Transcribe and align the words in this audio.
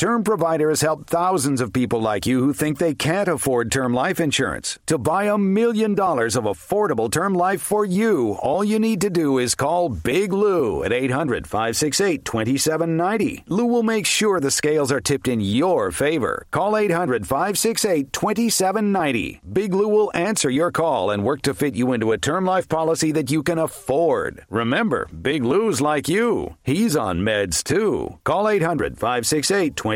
Term 0.00 0.24
Provider 0.24 0.70
has 0.70 0.80
helped 0.80 1.10
thousands 1.10 1.60
of 1.60 1.74
people 1.74 2.00
like 2.00 2.24
you 2.24 2.40
who 2.40 2.54
think 2.54 2.78
they 2.78 2.94
can't 2.94 3.28
afford 3.28 3.70
term 3.70 3.92
life 3.92 4.18
insurance. 4.18 4.78
To 4.86 4.96
buy 4.96 5.24
a 5.24 5.36
million 5.36 5.94
dollars 5.94 6.36
of 6.36 6.44
affordable 6.44 7.12
term 7.12 7.34
life 7.34 7.60
for 7.60 7.84
you, 7.84 8.32
all 8.40 8.64
you 8.64 8.78
need 8.78 9.02
to 9.02 9.10
do 9.10 9.36
is 9.36 9.54
call 9.54 9.90
Big 9.90 10.32
Lou 10.32 10.82
at 10.84 10.90
800 10.90 11.46
568 11.46 12.24
2790. 12.24 13.44
Lou 13.48 13.66
will 13.66 13.82
make 13.82 14.06
sure 14.06 14.40
the 14.40 14.50
scales 14.50 14.90
are 14.90 15.02
tipped 15.02 15.28
in 15.28 15.38
your 15.38 15.90
favor. 15.90 16.46
Call 16.50 16.78
800 16.78 17.26
568 17.26 18.10
2790. 18.10 19.42
Big 19.52 19.74
Lou 19.74 19.88
will 19.88 20.10
answer 20.14 20.48
your 20.48 20.72
call 20.72 21.10
and 21.10 21.26
work 21.26 21.42
to 21.42 21.52
fit 21.52 21.74
you 21.74 21.92
into 21.92 22.12
a 22.12 22.16
term 22.16 22.46
life 22.46 22.70
policy 22.70 23.12
that 23.12 23.30
you 23.30 23.42
can 23.42 23.58
afford. 23.58 24.46
Remember, 24.48 25.08
Big 25.08 25.44
Lou's 25.44 25.82
like 25.82 26.08
you. 26.08 26.56
He's 26.62 26.96
on 26.96 27.20
meds 27.20 27.62
too. 27.62 28.18
Call 28.24 28.48
800 28.48 28.96
568 28.96 29.76
2790. 29.76 29.89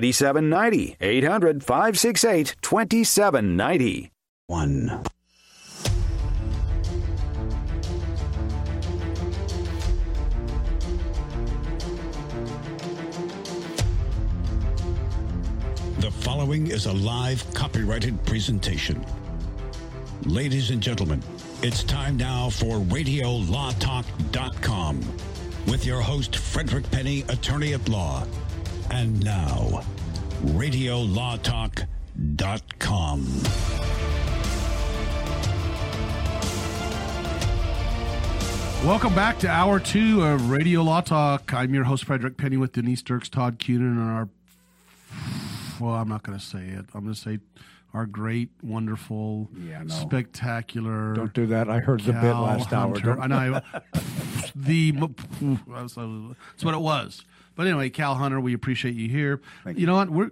800 1.01 1.62
568 1.62 2.57
2790. 2.62 4.11
One. 4.47 5.02
The 16.01 16.11
following 16.11 16.66
is 16.66 16.87
a 16.87 16.93
live 16.93 17.45
copyrighted 17.55 18.24
presentation. 18.27 19.07
Ladies 20.24 20.71
and 20.71 20.83
gentlemen, 20.83 21.23
it's 21.63 21.85
time 21.85 22.16
now 22.16 22.51
for 22.51 22.79
RadioLawTalk.com 22.79 25.01
with 25.66 25.87
your 25.87 26.01
host, 26.01 26.37
Frederick 26.37 26.90
Penny, 26.90 27.23
attorney 27.29 27.73
at 27.73 27.88
law. 27.88 28.27
And 28.90 29.23
now, 29.24 29.83
RadioLawTalk.com. 30.43 33.27
Welcome 38.85 39.15
back 39.15 39.38
to 39.38 39.49
hour 39.49 39.80
two 39.80 40.23
of 40.23 40.51
Radio 40.51 40.82
Law 40.82 41.01
Talk. 41.01 41.55
I'm 41.55 41.73
your 41.73 41.85
host, 41.85 42.05
Frederick 42.05 42.37
Penny, 42.37 42.59
with 42.59 42.73
Denise 42.73 43.01
Dirks, 43.02 43.30
Todd 43.30 43.59
Cunin, 43.59 43.96
and 43.96 44.01
our. 44.02 44.29
Well, 45.80 45.95
I'm 45.95 46.09
not 46.09 46.23
going 46.23 46.38
to 46.38 46.45
say 46.45 46.66
it. 46.66 46.85
I'm 46.95 47.02
going 47.05 47.15
to 47.15 47.21
say 47.21 47.38
our 47.95 48.05
great, 48.05 48.51
wonderful, 48.62 49.49
Yeah, 49.57 49.82
no. 49.85 49.95
spectacular. 49.95 51.15
Don't 51.15 51.32
do 51.32 51.46
that. 51.46 51.71
I 51.71 51.79
heard 51.79 52.01
the 52.01 52.12
bit 52.12 52.35
last 52.35 52.74
hour. 52.74 52.93
Hunter. 52.93 53.15
Don't- 53.15 53.23
I 53.23 53.27
know. 53.49 53.60
the 54.55 54.90
that's 55.68 55.96
what 55.96 56.74
it 56.74 56.80
was. 56.80 57.24
But 57.57 57.66
anyway, 57.66 57.91
Cal 57.91 58.15
Hunter, 58.15 58.41
we 58.41 58.55
appreciate 58.55 58.95
you 58.95 59.09
here. 59.09 59.41
You. 59.66 59.73
you. 59.73 59.87
know 59.87 59.97
what? 59.97 60.10
We're 60.10 60.30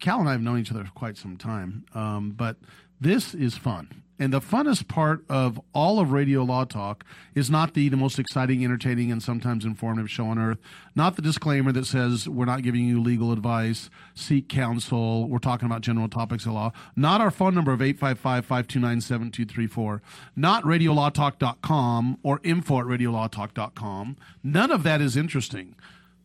Cal 0.00 0.20
and 0.20 0.28
I 0.28 0.32
have 0.32 0.42
known 0.42 0.58
each 0.58 0.70
other 0.70 0.84
for 0.84 0.92
quite 0.92 1.16
some 1.16 1.36
time, 1.36 1.86
um, 1.94 2.32
but 2.32 2.56
this 3.00 3.34
is 3.34 3.56
fun. 3.56 4.02
And 4.18 4.32
the 4.32 4.40
funnest 4.40 4.88
part 4.88 5.24
of 5.28 5.60
all 5.74 6.00
of 6.00 6.10
Radio 6.10 6.42
Law 6.42 6.64
Talk 6.64 7.04
is 7.34 7.50
not 7.50 7.74
the, 7.74 7.90
the 7.90 7.98
most 7.98 8.18
exciting, 8.18 8.64
entertaining, 8.64 9.12
and 9.12 9.22
sometimes 9.22 9.66
informative 9.66 10.10
show 10.10 10.28
on 10.28 10.38
earth. 10.38 10.58
Not 10.94 11.16
the 11.16 11.22
disclaimer 11.22 11.70
that 11.72 11.84
says 11.84 12.26
we're 12.26 12.46
not 12.46 12.62
giving 12.62 12.86
you 12.86 13.02
legal 13.02 13.30
advice, 13.30 13.90
seek 14.14 14.48
counsel, 14.48 15.28
we're 15.28 15.38
talking 15.38 15.66
about 15.66 15.82
general 15.82 16.08
topics 16.08 16.46
of 16.46 16.52
law. 16.52 16.72
Not 16.94 17.20
our 17.20 17.30
phone 17.30 17.54
number 17.54 17.72
of 17.72 17.82
855 17.82 18.46
529 18.46 19.00
7234. 19.02 20.02
Not 20.34 20.64
radiolawtalk.com 20.64 22.18
or 22.22 22.40
info 22.42 22.80
at 22.80 22.86
radiolawtalk.com. 22.86 24.16
None 24.42 24.70
of 24.70 24.82
that 24.82 25.02
is 25.02 25.18
interesting. 25.18 25.74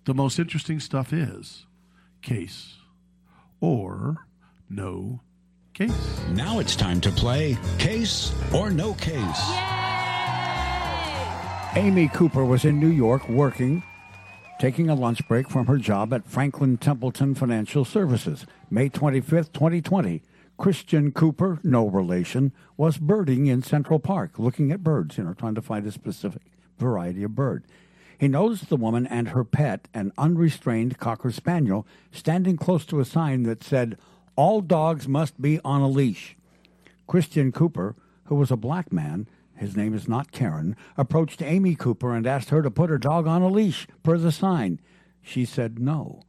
The 0.06 0.16
most 0.16 0.40
interesting 0.40 0.80
stuff 0.80 1.14
is 1.14 1.68
case 2.24 2.78
or 3.60 4.26
no 4.68 5.22
case. 5.74 5.94
Now 6.30 6.58
it's 6.58 6.76
time 6.76 7.00
to 7.02 7.12
play 7.12 7.56
Case 7.78 8.34
or 8.52 8.72
No 8.72 8.96
Case. 8.96 9.42
Amy 11.76 12.08
Cooper 12.08 12.44
was 12.44 12.66
in 12.66 12.80
New 12.80 12.90
York 12.90 13.30
working, 13.30 13.84
taking 14.60 14.90
a 14.90 14.96
lunch 14.96 15.28
break 15.28 15.50
from 15.50 15.68
her 15.68 15.78
job 15.78 16.14
at 16.14 16.28
Franklin 16.28 16.78
Templeton 16.78 17.36
Financial 17.36 17.86
Services. 17.86 18.48
May 18.72 18.90
25th, 18.90 19.54
2020. 19.54 20.24
Christian 20.58 21.12
Cooper, 21.12 21.60
no 21.64 21.88
relation, 21.88 22.54
was 22.76 22.98
birding 22.98 23.46
in 23.48 23.62
Central 23.62 24.00
Park, 24.00 24.40
looking 24.40 24.72
at 24.72 24.84
birds, 24.84 25.18
you 25.18 25.24
know, 25.24 25.34
trying 25.34 25.56
to 25.56 25.62
find 25.62 25.86
a 25.86 25.92
specific 25.92 26.42
variety 26.78 27.24
of 27.24 27.36
bird. 27.36 27.64
He 28.22 28.28
noticed 28.28 28.70
the 28.70 28.78
woman 28.78 29.08
and 29.08 29.30
her 29.30 29.44
pet, 29.44 29.88
an 29.96 30.14
unrestrained 30.16 31.00
Cocker 31.00 31.32
Spaniel, 31.32 31.88
standing 32.12 32.56
close 32.56 32.86
to 32.86 33.00
a 33.00 33.04
sign 33.04 33.42
that 33.44 33.64
said, 33.64 33.98
All 34.36 34.62
dogs 34.62 35.08
must 35.08 35.42
be 35.42 35.60
on 35.66 35.82
a 35.82 35.88
leash. 35.88 36.38
Christian 37.08 37.52
Cooper, 37.52 37.96
who 38.26 38.36
was 38.36 38.52
a 38.52 38.56
black 38.56 38.94
man, 38.94 39.26
his 39.56 39.76
name 39.76 39.96
is 39.96 40.08
not 40.08 40.32
Karen, 40.32 40.76
approached 41.00 41.42
Amy 41.42 41.74
Cooper 41.74 42.14
and 42.14 42.28
asked 42.28 42.52
her 42.52 42.62
to 42.62 42.70
put 42.70 42.92
her 42.92 43.00
dog 43.00 43.26
on 43.26 43.42
a 43.42 43.48
leash 43.48 43.88
per 44.04 44.20
the 44.20 44.32
sign. 44.32 44.80
She 45.24 45.44
said 45.44 45.80
no. 45.80 46.22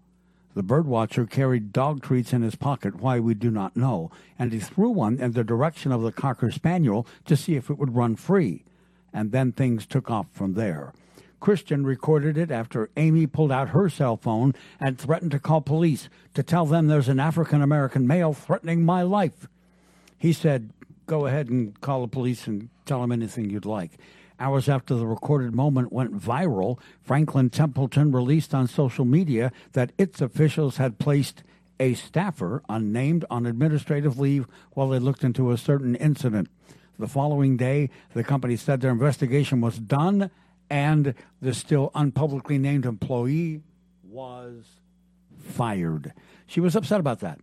The 0.54 0.64
birdwatcher 0.64 1.28
carried 1.28 1.74
dog 1.74 2.02
treats 2.02 2.32
in 2.32 2.40
his 2.40 2.54
pocket, 2.54 3.02
why 3.02 3.20
we 3.20 3.34
do 3.34 3.50
not 3.50 3.76
know, 3.76 4.10
and 4.38 4.50
he 4.50 4.60
threw 4.60 4.88
one 4.88 5.18
in 5.18 5.32
the 5.32 5.44
direction 5.44 5.92
of 5.92 6.00
the 6.00 6.10
Cocker 6.10 6.50
Spaniel 6.50 7.06
to 7.26 7.36
see 7.36 7.54
if 7.54 7.68
it 7.68 7.76
would 7.76 7.94
run 7.94 8.16
free. 8.16 8.64
And 9.12 9.30
then 9.30 9.52
things 9.52 9.84
took 9.84 10.10
off 10.10 10.28
from 10.32 10.54
there. 10.54 10.94
Christian 11.42 11.84
recorded 11.84 12.38
it 12.38 12.52
after 12.52 12.88
Amy 12.96 13.26
pulled 13.26 13.50
out 13.50 13.70
her 13.70 13.90
cell 13.90 14.16
phone 14.16 14.54
and 14.78 14.96
threatened 14.96 15.32
to 15.32 15.40
call 15.40 15.60
police 15.60 16.08
to 16.34 16.42
tell 16.44 16.66
them 16.66 16.86
there's 16.86 17.08
an 17.08 17.18
African 17.18 17.60
American 17.60 18.06
male 18.06 18.32
threatening 18.32 18.84
my 18.84 19.02
life. 19.02 19.48
He 20.16 20.32
said, 20.32 20.70
Go 21.06 21.26
ahead 21.26 21.48
and 21.48 21.78
call 21.80 22.02
the 22.02 22.06
police 22.06 22.46
and 22.46 22.68
tell 22.86 23.00
them 23.00 23.10
anything 23.10 23.50
you'd 23.50 23.66
like. 23.66 23.98
Hours 24.38 24.68
after 24.68 24.94
the 24.94 25.04
recorded 25.04 25.52
moment 25.52 25.92
went 25.92 26.16
viral, 26.16 26.78
Franklin 27.02 27.50
Templeton 27.50 28.12
released 28.12 28.54
on 28.54 28.68
social 28.68 29.04
media 29.04 29.50
that 29.72 29.90
its 29.98 30.20
officials 30.20 30.76
had 30.76 31.00
placed 31.00 31.42
a 31.80 31.94
staffer 31.94 32.62
unnamed 32.68 33.24
on 33.28 33.46
administrative 33.46 34.16
leave 34.16 34.46
while 34.74 34.90
they 34.90 35.00
looked 35.00 35.24
into 35.24 35.50
a 35.50 35.58
certain 35.58 35.96
incident. 35.96 36.48
The 37.00 37.08
following 37.08 37.56
day, 37.56 37.90
the 38.14 38.22
company 38.22 38.54
said 38.54 38.80
their 38.80 38.92
investigation 38.92 39.60
was 39.60 39.80
done 39.80 40.30
and 40.72 41.14
the 41.42 41.52
still 41.52 41.90
unpublicly 41.94 42.58
named 42.58 42.86
employee 42.86 43.60
was 44.02 44.64
fired. 45.38 46.14
She 46.46 46.60
was 46.60 46.74
upset 46.74 46.98
about 46.98 47.20
that. 47.20 47.40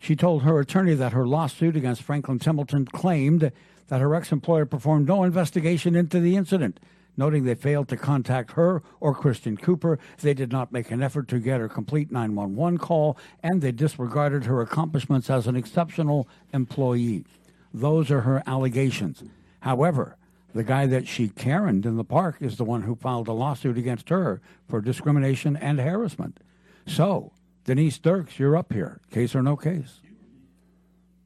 She 0.00 0.16
told 0.16 0.42
her 0.42 0.58
attorney 0.58 0.94
that 0.94 1.12
her 1.12 1.28
lawsuit 1.28 1.76
against 1.76 2.02
Franklin 2.02 2.40
Templeton 2.40 2.86
claimed 2.86 3.52
that 3.86 4.00
her 4.00 4.16
ex 4.16 4.32
employer 4.32 4.66
performed 4.66 5.06
no 5.06 5.22
investigation 5.22 5.94
into 5.94 6.18
the 6.18 6.34
incident, 6.34 6.80
noting 7.16 7.44
they 7.44 7.54
failed 7.54 7.86
to 7.88 7.96
contact 7.96 8.52
her 8.52 8.82
or 8.98 9.14
Christian 9.14 9.56
Cooper. 9.56 10.00
They 10.20 10.34
did 10.34 10.50
not 10.50 10.72
make 10.72 10.90
an 10.90 11.04
effort 11.04 11.28
to 11.28 11.38
get 11.38 11.60
her 11.60 11.68
complete 11.68 12.10
911 12.10 12.78
call, 12.78 13.16
and 13.44 13.62
they 13.62 13.70
disregarded 13.70 14.44
her 14.46 14.60
accomplishments 14.60 15.30
as 15.30 15.46
an 15.46 15.54
exceptional 15.54 16.28
employee. 16.52 17.24
Those 17.72 18.10
are 18.10 18.22
her 18.22 18.42
allegations. 18.44 19.22
However, 19.60 20.16
the 20.56 20.64
guy 20.64 20.86
that 20.86 21.06
she 21.06 21.28
Karened 21.28 21.84
in 21.84 21.96
the 21.96 22.04
park 22.04 22.36
is 22.40 22.56
the 22.56 22.64
one 22.64 22.82
who 22.82 22.94
filed 22.96 23.28
a 23.28 23.32
lawsuit 23.32 23.76
against 23.76 24.08
her 24.08 24.40
for 24.68 24.80
discrimination 24.80 25.54
and 25.56 25.78
harassment. 25.78 26.40
So, 26.86 27.32
Denise 27.64 27.98
Dirks, 27.98 28.38
you're 28.38 28.56
up 28.56 28.72
here. 28.72 29.00
Case 29.10 29.34
or 29.34 29.42
no 29.42 29.56
case? 29.56 30.00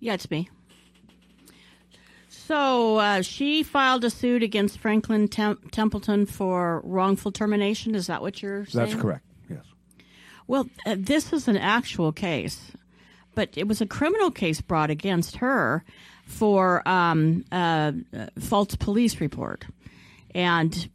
Yeah, 0.00 0.15
it's 0.15 0.31
me. 0.31 0.50
So 2.29 2.97
uh, 2.97 3.23
she 3.23 3.62
filed 3.62 4.05
a 4.05 4.11
suit 4.11 4.43
against 4.43 4.79
Franklin 4.79 5.29
Tem- 5.29 5.61
Templeton 5.71 6.26
for 6.26 6.81
wrongful 6.85 7.31
termination. 7.31 7.94
Is 7.94 8.09
that 8.09 8.23
what 8.23 8.43
you're 8.43 8.67
saying? 8.67 8.88
That's 8.88 9.00
correct. 9.00 9.25
Yes. 9.49 9.65
Well, 10.49 10.69
uh, 10.85 10.97
this 10.99 11.33
is 11.33 11.47
an 11.47 11.56
actual 11.56 12.11
case, 12.11 12.73
but 13.37 13.50
it 13.56 13.69
was 13.69 13.81
a 13.81 13.87
criminal 13.87 14.33
case 14.33 14.61
brought 14.61 14.91
against 14.91 15.37
her 15.37 15.85
for 16.31 16.87
um, 16.88 17.44
uh, 17.53 17.93
uh, 18.17 18.27
false 18.38 18.75
police 18.77 19.21
report, 19.21 19.65
and 20.35 20.88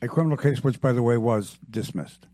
A 0.00 0.08
criminal 0.08 0.36
case, 0.36 0.62
which, 0.62 0.80
by 0.80 0.92
the 0.92 1.02
way, 1.02 1.16
was 1.18 1.58
dismissed. 1.70 2.26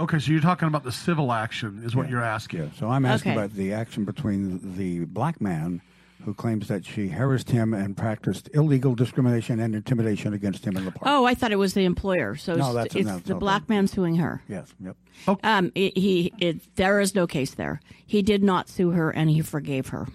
Okay, 0.00 0.18
so 0.18 0.32
you're 0.32 0.40
talking 0.40 0.66
about 0.66 0.82
the 0.82 0.90
civil 0.92 1.32
action, 1.32 1.82
is 1.84 1.94
what 1.94 2.06
Yeah. 2.06 2.12
you're 2.12 2.22
asking. 2.24 2.60
Yeah. 2.60 2.68
So 2.78 2.88
I'm 2.88 3.04
asking 3.06 3.32
Okay. 3.32 3.40
about 3.40 3.54
the 3.56 3.72
action 3.74 4.04
between 4.04 4.76
the 4.76 5.04
black 5.04 5.40
man 5.40 5.82
who 6.24 6.32
claims 6.34 6.66
that 6.68 6.84
she 6.86 7.08
harassed 7.08 7.50
him 7.50 7.74
and 7.74 7.96
practiced 7.96 8.48
illegal 8.54 8.94
discrimination 8.94 9.60
and 9.60 9.74
intimidation 9.74 10.32
against 10.32 10.64
him 10.66 10.76
in 10.76 10.84
the 10.86 10.90
park. 10.90 11.04
Oh, 11.06 11.26
I 11.26 11.34
thought 11.34 11.52
it 11.52 11.58
was 11.58 11.74
the 11.74 11.84
employer. 11.84 12.34
So 12.34 12.54
No, 12.56 12.64
it's, 12.66 12.74
that's- 12.74 12.96
it's 12.96 13.06
that's 13.08 13.22
the 13.28 13.34
okay. 13.34 13.38
black 13.40 13.68
man 13.68 13.86
suing 13.86 14.16
her. 14.16 14.42
Yes, 14.48 14.72
yep. 14.82 14.96
Um, 15.44 15.70
it, 15.76 15.96
he 15.96 16.32
it, 16.38 16.74
there 16.76 16.98
is 17.00 17.14
no 17.14 17.26
case 17.26 17.52
there. 17.54 17.80
He 18.04 18.22
did 18.22 18.42
not 18.42 18.68
sue 18.68 18.90
her, 18.90 19.10
and 19.10 19.28
he 19.30 19.42
forgave 19.42 19.88
her. 19.88 20.08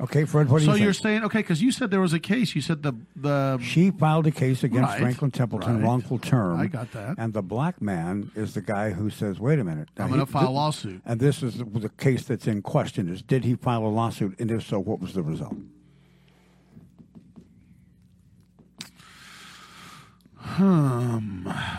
Okay, 0.00 0.24
Fred, 0.24 0.48
what 0.48 0.58
do 0.58 0.64
So 0.64 0.74
you 0.74 0.84
you're 0.84 0.92
saying 0.92 1.22
okay 1.24 1.38
because 1.38 1.62
you 1.62 1.70
said 1.70 1.90
there 1.92 2.00
was 2.00 2.12
a 2.12 2.18
case. 2.18 2.56
You 2.56 2.60
said 2.60 2.82
the 2.82 2.94
the 3.14 3.58
She 3.62 3.92
filed 3.92 4.26
a 4.26 4.32
case 4.32 4.64
against 4.64 4.90
Right, 4.90 5.00
Franklin 5.00 5.30
Templeton, 5.30 5.76
right. 5.76 5.84
wrongful 5.84 6.18
term. 6.18 6.58
I 6.58 6.66
got 6.66 6.90
that. 6.92 7.14
And 7.16 7.32
the 7.32 7.42
black 7.42 7.80
man 7.80 8.32
is 8.34 8.54
the 8.54 8.60
guy 8.60 8.90
who 8.90 9.08
says, 9.08 9.38
"Wait 9.38 9.60
a 9.60 9.64
minute, 9.64 9.88
I'm 9.96 10.08
going 10.08 10.18
to 10.18 10.26
file 10.26 10.48
a 10.48 10.50
lawsuit. 10.50 11.00
And 11.06 11.20
this 11.20 11.44
is 11.44 11.58
the, 11.58 11.64
the 11.64 11.88
case 11.90 12.24
that's 12.24 12.48
in 12.48 12.62
question: 12.62 13.08
is 13.08 13.22
did 13.22 13.44
he 13.44 13.54
file 13.54 13.84
a 13.84 13.88
lawsuit, 13.88 14.34
and 14.40 14.50
if 14.50 14.66
so, 14.66 14.80
what 14.80 14.98
was 14.98 15.14
the 15.14 15.22
result? 15.22 15.56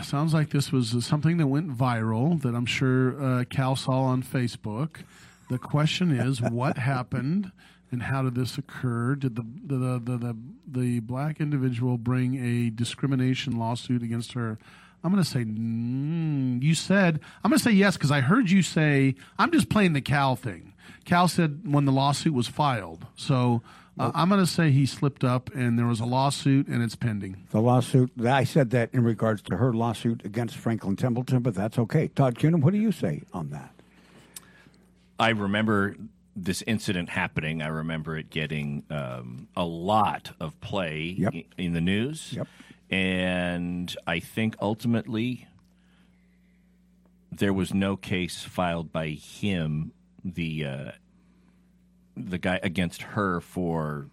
Sounds 0.02 0.34
like 0.34 0.50
this 0.50 0.72
was 0.72 1.04
something 1.04 1.36
that 1.36 1.46
went 1.46 1.76
viral 1.76 2.40
that 2.42 2.54
I'm 2.54 2.66
sure 2.66 3.20
uh, 3.22 3.44
Cal 3.44 3.76
saw 3.76 4.02
on 4.02 4.22
Facebook. 4.22 5.02
The 5.48 5.58
question 5.58 6.10
is, 6.10 6.40
what 6.40 6.78
happened 6.78 7.52
and 7.90 8.02
how 8.02 8.22
did 8.22 8.34
this 8.34 8.58
occur? 8.58 9.14
Did 9.14 9.36
the 9.36 9.42
the, 9.42 9.76
the, 9.76 9.98
the, 9.98 10.18
the, 10.18 10.36
the 10.66 11.00
black 11.00 11.40
individual 11.40 11.98
bring 11.98 12.34
a 12.36 12.70
discrimination 12.70 13.58
lawsuit 13.58 14.02
against 14.02 14.32
her? 14.32 14.58
I'm 15.04 15.12
going 15.12 15.22
to 15.22 15.28
say, 15.30 15.44
mm, 15.44 16.60
you 16.62 16.74
said, 16.74 17.20
I'm 17.44 17.50
going 17.50 17.58
to 17.58 17.64
say 17.64 17.70
yes 17.70 17.96
because 17.96 18.10
I 18.10 18.20
heard 18.20 18.50
you 18.50 18.62
say, 18.62 19.14
I'm 19.38 19.52
just 19.52 19.68
playing 19.68 19.92
the 19.92 20.00
Cal 20.00 20.34
thing. 20.34 20.74
Cal 21.04 21.28
said 21.28 21.60
when 21.64 21.84
the 21.84 21.92
lawsuit 21.92 22.34
was 22.34 22.48
filed. 22.48 23.06
So 23.14 23.62
uh, 23.98 24.10
I'm 24.14 24.28
going 24.28 24.40
to 24.40 24.50
say 24.50 24.72
he 24.72 24.84
slipped 24.84 25.22
up 25.22 25.54
and 25.54 25.78
there 25.78 25.86
was 25.86 26.00
a 26.00 26.04
lawsuit 26.04 26.66
and 26.66 26.82
it's 26.82 26.96
pending. 26.96 27.46
The 27.50 27.60
lawsuit. 27.60 28.10
I 28.24 28.44
said 28.44 28.70
that 28.70 28.92
in 28.92 29.04
regards 29.04 29.42
to 29.42 29.56
her 29.56 29.72
lawsuit 29.72 30.24
against 30.24 30.56
Franklin 30.56 30.96
Templeton, 30.96 31.40
but 31.40 31.54
that's 31.54 31.78
okay. 31.78 32.08
Todd 32.08 32.34
Cunin, 32.36 32.60
what 32.60 32.72
do 32.72 32.80
you 32.80 32.90
say 32.90 33.22
on 33.32 33.50
that? 33.50 33.72
I 35.18 35.30
remember 35.30 35.96
this 36.36 36.62
incident 36.66 37.08
happening. 37.08 37.62
I 37.62 37.68
remember 37.68 38.16
it 38.16 38.28
getting 38.30 38.84
um, 38.90 39.48
a 39.56 39.64
lot 39.64 40.32
of 40.38 40.60
play 40.60 41.14
Yep. 41.18 41.34
in 41.56 41.72
the 41.72 41.80
news. 41.80 42.34
Yep. 42.34 42.46
And 42.90 43.96
I 44.06 44.20
think 44.20 44.54
ultimately 44.60 45.48
there 47.32 47.52
was 47.52 47.74
no 47.74 47.96
case 47.96 48.42
filed 48.42 48.92
by 48.92 49.08
him, 49.08 49.92
the 50.24 50.64
uh, 50.64 50.90
the 52.16 52.38
guy 52.38 52.60
against 52.62 53.02
her 53.02 53.40
for 53.40 54.06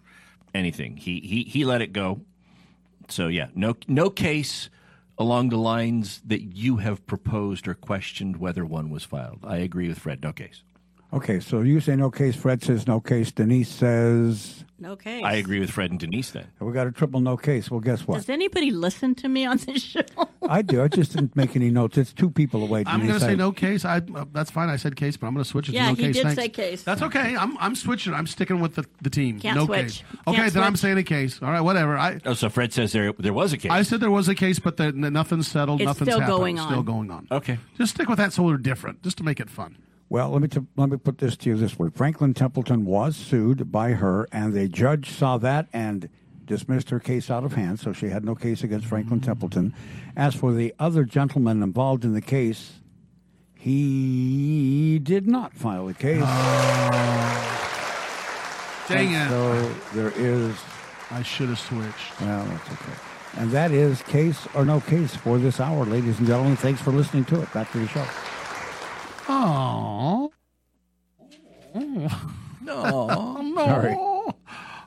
anything. 0.54 0.96
He 0.96 1.20
he 1.20 1.44
he 1.44 1.64
let 1.64 1.82
it 1.82 1.92
go. 1.92 2.22
So 3.08 3.28
yeah, 3.28 3.48
no 3.54 3.76
no 3.86 4.10
case 4.10 4.70
along 5.16 5.50
the 5.50 5.56
lines 5.56 6.20
that 6.26 6.42
you 6.56 6.78
have 6.78 7.06
proposed 7.06 7.68
or 7.68 7.74
questioned 7.74 8.38
whether 8.38 8.64
one 8.64 8.90
was 8.90 9.04
filed. 9.04 9.38
I 9.44 9.58
agree 9.58 9.86
with 9.88 9.98
Fred. 10.00 10.20
No 10.22 10.32
case. 10.32 10.62
Okay, 11.14 11.38
so 11.40 11.60
you 11.60 11.78
say 11.80 11.94
no 11.96 12.10
case. 12.10 12.34
Fred 12.34 12.62
says 12.62 12.86
no 12.88 12.98
case. 13.00 13.30
Denise 13.30 13.68
says 13.68 14.64
No 14.80 14.96
case. 14.96 15.22
I 15.24 15.34
agree 15.34 15.60
with 15.60 15.70
Fred 15.70 15.92
and 15.92 16.00
Denise 16.00 16.32
then. 16.32 16.46
we 16.60 16.72
got 16.72 16.88
a 16.88 16.92
triple 16.92 17.20
no 17.20 17.36
case. 17.36 17.70
Well, 17.70 17.78
guess 17.78 18.06
what? 18.08 18.16
Does 18.16 18.28
anybody 18.28 18.72
listen 18.72 19.14
to 19.16 19.28
me 19.28 19.46
on 19.46 19.58
this 19.58 19.80
show? 19.80 20.00
I 20.48 20.62
do. 20.62 20.82
I 20.82 20.88
just 20.88 21.12
didn't 21.12 21.36
make 21.36 21.54
any 21.54 21.70
notes. 21.70 21.96
It's 21.98 22.12
two 22.12 22.30
people 22.30 22.64
away. 22.64 22.82
Denise. 22.82 22.94
I'm 22.94 23.06
going 23.06 23.20
to 23.20 23.24
say 23.24 23.36
no 23.36 23.52
case. 23.52 23.84
I 23.84 23.98
uh, 23.98 24.24
that's 24.32 24.50
fine. 24.50 24.68
I 24.68 24.74
said 24.76 24.96
case, 24.96 25.16
but 25.16 25.28
I'm 25.28 25.34
going 25.34 25.44
to 25.44 25.48
switch 25.48 25.68
it 25.68 25.74
Yeah, 25.76 25.84
to 25.84 25.88
no 25.90 25.94
he 25.94 26.02
case. 26.02 26.16
did 26.16 26.22
Thanks. 26.24 26.42
say 26.42 26.48
case. 26.48 26.82
That's 26.82 27.02
okay. 27.02 27.36
I'm 27.36 27.56
I'm 27.58 27.76
switching. 27.76 28.12
I'm 28.12 28.26
sticking 28.26 28.58
with 28.58 28.74
the, 28.74 28.84
the 29.00 29.10
team. 29.10 29.38
Can't 29.38 29.56
no 29.56 29.66
switch. 29.66 29.82
case. 29.86 30.02
Can't 30.24 30.36
Okay, 30.36 30.48
then 30.50 30.64
I'm 30.64 30.74
saying 30.76 30.98
a 30.98 31.04
case. 31.04 31.40
All 31.40 31.50
right, 31.50 31.60
whatever. 31.60 31.96
I 31.96 32.18
Oh, 32.26 32.34
so 32.34 32.48
Fred 32.50 32.72
says 32.72 32.90
there 32.90 33.12
there 33.20 33.32
was 33.32 33.52
a 33.52 33.56
case. 33.58 33.70
I 33.70 33.82
said 33.82 34.00
there 34.00 34.10
was 34.10 34.28
a 34.28 34.34
case, 34.34 34.58
but 34.58 34.78
the, 34.78 34.90
nothing's 34.90 35.46
settled. 35.46 35.80
It's 35.80 35.86
nothing's 35.86 36.08
still 36.10 36.20
happened. 36.20 36.38
going 36.38 36.58
Still 36.58 36.82
going 36.82 37.10
on. 37.12 37.28
Okay. 37.30 37.58
Just 37.78 37.94
stick 37.94 38.08
with 38.08 38.18
that 38.18 38.32
so 38.32 38.42
we're 38.42 38.56
different, 38.56 39.02
just 39.04 39.16
to 39.18 39.22
make 39.24 39.38
it 39.38 39.48
fun. 39.48 39.76
Well, 40.14 40.30
let 40.30 40.42
me 40.42 40.46
t- 40.46 40.60
let 40.76 40.90
me 40.90 40.96
put 40.96 41.18
this 41.18 41.36
to 41.38 41.50
you 41.50 41.56
this 41.56 41.76
way: 41.76 41.88
Franklin 41.92 42.34
Templeton 42.34 42.84
was 42.84 43.16
sued 43.16 43.72
by 43.72 43.94
her, 43.94 44.28
and 44.30 44.52
the 44.52 44.68
judge 44.68 45.10
saw 45.10 45.38
that 45.38 45.66
and 45.72 46.08
dismissed 46.44 46.90
her 46.90 47.00
case 47.00 47.32
out 47.32 47.42
of 47.42 47.54
hand. 47.54 47.80
So 47.80 47.92
she 47.92 48.10
had 48.10 48.24
no 48.24 48.36
case 48.36 48.62
against 48.62 48.86
Franklin 48.86 49.18
mm-hmm. 49.18 49.28
Templeton. 49.28 49.74
As 50.16 50.36
for 50.36 50.52
the 50.52 50.72
other 50.78 51.02
gentleman 51.02 51.64
involved 51.64 52.04
in 52.04 52.12
the 52.12 52.20
case, 52.20 52.74
he 53.56 55.00
did 55.02 55.26
not 55.26 55.52
file 55.52 55.88
a 55.88 55.94
case. 55.94 56.20
Dang 58.86 59.16
And 59.16 59.16
it! 59.16 59.28
So 59.30 59.74
there 59.94 60.12
is. 60.14 60.56
I 61.10 61.24
should 61.24 61.48
have 61.48 61.58
switched. 61.58 62.20
Well, 62.20 62.44
that's 62.44 62.70
okay. 62.70 62.92
And 63.38 63.50
that 63.50 63.72
is 63.72 64.00
case 64.02 64.46
or 64.54 64.64
no 64.64 64.80
case 64.80 65.16
for 65.16 65.38
this 65.38 65.58
hour, 65.58 65.84
ladies 65.84 66.20
and 66.20 66.28
gentlemen. 66.28 66.54
Thanks 66.54 66.80
for 66.80 66.92
listening 66.92 67.24
to 67.24 67.42
it. 67.42 67.52
Back 67.52 67.72
to 67.72 67.80
the 67.80 67.88
show. 67.88 68.06
Oh 69.28 70.32
no. 71.74 72.08
no! 72.60 73.54
Sorry. 73.56 73.94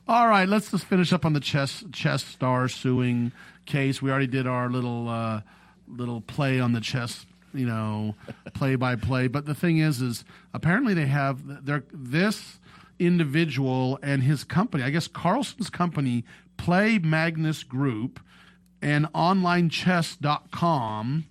All 0.07 0.27
right, 0.27 0.47
let's 0.47 0.71
just 0.71 0.85
finish 0.85 1.11
up 1.11 1.25
on 1.25 1.33
the 1.33 1.39
chess 1.39 1.83
chess 1.91 2.23
star 2.23 2.69
suing 2.69 3.31
case. 3.65 4.01
We 4.01 4.09
already 4.09 4.27
did 4.27 4.47
our 4.47 4.69
little 4.69 5.09
uh, 5.09 5.41
little 5.87 6.21
play 6.21 6.59
on 6.59 6.73
the 6.73 6.81
chess, 6.81 7.25
you 7.53 7.65
know, 7.65 8.15
play 8.53 8.75
by 8.75 8.95
play. 8.95 9.27
But 9.27 9.45
the 9.45 9.55
thing 9.55 9.79
is, 9.79 10.01
is 10.01 10.23
apparently 10.53 10.93
they 10.93 11.07
have 11.07 11.65
their 11.65 11.83
this 11.91 12.59
individual 12.99 13.99
and 14.01 14.23
his 14.23 14.43
company. 14.43 14.83
I 14.83 14.89
guess 14.89 15.07
Carlsen's 15.07 15.69
company, 15.69 16.25
Play 16.57 16.97
Magnus 16.99 17.63
Group, 17.63 18.19
and 18.81 19.05
OnlineChess.com, 19.13 21.25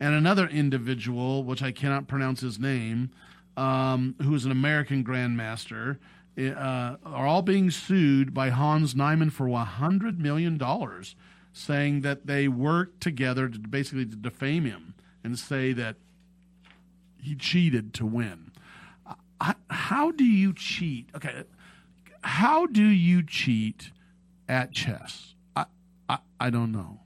and 0.00 0.14
another 0.14 0.48
individual, 0.48 1.44
which 1.44 1.62
I 1.62 1.70
cannot 1.72 2.08
pronounce 2.08 2.40
his 2.40 2.58
name, 2.58 3.10
um, 3.56 4.14
who 4.22 4.34
is 4.34 4.46
an 4.46 4.50
American 4.50 5.04
grandmaster, 5.04 5.98
uh, 6.38 6.96
are 7.04 7.26
all 7.26 7.42
being 7.42 7.70
sued 7.70 8.32
by 8.32 8.48
Hans 8.48 8.94
Niemann 8.94 9.30
for 9.30 9.46
$100 9.46 10.18
million, 10.18 10.58
saying 11.52 12.00
that 12.00 12.26
they 12.26 12.48
worked 12.48 13.02
together 13.02 13.48
to 13.48 13.58
basically 13.58 14.06
to 14.06 14.16
defame 14.16 14.64
him 14.64 14.94
and 15.22 15.38
say 15.38 15.74
that 15.74 15.96
he 17.20 17.34
cheated 17.34 17.92
to 17.94 18.06
win. 18.06 18.52
How 19.68 20.10
do 20.10 20.24
you 20.24 20.52
cheat? 20.52 21.08
Okay, 21.14 21.44
how 22.22 22.66
do 22.66 22.84
you 22.84 23.22
cheat 23.22 23.90
at 24.48 24.72
chess? 24.72 25.34
I, 25.56 25.66
I, 26.08 26.18
I 26.38 26.50
don't 26.50 26.72
know. 26.72 27.00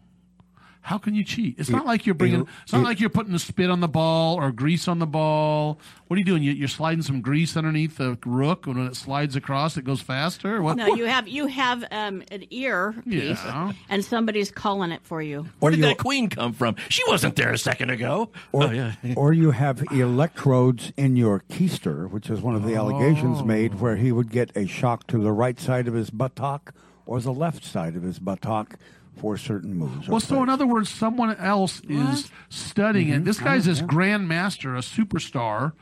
How 0.84 0.98
can 0.98 1.14
you 1.14 1.24
cheat? 1.24 1.54
It's 1.58 1.70
not 1.70 1.86
like 1.86 2.04
you're 2.04 2.14
bringing. 2.14 2.46
It's 2.62 2.72
not 2.74 2.82
like 2.84 3.00
you're 3.00 3.08
putting 3.08 3.32
a 3.34 3.38
spit 3.38 3.70
on 3.70 3.80
the 3.80 3.88
ball 3.88 4.36
or 4.36 4.52
grease 4.52 4.86
on 4.86 4.98
the 4.98 5.06
ball. 5.06 5.78
What 6.08 6.16
are 6.16 6.18
you 6.18 6.26
doing? 6.26 6.42
You, 6.42 6.52
you're 6.52 6.68
sliding 6.68 7.00
some 7.00 7.22
grease 7.22 7.56
underneath 7.56 7.96
the 7.96 8.18
rook, 8.26 8.66
and 8.66 8.76
when 8.76 8.86
it 8.88 8.94
slides 8.94 9.34
across, 9.34 9.78
it 9.78 9.84
goes 9.86 10.02
faster. 10.02 10.60
What? 10.60 10.76
no, 10.76 10.94
you 10.94 11.06
have 11.06 11.26
you 11.26 11.46
have 11.46 11.84
um, 11.90 12.22
an 12.30 12.44
ear 12.50 12.94
piece, 13.08 13.42
Yeah. 13.42 13.72
and 13.88 14.04
somebody's 14.04 14.50
calling 14.50 14.92
it 14.92 15.00
for 15.04 15.22
you. 15.22 15.46
Where 15.60 15.70
did 15.70 15.78
you- 15.78 15.86
that 15.86 15.96
queen 15.96 16.28
come 16.28 16.52
from? 16.52 16.76
She 16.90 17.02
wasn't 17.08 17.36
there 17.36 17.50
a 17.50 17.56
second 17.58 17.88
ago. 17.88 18.28
Or, 18.52 18.64
oh 18.64 18.70
yeah. 18.70 18.92
or 19.16 19.32
you 19.32 19.52
have 19.52 19.82
electrodes 19.90 20.92
in 20.98 21.16
your 21.16 21.40
keister, 21.48 22.10
which 22.10 22.28
is 22.28 22.42
one 22.42 22.54
of 22.54 22.64
the 22.64 22.74
allegations 22.74 23.38
Oh. 23.40 23.44
made, 23.44 23.80
where 23.80 23.96
he 23.96 24.12
would 24.12 24.30
get 24.30 24.54
a 24.54 24.66
shock 24.66 25.06
to 25.06 25.16
the 25.18 25.32
right 25.32 25.58
side 25.58 25.88
of 25.88 25.94
his 25.94 26.10
buttock 26.10 26.74
or 27.06 27.20
the 27.20 27.32
left 27.32 27.64
side 27.64 27.96
of 27.96 28.02
his 28.02 28.18
buttock 28.18 28.74
for 29.16 29.36
certain 29.36 29.74
moves. 29.74 30.08
Well, 30.08 30.20
so 30.20 30.36
plays. 30.36 30.42
in 30.42 30.48
other 30.48 30.66
words, 30.66 30.88
someone 30.88 31.36
else 31.36 31.80
is 31.88 32.30
studying 32.48 33.08
it. 33.08 33.16
Mm-hmm. 33.16 33.24
This 33.24 33.38
guy's 33.38 33.66
oh, 33.66 33.70
this 33.70 33.80
grandmaster, 33.82 34.76
a 34.76 34.80
superstar, 34.80 35.72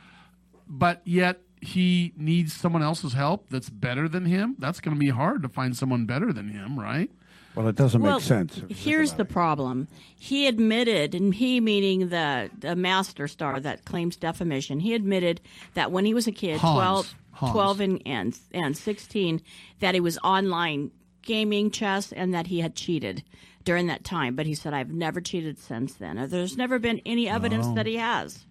but 0.67 1.01
yet 1.03 1.41
he 1.61 2.13
needs 2.17 2.53
someone 2.53 2.83
else's 2.83 3.13
help 3.13 3.49
that's 3.49 3.69
better 3.69 4.07
than 4.07 4.25
him. 4.25 4.55
That's 4.59 4.79
going 4.79 4.95
to 4.95 4.99
be 4.99 5.09
hard 5.09 5.41
to 5.43 5.49
find 5.49 5.75
someone 5.75 6.05
better 6.05 6.33
than 6.33 6.49
him, 6.49 6.79
right? 6.79 7.09
well, 7.55 7.67
it 7.67 7.75
doesn't 7.75 8.01
well, 8.01 8.15
make 8.15 8.23
sense. 8.23 8.57
if 8.57 8.61
you 8.63 8.67
think 8.69 8.79
Here's 8.79 9.13
the 9.13 9.23
it. 9.23 9.29
problem. 9.29 9.87
He 10.15 10.47
admitted, 10.47 11.13
and 11.13 11.33
he 11.33 11.59
meaning 11.59 12.09
the, 12.09 12.49
the 12.57 12.75
master 12.75 13.27
star 13.27 13.59
that 13.59 13.85
claims 13.85 14.15
defamation, 14.15 14.79
he 14.79 14.93
admitted 14.93 15.41
that 15.75 15.91
when 15.91 16.05
he 16.05 16.13
was 16.13 16.27
a 16.27 16.31
kid, 16.31 16.59
Hans. 16.59 16.73
12, 16.75 17.15
Hans. 17.31 17.51
12 17.51 17.79
and, 17.79 18.01
and, 18.05 18.39
and 18.53 18.77
16, 18.77 19.41
that 19.79 19.93
he 19.93 19.99
was 19.99 20.17
online 20.23 20.91
gaming 21.23 21.71
chess 21.71 22.11
and 22.11 22.33
that 22.33 22.47
he 22.47 22.59
had 22.61 22.75
cheated 22.75 23.23
during 23.63 23.87
that 23.87 24.03
time. 24.03 24.35
But 24.35 24.45
he 24.45 24.53
said, 24.55 24.73
I've 24.73 24.91
never 24.91 25.21
cheated 25.21 25.57
since 25.59 25.93
then. 25.95 26.19
Or 26.19 26.27
There's 26.27 26.57
never 26.57 26.79
been 26.79 27.01
any 27.05 27.27
evidence 27.29 27.67
that 27.75 27.85
he 27.85 27.95
has, 27.97 28.45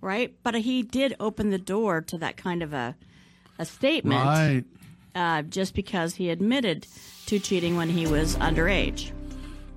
right? 0.00 0.34
But 0.42 0.54
he 0.56 0.82
did 0.82 1.14
open 1.20 1.50
the 1.50 1.58
door 1.58 2.00
to 2.02 2.18
that 2.18 2.36
kind 2.36 2.62
of 2.62 2.72
a, 2.72 2.96
a 3.58 3.64
statement 3.64 4.24
Right. 4.24 4.64
uh, 5.14 5.42
just 5.42 5.74
because 5.74 6.14
he 6.16 6.30
admitted 6.30 6.86
to 7.26 7.38
cheating 7.38 7.76
when 7.76 7.88
he 7.88 8.06
was 8.06 8.36
underage. 8.36 9.12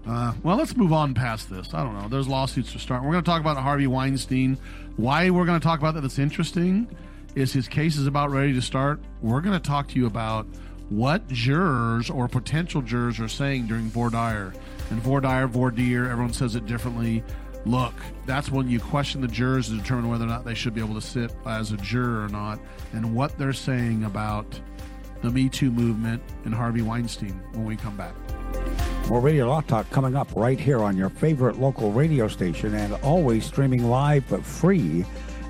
Uh, 0.08 0.34
well, 0.44 0.58
let's 0.58 0.76
move 0.76 0.92
on 0.94 1.14
past 1.14 1.50
this. 1.50 1.74
I 1.74 1.84
don't 1.84 1.94
know. 2.00 2.08
There's 2.08 2.28
lawsuits 2.28 2.72
to 2.72 2.80
start. 2.80 3.04
We're 3.04 3.12
going 3.12 3.24
to 3.24 3.30
talk 3.30 3.42
about 3.42 3.58
Harvey 3.58 3.86
Weinstein. 3.86 4.58
Why 4.96 5.30
we're 5.30 5.46
going 5.46 5.60
to 5.60 5.64
talk 5.64 5.80
about 5.80 5.94
that 5.96 6.02
that's 6.02 6.18
interesting 6.20 6.88
is 7.36 7.54
his 7.54 7.68
case 7.68 7.96
is 7.96 8.08
about 8.08 8.32
ready 8.32 8.54
to 8.54 8.62
start. 8.62 9.00
We're 9.22 9.42
going 9.42 9.54
to 9.54 9.60
talk 9.60 9.88
to 9.90 9.96
you 10.00 10.08
about 10.08 10.48
what 10.90 11.28
jurors 11.28 12.10
or 12.10 12.28
potential 12.28 12.82
jurors 12.82 13.20
are 13.20 13.28
saying 13.28 13.68
during 13.68 13.86
voir 13.86 14.10
dire. 14.10 14.54
And 14.90 15.00
voir 15.02 15.22
dire, 15.22 15.46
everyone 15.46 16.34
says 16.34 16.56
it 16.56 16.66
differently. 16.66 17.24
Look, 17.66 17.94
that's 18.26 18.50
when 18.50 18.70
you 18.70 18.80
question 18.80 19.22
the 19.22 19.28
jurors 19.28 19.68
to 19.68 19.78
determine 19.78 20.10
whether 20.10 20.24
or 20.24 20.28
not 20.28 20.46
they 20.46 20.56
should 20.56 20.74
be 20.74 20.82
able 20.82 20.96
to 20.96 21.02
sit 21.02 21.32
as 21.46 21.72
a 21.72 21.78
juror 21.78 22.24
or 22.24 22.30
not, 22.30 22.60
and 22.94 23.14
what 23.14 23.38
they're 23.38 23.54
saying 23.54 24.06
about 24.06 24.60
the 25.22 25.30
Me 25.30 25.50
Too 25.50 25.70
movement 25.70 26.24
and 26.46 26.54
Harvey 26.54 26.82
Weinstein 26.82 27.40
when 27.52 27.66
we 27.66 27.76
come 27.76 27.98
back. 27.98 28.16
More 29.10 29.20
Radio 29.20 29.48
Law 29.48 29.62
Talk 29.62 29.90
coming 29.90 30.16
up 30.16 30.34
right 30.36 30.60
here 30.60 30.80
on 30.80 30.96
your 30.96 31.10
favorite 31.10 31.60
local 31.60 31.92
radio 31.92 32.28
station 32.28 32.74
and 32.76 32.94
always 33.04 33.46
streaming 33.46 33.90
live 33.90 34.24
but 34.30 34.46
free 34.46 35.06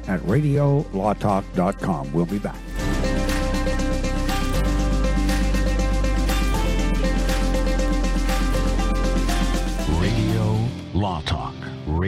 at 0.07 0.19
radiolawtalk.com. 0.21 2.11
We'll 2.13 2.25
be 2.25 2.39
back. 2.39 2.55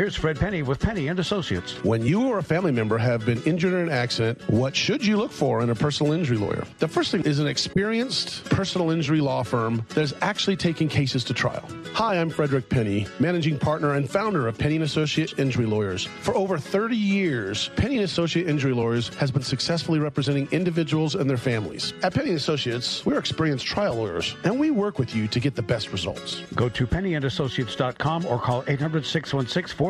Here's 0.00 0.16
Fred 0.16 0.40
Penny 0.40 0.62
with 0.62 0.80
Penny 0.80 1.08
and 1.08 1.18
Associates. 1.18 1.74
When 1.84 2.00
you 2.00 2.26
or 2.26 2.38
a 2.38 2.42
family 2.42 2.72
member 2.72 2.96
have 2.96 3.26
been 3.26 3.42
injured 3.42 3.74
in 3.74 3.80
an 3.80 3.90
accident, 3.90 4.40
what 4.48 4.74
should 4.74 5.04
you 5.04 5.18
look 5.18 5.30
for 5.30 5.60
in 5.60 5.68
a 5.68 5.74
personal 5.74 6.14
injury 6.14 6.38
lawyer? 6.38 6.64
The 6.78 6.88
first 6.88 7.10
thing 7.10 7.22
is 7.24 7.38
an 7.38 7.46
experienced 7.46 8.44
personal 8.46 8.92
injury 8.92 9.20
law 9.20 9.42
firm 9.42 9.84
that 9.90 10.00
is 10.00 10.14
actually 10.22 10.56
taking 10.56 10.88
cases 10.88 11.22
to 11.24 11.34
trial. 11.34 11.68
Hi, 11.92 12.18
I'm 12.18 12.30
Frederick 12.30 12.70
Penny, 12.70 13.06
managing 13.18 13.58
partner 13.58 13.92
and 13.92 14.08
founder 14.08 14.48
of 14.48 14.56
Penny 14.56 14.76
and 14.76 14.84
Associate 14.84 15.38
Injury 15.38 15.66
Lawyers. 15.66 16.06
For 16.22 16.34
over 16.34 16.56
30 16.56 16.96
years, 16.96 17.68
Penny 17.76 17.96
and 17.96 18.04
Associate 18.04 18.48
Injury 18.48 18.72
Lawyers 18.72 19.08
has 19.16 19.30
been 19.30 19.42
successfully 19.42 19.98
representing 19.98 20.48
individuals 20.50 21.14
and 21.14 21.28
their 21.28 21.36
families. 21.36 21.92
At 22.02 22.14
Penny 22.14 22.28
and 22.28 22.38
Associates, 22.38 23.04
we're 23.04 23.18
experienced 23.18 23.66
trial 23.66 23.96
lawyers, 23.96 24.34
and 24.44 24.58
we 24.58 24.70
work 24.70 24.98
with 24.98 25.14
you 25.14 25.28
to 25.28 25.38
get 25.38 25.54
the 25.54 25.62
best 25.62 25.92
results. 25.92 26.40
Go 26.54 26.70
to 26.70 26.86
pennyandassociates.com 26.86 28.24
or 28.24 28.38
call 28.38 28.64
800 28.66 29.04
616 29.04 29.89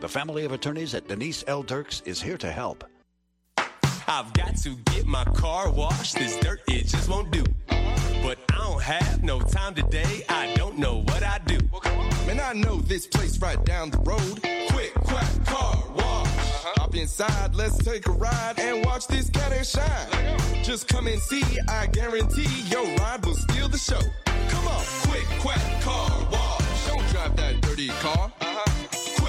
The 0.00 0.08
family 0.08 0.46
of 0.46 0.52
attorneys 0.52 0.94
at 0.94 1.08
Denise 1.08 1.44
L. 1.46 1.62
Dirks 1.62 2.00
is 2.06 2.22
here 2.22 2.38
to 2.38 2.50
help. 2.50 2.84
I've 4.08 4.32
got 4.32 4.56
to 4.62 4.74
get 4.92 5.04
my 5.04 5.24
car 5.24 5.70
washed. 5.70 6.14
This 6.14 6.38
dirt, 6.38 6.62
it 6.68 6.86
just 6.86 7.10
won't 7.10 7.30
do. 7.30 7.44
But 8.22 8.38
I 8.50 8.56
don't 8.56 8.82
have 8.82 9.22
no 9.22 9.40
time 9.40 9.74
today. 9.74 10.24
I 10.30 10.54
don't 10.54 10.78
know 10.78 11.02
what 11.02 11.22
I 11.22 11.38
do. 11.44 11.58
Man, 12.26 12.40
I 12.40 12.54
know 12.54 12.76
this 12.76 13.06
place 13.06 13.38
right 13.42 13.62
down 13.66 13.90
the 13.90 13.98
road. 13.98 14.40
Quick, 14.70 14.94
quack, 15.04 15.44
car 15.44 15.76
wash. 15.94 16.26
Uh-huh. 16.28 16.74
Hop 16.78 16.94
inside, 16.94 17.54
let's 17.54 17.76
take 17.76 18.06
a 18.06 18.12
ride 18.12 18.58
and 18.58 18.82
watch 18.86 19.06
this 19.06 19.28
cat 19.28 19.52
and 19.52 19.66
shine. 19.66 20.64
Just 20.64 20.88
come 20.88 21.08
and 21.08 21.20
see, 21.20 21.44
I 21.68 21.86
guarantee 21.88 22.48
your 22.70 22.86
ride 22.96 23.22
will 23.26 23.34
steal 23.34 23.68
the 23.68 23.76
show. 23.76 24.00
Come 24.24 24.66
on, 24.66 24.82
quick, 25.02 25.26
quack, 25.40 25.82
car 25.82 26.08
wash. 26.32 26.86
Don't 26.86 27.06
drive 27.08 27.36
that 27.36 27.60
dirty 27.60 27.88
car. 27.88 28.32
Uh-huh. 28.40 28.89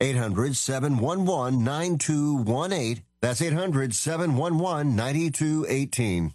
800 0.00 0.56
711 0.56 1.64
9218. 1.64 3.02
That's 3.22 3.40
800 3.40 3.94
711 3.94 4.94
9218. 4.94 6.34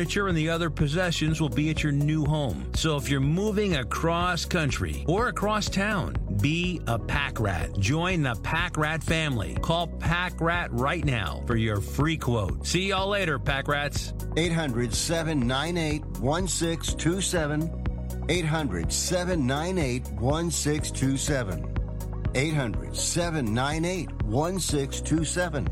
and 0.01 0.37
the 0.37 0.49
other 0.49 0.69
possessions 0.69 1.39
will 1.39 1.49
be 1.49 1.69
at 1.69 1.83
your 1.83 1.91
new 1.91 2.25
home. 2.25 2.71
So 2.73 2.97
if 2.97 3.09
you're 3.09 3.19
moving 3.19 3.75
across 3.75 4.45
country 4.45 5.05
or 5.07 5.27
across 5.27 5.69
town, 5.69 6.15
be 6.41 6.81
a 6.87 6.97
pack 6.97 7.39
rat. 7.39 7.77
Join 7.77 8.23
the 8.23 8.35
Pack 8.35 8.77
Rat 8.77 9.03
family. 9.03 9.55
Call 9.61 9.87
Pack 9.87 10.41
Rat 10.41 10.71
right 10.71 11.05
now 11.05 11.43
for 11.45 11.55
your 11.55 11.81
free 11.81 12.17
quote. 12.17 12.65
See 12.65 12.89
y'all 12.89 13.09
later, 13.09 13.37
Pack 13.37 13.67
Rats. 13.67 14.13
800 14.37 14.93
798 14.93 16.03
1627. 16.19 18.25
800 18.29 18.91
798 18.91 20.11
1627. 20.13 21.77
800 22.33 22.95
798 22.95 24.09
1627. 24.23 25.67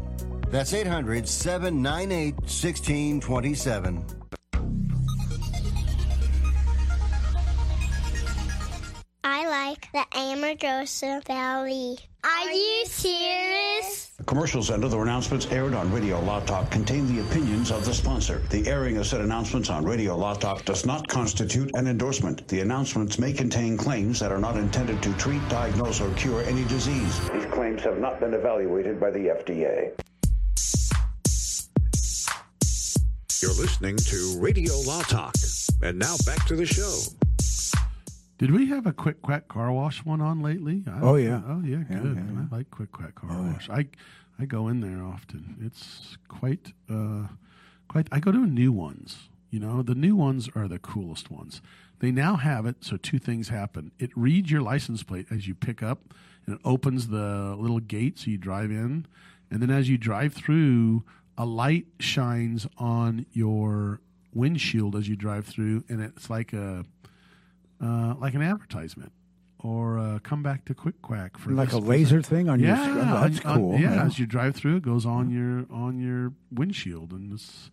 That's 0.49 0.73
800 0.73 1.27
798 1.27 2.35
1627. 2.35 4.18
The 10.59 10.65
Amargosa 10.67 11.25
Valley. 11.25 11.97
Are 12.23 12.51
you 12.51 12.85
serious? 12.85 14.11
The 14.17 14.23
commercials 14.25 14.69
and 14.69 14.83
other 14.83 15.01
announcements 15.01 15.47
aired 15.47 15.73
on 15.73 15.91
Radio 15.91 16.19
Law 16.19 16.41
Talk 16.41 16.69
contain 16.69 17.07
the 17.07 17.21
opinions 17.21 17.71
of 17.71 17.85
the 17.85 17.93
sponsor. 17.93 18.41
The 18.49 18.67
airing 18.67 18.97
of 18.97 19.07
said 19.07 19.21
announcements 19.21 19.69
on 19.69 19.85
Radio 19.85 20.17
Law 20.17 20.33
Talk 20.33 20.65
does 20.65 20.85
not 20.85 21.07
constitute 21.07 21.71
an 21.75 21.87
endorsement. 21.87 22.47
The 22.47 22.59
announcements 22.59 23.19
may 23.19 23.31
contain 23.31 23.77
claims 23.77 24.19
that 24.19 24.31
are 24.31 24.39
not 24.39 24.57
intended 24.57 25.01
to 25.03 25.13
treat, 25.13 25.47
diagnose, 25.49 26.01
or 26.01 26.13
cure 26.15 26.43
any 26.43 26.65
disease. 26.65 27.19
These 27.29 27.45
claims 27.45 27.81
have 27.83 27.99
not 27.99 28.19
been 28.19 28.33
evaluated 28.33 28.99
by 28.99 29.11
the 29.11 29.19
FDA. 29.19 29.93
You're 33.41 33.53
listening 33.53 33.95
to 33.95 34.37
Radio 34.39 34.77
Law 34.81 35.01
Talk. 35.03 35.35
And 35.81 35.97
now 35.97 36.17
back 36.25 36.45
to 36.47 36.57
the 36.57 36.65
show. 36.65 36.99
Did 38.39 38.51
we 38.51 38.67
have 38.69 38.87
a 38.87 38.93
quick 38.93 39.21
quack 39.21 39.47
car 39.49 39.71
wash 39.71 40.03
one 40.05 40.21
on 40.21 40.41
lately? 40.41 40.83
I, 40.87 40.99
Oh, 41.01 41.15
yeah. 41.15 41.41
Oh 41.45 41.61
yeah, 41.61 41.83
Yeah, 41.89 41.99
good. 41.99 42.15
yeah, 42.15 42.23
yeah. 42.33 42.45
I 42.51 42.55
like 42.55 42.71
quick 42.71 42.91
quack 42.91 43.15
car 43.15 43.29
wash. 43.41 43.69
I 43.69 43.87
I 44.39 44.45
go 44.45 44.67
in 44.69 44.79
there 44.81 45.03
often. 45.03 45.57
It's 45.61 46.17
quite 46.27 46.73
uh 46.89 47.27
quite 47.87 48.07
I 48.11 48.19
go 48.19 48.31
to 48.31 48.37
new 48.47 48.71
ones. 48.71 49.29
You 49.51 49.59
know, 49.59 49.81
the 49.83 49.95
new 49.95 50.15
ones 50.15 50.49
are 50.55 50.67
the 50.67 50.79
coolest 50.79 51.29
ones. 51.29 51.61
They 51.99 52.11
now 52.11 52.37
have 52.37 52.65
it 52.65 52.77
so 52.81 52.95
two 52.97 53.19
things 53.19 53.49
happen. 53.49 53.91
It 53.99 54.11
reads 54.15 54.49
your 54.49 54.61
license 54.61 55.03
plate 55.03 55.27
as 55.29 55.47
you 55.47 55.53
pick 55.55 55.83
up 55.83 56.13
and 56.45 56.55
it 56.55 56.61
opens 56.63 57.09
the 57.09 57.55
little 57.59 57.79
gate 57.81 58.17
so 58.19 58.31
you 58.31 58.37
drive 58.37 58.71
in. 58.71 59.05
And 59.51 59.61
then 59.61 59.69
as 59.69 59.89
you 59.89 59.97
drive 59.97 60.33
through, 60.33 61.03
a 61.37 61.45
light 61.45 61.87
shines 61.99 62.67
on 62.77 63.25
your 63.33 63.99
windshield 64.33 64.95
as 64.95 65.09
you 65.09 65.15
drive 65.17 65.45
through 65.45 65.83
and 65.89 65.99
it's 66.01 66.29
like 66.29 66.53
a 66.53 66.85
uh, 67.81 68.15
like 68.19 68.33
an 68.33 68.41
advertisement 68.41 69.11
or 69.61 69.99
uh, 69.99 70.19
come 70.23 70.41
back 70.41 70.63
to 70.65 70.73
Quick 70.73 71.01
Quack 71.01 71.37
for 71.37 71.51
Like 71.51 71.69
this- 71.69 71.75
a 71.75 71.79
laser 71.79 72.21
thing 72.21 72.47
on 72.49 72.59
your 72.59 72.69
yeah, 72.69 72.83
sc- 72.83 72.89
oh, 72.91 73.27
that's 73.29 73.45
on- 73.45 73.55
cool, 73.57 73.79
yeah, 73.79 73.95
yeah. 73.95 74.03
as 74.05 74.17
you 74.19 74.25
drive 74.25 74.55
through, 74.55 74.77
it 74.77 74.83
goes 74.83 75.05
on 75.05 75.29
your 75.29 75.65
on 75.75 75.99
your 75.99 76.33
windshield, 76.51 77.11
and 77.11 77.33
it's. 77.33 77.69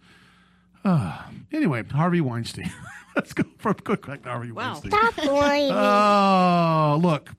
Uh, 0.84 1.20
anyway, 1.52 1.82
Harvey 1.84 2.20
Weinstein. 2.20 2.70
Let's 3.16 3.32
go 3.32 3.44
from 3.58 3.74
Quick 3.74 4.02
Quack 4.02 4.22
to 4.22 4.28
Harvey 4.28 4.52
Weinstein. 4.52 4.92
Stop 4.92 5.14
whining. 5.26 5.70
Oh, 5.72 6.98
look. 7.02 7.30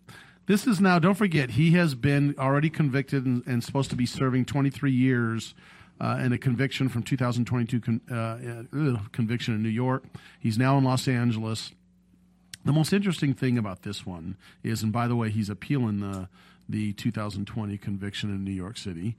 This 0.48 0.66
is 0.66 0.80
now, 0.80 0.98
don't 0.98 1.14
forget, 1.16 1.52
he 1.52 1.72
has 1.72 1.94
been 1.94 2.34
already 2.40 2.70
convicted 2.70 3.26
and, 3.26 3.44
and 3.46 3.62
supposed 3.64 3.90
to 3.90 3.98
be 3.98 4.06
serving 4.06 4.46
23 4.46 4.92
years 4.92 5.54
uh, 6.00 6.20
in 6.24 6.32
a 6.32 6.38
conviction 6.38 6.88
from 6.88 7.04
2022 7.04 7.80
con, 7.82 8.02
uh, 8.10 8.16
uh, 8.16 8.98
conviction 9.12 9.56
in 9.56 9.62
New 9.62 9.68
York. 9.70 10.06
He's 10.40 10.58
now 10.58 10.78
in 10.78 10.86
Los 10.86 11.06
Angeles. 11.08 11.72
The 12.68 12.74
most 12.74 12.92
interesting 12.94 13.34
thing 13.34 13.58
about 13.58 13.84
this 13.84 14.06
one 14.06 14.36
is, 14.64 14.84
and 14.84 14.92
by 14.92 15.08
the 15.08 15.16
way, 15.16 15.30
he's 15.30 15.50
appealing 15.50 16.00
the 16.02 16.28
the 16.70 16.92
2020 16.94 17.78
conviction 17.78 18.30
in 18.30 18.44
New 18.44 18.52
York 18.52 18.78
City. 18.78 19.16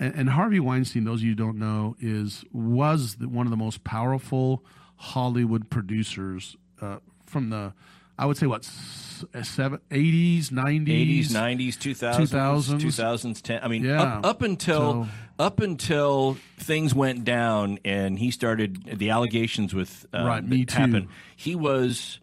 And, 0.00 0.14
and 0.14 0.30
Harvey 0.30 0.58
Weinstein, 0.58 1.04
those 1.04 1.20
of 1.20 1.24
you 1.24 1.32
who 1.32 1.34
don't 1.34 1.58
know, 1.58 1.96
is 2.00 2.44
was 2.50 3.16
the, 3.16 3.28
one 3.28 3.46
of 3.46 3.50
the 3.50 3.58
most 3.58 3.84
powerful 3.84 4.64
Hollywood 4.96 5.68
producers 5.68 6.56
uh, 6.80 6.96
from 7.26 7.50
the, 7.50 7.74
I 8.18 8.24
would 8.24 8.38
say, 8.38 8.46
what, 8.46 8.64
seven, 8.64 9.80
80s, 9.90 10.46
90s, 10.46 10.86
80s, 10.86 11.26
90s, 11.26 11.76
2000s, 11.76 12.16
2000s. 12.16 12.80
2000s, 12.80 13.42
10. 13.42 13.60
I 13.62 13.68
mean, 13.68 13.84
Yeah. 13.84 14.02
up, 14.02 14.26
up 14.26 14.42
until 14.42 14.80
So- 15.04 15.08
up 15.38 15.60
until 15.60 16.36
things 16.58 16.94
went 16.94 17.24
down 17.24 17.78
and 17.84 18.18
he 18.18 18.30
started 18.30 18.82
the 18.98 19.10
allegations 19.10 19.72
with 19.74 20.06
uh, 20.12 20.24
Right, 20.24 20.42
Me 20.44 20.64
Too. 20.64 20.74
happened. 20.78 21.08
He 21.36 21.54
was 21.54 22.18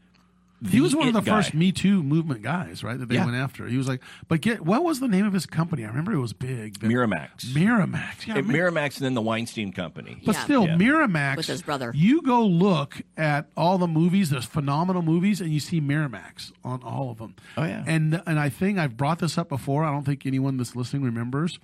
He 0.69 0.79
was 0.81 0.95
one 0.95 1.07
of 1.09 1.15
it 1.15 1.19
the 1.23 1.29
first. 1.29 1.53
Me 1.53 1.71
Too 1.71 2.01
movement 2.01 2.41
guys, 2.41 2.83
right? 2.83 2.97
That 2.97 3.09
they 3.09 3.15
Yeah. 3.15 3.25
went 3.25 3.37
after. 3.37 3.67
He 3.67 3.77
was 3.77 3.87
like, 3.87 4.01
but 4.27 4.41
get 4.41 4.61
what 4.61 4.83
was 4.83 4.99
the 4.99 5.07
name 5.07 5.25
of 5.25 5.33
his 5.33 5.45
company? 5.45 5.83
I 5.83 5.87
remember 5.89 6.13
it 6.13 6.19
was 6.19 6.33
big. 6.33 6.79
that- 6.79 6.87
Miramax. 6.89 7.45
Miramax. 7.53 8.25
Yeah, 8.25 8.35
Mi- 8.41 8.53
Miramax 8.55 8.97
and 8.97 9.05
then 9.05 9.13
the 9.15 9.21
Weinstein 9.21 9.73
Company. 9.73 10.21
But 10.25 10.35
still, 10.37 10.65
Yeah. 10.65 10.77
Miramax 10.77 11.37
With 11.37 11.47
his 11.47 11.61
brother. 11.61 11.91
You 11.93 12.21
go 12.21 12.45
look 12.45 13.01
at 13.17 13.49
all 13.57 13.77
the 13.77 13.87
movies, 13.87 14.29
there's 14.29 14.45
phenomenal 14.45 15.01
movies, 15.01 15.41
and 15.41 15.51
you 15.51 15.59
see 15.59 15.81
Miramax 15.81 16.51
on 16.63 16.81
all 16.83 17.11
of 17.11 17.17
them. 17.17 17.35
Oh, 17.57 17.63
yeah. 17.65 17.83
And 17.85 18.21
and 18.25 18.39
I 18.39 18.49
think 18.49 18.79
I've 18.79 18.95
brought 18.97 19.19
this 19.19 19.37
up 19.37 19.49
before. 19.49 19.83
I 19.83 19.91
don't 19.91 20.05
think 20.05 20.25
anyone 20.25 20.57
that's 20.57 20.75
listening 20.75 21.03
remembers. 21.03 21.59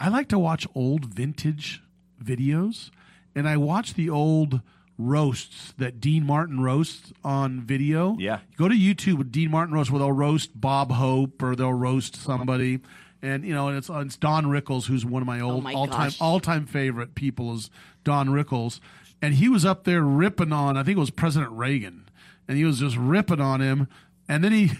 I 0.00 0.08
like 0.08 0.28
to 0.28 0.38
watch 0.38 0.66
old 0.74 1.14
vintage 1.14 1.80
videos, 2.22 2.90
and 3.36 3.48
I 3.48 3.56
watch 3.56 3.94
the 3.94 4.10
old 4.10 4.60
roasts 4.98 5.72
that 5.78 6.00
Dean 6.00 6.24
Martin 6.24 6.60
roasts 6.60 7.12
on 7.24 7.60
video. 7.62 8.16
Yeah. 8.18 8.40
Go 8.56 8.68
to 8.68 8.74
YouTube 8.74 9.18
with 9.18 9.32
Dean 9.32 9.50
Martin 9.50 9.74
roasts 9.74 9.90
where 9.90 9.98
they'll 9.98 10.12
roast 10.12 10.58
Bob 10.60 10.92
Hope 10.92 11.42
or 11.42 11.56
they'll 11.56 11.72
roast 11.72 12.16
somebody. 12.16 12.80
And 13.22 13.44
you 13.44 13.54
know, 13.54 13.68
and 13.68 13.78
it's 13.78 13.88
it's 13.88 14.16
Don 14.16 14.46
Rickles, 14.46 14.86
who's 14.86 15.04
one 15.04 15.22
of 15.22 15.26
my 15.26 15.40
oh 15.40 15.50
old 15.50 15.58
Oh 15.58 15.60
my 15.62 15.74
all 15.74 15.86
time 15.86 16.06
gosh. 16.08 16.20
all 16.20 16.40
time 16.40 16.66
favorite 16.66 17.14
people 17.14 17.54
is 17.54 17.70
Don 18.04 18.28
Rickles, 18.30 18.80
and 19.20 19.34
he 19.34 19.48
was 19.48 19.64
up 19.64 19.84
there 19.84 20.02
ripping 20.02 20.52
on 20.52 20.76
I 20.76 20.82
think 20.82 20.96
it 20.96 21.00
was 21.00 21.10
President 21.10 21.52
Reagan, 21.52 22.08
and 22.48 22.56
he 22.58 22.64
was 22.64 22.80
just 22.80 22.96
ripping 22.96 23.40
on 23.40 23.60
him, 23.60 23.86
and 24.28 24.42
then 24.42 24.50
he 24.52 24.72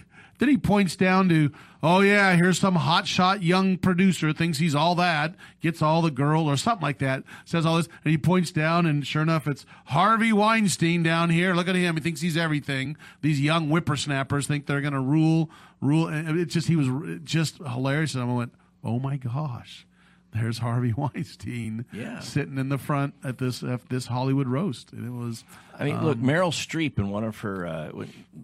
then 0.42 0.48
he 0.48 0.59
points 0.59 0.96
down 0.96 1.28
to 1.28 1.52
oh 1.85 2.00
yeah 2.00 2.35
here's 2.35 2.59
some 2.59 2.74
hotshot 2.74 3.42
young 3.42 3.76
producer 3.76 4.33
thinks 4.33 4.59
he's 4.59 4.74
all 4.74 4.96
that 4.96 5.37
gets 5.61 5.81
all 5.81 6.02
the 6.02 6.11
girl 6.11 6.50
or 6.50 6.57
something 6.57 6.83
like 6.83 6.98
that 6.98 7.22
says 7.44 7.64
all 7.64 7.76
this 7.76 7.88
and 8.05 8.11
he 8.11 8.18
points 8.18 8.50
down 8.50 8.85
and 8.85 9.07
sure 9.07 9.22
enough 9.22 9.46
it's 9.46 9.64
Harvey 9.87 10.33
Weinstein 10.33 11.02
down 11.02 11.31
here. 11.31 11.55
Look 11.55 11.68
at 11.68 11.74
him. 11.74 11.94
He 11.96 12.00
thinks 12.00 12.20
he's 12.20 12.37
everything. 12.37 12.96
These 13.20 13.40
young 13.40 13.68
whippersnappers 13.68 14.46
think 14.46 14.66
they're 14.66 14.81
gonna 14.81 15.00
rule 15.00 15.50
rule 15.81 16.09
it's 16.11 16.55
just 16.55 16.68
he 16.68 16.76
was 16.76 17.20
just 17.24 17.59
hilarious 17.59 18.14
and 18.14 18.22
I 18.22 18.33
went 18.33 18.55
oh 18.83 18.98
my 18.98 19.16
gosh 19.16 19.87
there's 20.35 20.59
Harvey 20.59 20.92
Weinstein 20.97 21.85
Yeah. 21.92 22.21
sitting 22.21 22.59
in 22.59 22.68
the 22.68 22.79
front 22.79 23.14
at 23.23 23.38
this 23.38 23.62
at 23.62 23.88
this 23.88 24.07
Hollywood 24.07 24.49
roast, 24.49 24.92
and 24.92 25.07
it 25.07 25.11
was. 25.11 25.45
I 25.79 25.85
mean, 25.85 26.03
look, 26.05 26.16
um, 26.18 26.23
Meryl 26.25 26.53
Streep 26.53 26.99
in 26.99 27.11
one 27.11 27.25
of 27.25 27.38
her 27.40 27.66
uh, 27.66 27.90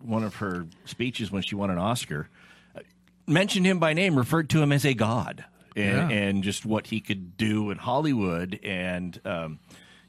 one 0.02 0.24
of 0.24 0.36
her 0.36 0.66
speeches 0.84 1.30
when 1.30 1.42
she 1.42 1.54
won 1.54 1.70
an 1.70 1.78
Oscar 1.78 2.28
uh, 2.76 2.80
mentioned 3.26 3.66
him 3.66 3.78
by 3.78 3.92
name, 3.92 4.16
referred 4.16 4.48
to 4.50 4.62
him 4.62 4.72
as 4.72 4.84
a 4.84 4.94
god, 4.94 5.44
and, 5.76 6.10
Yeah. 6.10 6.16
and 6.16 6.42
just 6.44 6.64
what 6.66 6.88
he 6.88 7.00
could 7.00 7.36
do 7.36 7.70
in 7.70 7.78
Hollywood, 7.78 8.58
and 8.62 9.20
um, 9.24 9.58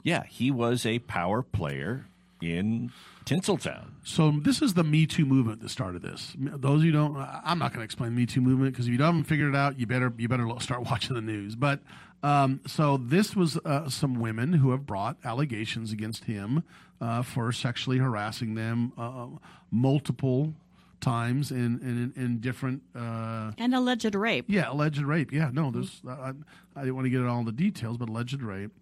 yeah, 0.02 0.24
he 0.24 0.50
was 0.50 0.84
a 0.86 0.98
power 1.00 1.42
player 1.42 2.06
in 2.42 2.90
Tinseltown. 3.26 3.86
So 4.02 4.32
this 4.42 4.62
is 4.62 4.74
the 4.74 4.82
Me 4.84 5.06
Too 5.06 5.24
movement 5.24 5.60
that 5.60 5.68
started 5.68 6.02
this. 6.02 6.34
Those 6.38 6.80
of 6.80 6.84
you 6.84 6.92
who 6.92 6.98
don't, 6.98 7.16
I'm 7.16 7.58
not 7.58 7.72
going 7.72 7.80
to 7.80 7.84
explain 7.84 8.14
Me 8.14 8.26
Too 8.26 8.40
movement 8.40 8.72
because 8.72 8.86
if 8.86 8.92
you 8.92 8.98
haven't 9.02 9.24
figured 9.24 9.54
it 9.54 9.56
out, 9.56 9.78
you 9.78 9.86
better 9.86 10.12
you 10.16 10.28
better 10.28 10.48
start 10.60 10.82
watching 10.90 11.14
the 11.14 11.20
news. 11.20 11.54
But 11.54 11.80
um, 12.22 12.60
so 12.66 12.96
this 12.96 13.36
was 13.36 13.56
uh, 13.58 13.88
some 13.88 14.14
women 14.14 14.54
who 14.54 14.70
have 14.72 14.86
brought 14.86 15.16
allegations 15.24 15.92
against 15.92 16.24
him 16.24 16.64
uh, 17.00 17.22
for 17.22 17.52
sexually 17.52 17.98
harassing 17.98 18.54
them 18.54 18.92
uh, 18.98 19.26
multiple 19.70 20.54
times 21.00 21.50
in 21.50 21.78
in, 21.80 22.12
in 22.16 22.40
different. 22.40 22.82
Uh, 22.96 23.52
And 23.58 23.74
alleged 23.74 24.14
rape. 24.14 24.46
yeah, 24.48 24.70
alleged 24.72 25.00
rape. 25.02 25.32
Yeah, 25.32 25.50
no, 25.52 25.70
there's. 25.70 26.00
I, 26.08 26.32
I 26.74 26.80
didn't 26.80 26.94
want 26.94 27.04
to 27.06 27.10
get 27.10 27.18
into 27.20 27.30
all 27.30 27.44
the 27.44 27.52
details, 27.52 27.96
but 27.98 28.08
alleged 28.08 28.42
rape. 28.42 28.72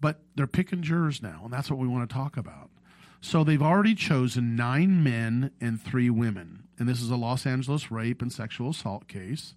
But 0.00 0.20
they're 0.34 0.48
picking 0.48 0.82
jurors 0.82 1.22
now, 1.22 1.42
and 1.44 1.52
that's 1.52 1.70
what 1.70 1.78
we 1.78 1.86
want 1.86 2.08
to 2.08 2.12
talk 2.14 2.36
about. 2.36 2.70
So 3.24 3.44
they've 3.44 3.62
already 3.62 3.94
chosen 3.94 4.56
nine 4.56 5.04
men 5.04 5.52
and 5.60 5.80
three 5.80 6.10
women, 6.10 6.64
and 6.76 6.88
this 6.88 7.00
is 7.00 7.08
a 7.08 7.16
Los 7.16 7.46
Angeles 7.46 7.88
rape 7.88 8.20
and 8.20 8.32
sexual 8.32 8.70
assault 8.70 9.06
case 9.06 9.54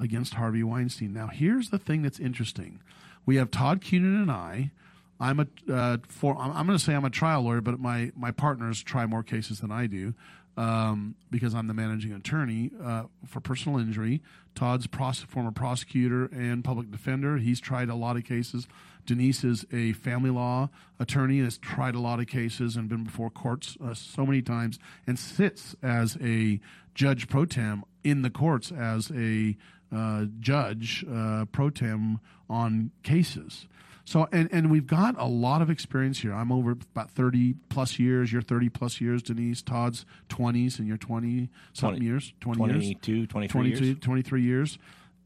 against 0.00 0.34
Harvey 0.34 0.62
Weinstein. 0.62 1.12
Now, 1.12 1.26
here's 1.26 1.68
the 1.68 1.78
thing 1.78 2.00
that's 2.00 2.18
interesting: 2.18 2.80
we 3.26 3.36
have 3.36 3.50
Todd 3.50 3.82
Cunin 3.82 4.20
and 4.22 4.30
I. 4.30 4.70
I'm 5.20 5.40
a 5.40 5.46
uh, 5.70 5.98
for. 6.08 6.36
I'm, 6.38 6.52
I'm 6.52 6.66
going 6.66 6.78
to 6.78 6.82
say 6.82 6.94
I'm 6.94 7.04
a 7.04 7.10
trial 7.10 7.42
lawyer, 7.42 7.60
but 7.60 7.78
my 7.78 8.12
my 8.16 8.30
partners 8.30 8.82
try 8.82 9.04
more 9.04 9.22
cases 9.22 9.60
than 9.60 9.70
I 9.70 9.86
do 9.86 10.14
um, 10.56 11.14
because 11.30 11.54
I'm 11.54 11.66
the 11.66 11.74
managing 11.74 12.12
attorney 12.12 12.70
uh, 12.82 13.04
for 13.26 13.40
personal 13.40 13.78
injury. 13.78 14.22
Todd's 14.54 14.86
pros- 14.86 15.20
former 15.20 15.52
prosecutor 15.52 16.26
and 16.26 16.64
public 16.64 16.90
defender. 16.90 17.36
He's 17.36 17.60
tried 17.60 17.88
a 17.88 17.94
lot 17.94 18.16
of 18.16 18.24
cases. 18.24 18.66
Denise 19.06 19.44
is 19.44 19.64
a 19.72 19.92
family 19.94 20.30
law 20.30 20.70
attorney 20.98 21.38
and 21.38 21.46
has 21.46 21.58
tried 21.58 21.94
a 21.94 22.00
lot 22.00 22.20
of 22.20 22.26
cases 22.26 22.76
and 22.76 22.88
been 22.88 23.04
before 23.04 23.30
courts 23.30 23.76
uh, 23.84 23.94
so 23.94 24.24
many 24.24 24.42
times 24.42 24.78
and 25.06 25.18
sits 25.18 25.74
as 25.82 26.16
a 26.20 26.60
judge 26.94 27.28
pro 27.28 27.44
tem 27.44 27.84
in 28.04 28.22
the 28.22 28.30
courts 28.30 28.70
as 28.70 29.10
a 29.14 29.56
uh, 29.94 30.26
judge 30.40 31.04
uh, 31.12 31.44
pro 31.46 31.70
tem 31.70 32.20
on 32.48 32.90
cases. 33.02 33.66
So 34.04 34.28
and 34.32 34.48
and 34.52 34.70
we've 34.70 34.86
got 34.86 35.14
a 35.18 35.26
lot 35.26 35.62
of 35.62 35.70
experience 35.70 36.20
here. 36.20 36.34
I'm 36.34 36.50
over 36.50 36.72
about 36.72 37.10
30 37.10 37.54
plus 37.68 37.98
years. 37.98 38.32
You're 38.32 38.42
30 38.42 38.68
plus 38.68 39.00
years, 39.00 39.22
Denise. 39.22 39.62
Todd's 39.62 40.04
20s 40.28 40.78
and 40.78 40.88
you're 40.88 40.96
20 40.96 41.48
something 41.72 42.00
20 42.00 42.04
years. 42.04 42.32
20 42.40 42.64
years. 42.64 42.82
22, 42.82 43.26
23 43.26 43.48
22, 43.48 43.84
years. 43.84 43.98
23 44.00 44.42
years. 44.42 44.78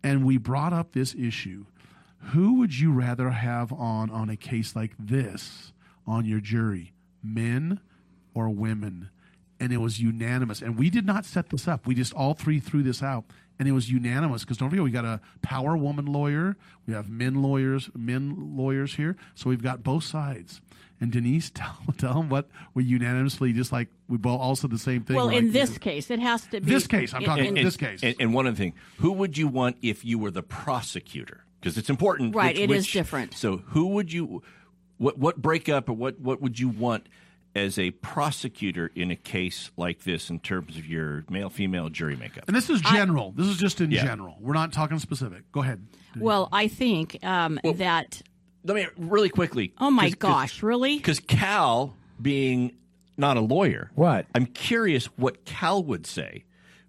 And 0.02 0.24
we 0.24 0.36
brought 0.36 0.72
up 0.72 0.92
this 0.92 1.14
issue. 1.14 1.64
Who 2.32 2.54
would 2.54 2.78
you 2.78 2.92
rather 2.92 3.30
have 3.30 3.72
on 3.72 4.10
on 4.10 4.28
a 4.30 4.36
case 4.36 4.74
like 4.74 4.92
this 4.98 5.72
on 6.06 6.24
your 6.24 6.40
jury, 6.40 6.92
men 7.22 7.80
or 8.34 8.48
women? 8.48 9.10
And 9.58 9.72
it 9.72 9.78
was 9.78 10.00
unanimous. 10.00 10.60
And 10.60 10.76
we 10.76 10.90
did 10.90 11.06
not 11.06 11.24
set 11.24 11.48
this 11.48 11.66
up. 11.66 11.86
We 11.86 11.94
just 11.94 12.12
all 12.12 12.34
three 12.34 12.60
threw 12.60 12.82
this 12.82 13.02
out, 13.02 13.24
and 13.58 13.66
it 13.66 13.72
was 13.72 13.90
unanimous. 13.90 14.42
Because 14.44 14.58
don't 14.58 14.68
forget, 14.68 14.84
we 14.84 14.90
got 14.90 15.06
a 15.06 15.20
power 15.40 15.76
woman 15.78 16.04
lawyer, 16.04 16.56
we 16.86 16.92
have 16.92 17.08
men 17.08 17.40
lawyers, 17.42 17.88
men 17.94 18.54
lawyers 18.56 18.96
here, 18.96 19.16
so 19.34 19.48
we've 19.48 19.62
got 19.62 19.82
both 19.82 20.04
sides. 20.04 20.60
And 21.00 21.10
Denise, 21.12 21.50
tell, 21.54 21.76
tell 21.96 22.14
them 22.14 22.28
what 22.28 22.48
we 22.74 22.84
unanimously 22.84 23.52
just 23.54 23.72
like 23.72 23.88
we 24.08 24.18
both 24.18 24.40
all 24.40 24.56
said 24.56 24.70
the 24.70 24.78
same 24.78 25.04
thing. 25.04 25.16
Well, 25.16 25.26
like, 25.26 25.38
in 25.38 25.52
this 25.52 25.78
case, 25.78 26.10
it 26.10 26.18
has 26.20 26.42
to 26.48 26.60
be 26.60 26.70
This 26.72 26.86
case, 26.86 27.14
I'm 27.14 27.22
talking- 27.22 27.46
And- 27.46 27.58
in 27.58 27.64
this 27.64 27.76
case. 27.78 28.00
And, 28.02 28.14
and 28.20 28.34
one 28.34 28.46
other 28.46 28.56
thing, 28.56 28.74
who 28.98 29.12
would 29.12 29.38
you 29.38 29.48
want 29.48 29.76
if 29.80 30.04
you 30.04 30.18
were 30.18 30.30
the 30.30 30.42
prosecutor? 30.42 31.44
Because 31.66 31.78
it's 31.78 31.90
important. 31.90 32.32
Right, 32.32 32.54
which- 32.54 32.62
it 32.62 32.70
is 32.70 32.84
which- 32.84 32.92
different. 32.92 33.34
So, 33.34 33.56
who 33.56 33.88
would 33.88 34.12
you, 34.12 34.42
what 34.98 35.18
what 35.18 35.42
breakup 35.42 35.88
or 35.88 35.94
what 35.94 36.20
what 36.20 36.40
would 36.40 36.60
you 36.60 36.68
want 36.68 37.08
as 37.56 37.76
a 37.76 37.90
prosecutor 37.90 38.92
in 38.94 39.10
a 39.10 39.16
case 39.16 39.72
like 39.76 40.04
this 40.04 40.30
in 40.30 40.38
terms 40.38 40.76
of 40.76 40.86
your 40.86 41.24
male 41.28 41.50
female 41.50 41.88
jury 41.88 42.14
makeup? 42.14 42.44
And 42.46 42.56
this 42.56 42.70
is 42.70 42.80
general. 42.82 43.32
this 43.32 43.48
is 43.48 43.56
just 43.56 43.80
in 43.80 43.90
Yeah. 43.90 44.04
general. 44.04 44.36
We're 44.40 44.54
not 44.54 44.72
talking 44.72 45.00
specific. 45.00 45.50
Go 45.50 45.62
ahead. 45.62 45.84
Well, 46.16 46.48
I 46.52 46.68
think 46.68 47.18
um, 47.24 47.58
that. 47.64 48.22
Let 48.62 48.76
me 48.76 48.86
really 48.96 49.28
quickly. 49.28 49.74
Oh 49.78 49.90
my 49.90 50.10
gosh, 50.10 50.62
really? 50.62 50.96
Because 50.98 51.18
Cal, 51.18 51.96
being 52.22 52.76
not 53.16 53.36
a 53.36 53.40
lawyer, 53.40 53.90
what 53.96 54.26
I'm 54.36 54.46
curious 54.46 55.06
what 55.16 55.44
Cal 55.44 55.82
would 55.82 56.06
say. 56.06 56.44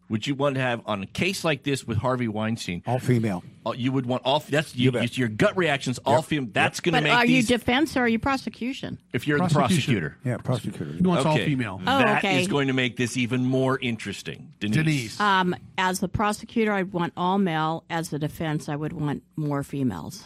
Would 0.10 0.26
you 0.26 0.36
want 0.36 0.56
to 0.56 0.62
have 0.62 0.82
on 0.86 1.04
a 1.04 1.06
case 1.06 1.44
like 1.44 1.64
this 1.64 1.86
with 1.86 1.98
Harvey 1.98 2.30
Weinstein? 2.30 2.82
All 2.88 2.98
female. 3.00 3.44
Uh, 3.66 3.74
You 3.76 3.92
would 3.92 4.06
want 4.06 4.22
all. 4.24 4.40
That's 4.40 4.74
you, 4.74 4.92
bet. 4.94 5.18
your 5.18 5.28
gut 5.28 5.58
reactions. 5.58 6.00
All 6.06 6.22
female. 6.22 6.50
That's 6.54 6.80
going 6.80 6.94
to 6.94 7.00
But 7.00 7.04
make 7.04 7.14
are 7.14 7.26
you 7.26 7.44
defense 7.44 7.98
or 7.98 8.02
are 8.02 8.08
you 8.08 8.18
prosecution? 8.18 9.00
if 9.12 9.28
you're 9.28 9.38
the 9.38 9.50
prosecutor, 9.54 10.18
Yeah, 10.24 10.38
prosecutor. 10.38 10.94
He 10.94 11.02
wants 11.02 11.26
all 11.26 11.36
female. 11.38 11.82
Oh, 11.82 11.86
That 12.00 12.24
is 12.24 12.44
okay. 12.44 12.46
going 12.48 12.68
to 12.68 12.74
make 12.74 12.96
this 12.96 13.18
even 13.18 13.44
more 13.44 13.78
interesting. 13.80 14.54
Denise. 14.62 14.76
Denise. 14.78 15.20
Um, 15.20 15.54
as 15.78 16.00
the 16.00 16.08
prosecutor, 16.08 16.72
I'd 16.72 16.94
want 16.94 17.12
all 17.18 17.38
male. 17.38 17.84
As 17.90 18.10
the 18.10 18.20
defense, 18.20 18.70
I 18.70 18.78
would 18.78 18.94
want 18.94 19.24
more 19.36 19.62
females. 19.64 20.26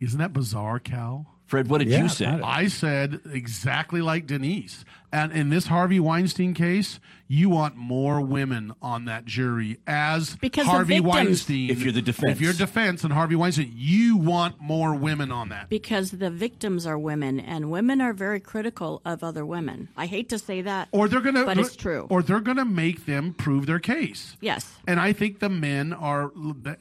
Isn't 0.00 0.18
that 0.18 0.34
bizarre, 0.34 0.78
Cal? 0.80 1.26
Fred, 1.46 1.68
what 1.68 1.78
did 1.78 1.88
Yeah, 1.88 2.02
you 2.02 2.08
say? 2.08 2.26
I 2.26 2.68
said 2.68 3.20
exactly 3.30 4.02
like 4.02 4.26
Denise. 4.26 4.84
And 5.14 5.30
in 5.30 5.48
this 5.48 5.68
Harvey 5.68 6.00
Weinstein 6.00 6.54
case, 6.54 6.98
you 7.28 7.48
want 7.48 7.76
more 7.76 8.20
women 8.20 8.72
on 8.82 9.04
that 9.04 9.24
jury 9.24 9.78
as 9.86 10.34
Because 10.40 10.66
Harvey 10.66 10.98
Weinstein. 10.98 11.70
If 11.70 11.82
you're 11.82 11.92
the 11.92 12.02
defense. 12.02 12.32
If 12.32 12.40
you're 12.40 12.52
defense 12.52 13.04
and 13.04 13.12
Harvey 13.12 13.36
Weinstein, 13.36 13.72
you 13.76 14.16
want 14.16 14.60
more 14.60 14.92
women 14.92 15.30
on 15.30 15.50
that. 15.50 15.68
Because 15.68 16.10
the 16.10 16.30
victims 16.30 16.84
are 16.84 16.98
women, 16.98 17.38
and 17.38 17.70
women 17.70 18.00
are 18.00 18.12
very 18.12 18.40
critical 18.40 19.02
of 19.04 19.22
other 19.22 19.46
women. 19.46 19.88
I 19.96 20.06
hate 20.06 20.28
to 20.30 20.38
say 20.38 20.62
that, 20.62 20.88
Or 20.90 21.06
they're 21.06 21.20
gonna 21.20 21.44
but 21.44 21.58
it's 21.58 21.76
true. 21.76 22.08
Or 22.10 22.20
they're 22.20 22.40
gonna 22.40 22.64
make 22.64 23.06
them 23.06 23.34
prove 23.34 23.66
their 23.66 23.78
case. 23.78 24.36
yes, 24.40 24.72
And 24.88 24.98
I 24.98 25.12
think 25.12 25.38
the 25.38 25.48
men 25.48 25.92
are. 25.92 26.24
Uh, 26.36 26.52
this 26.64 26.76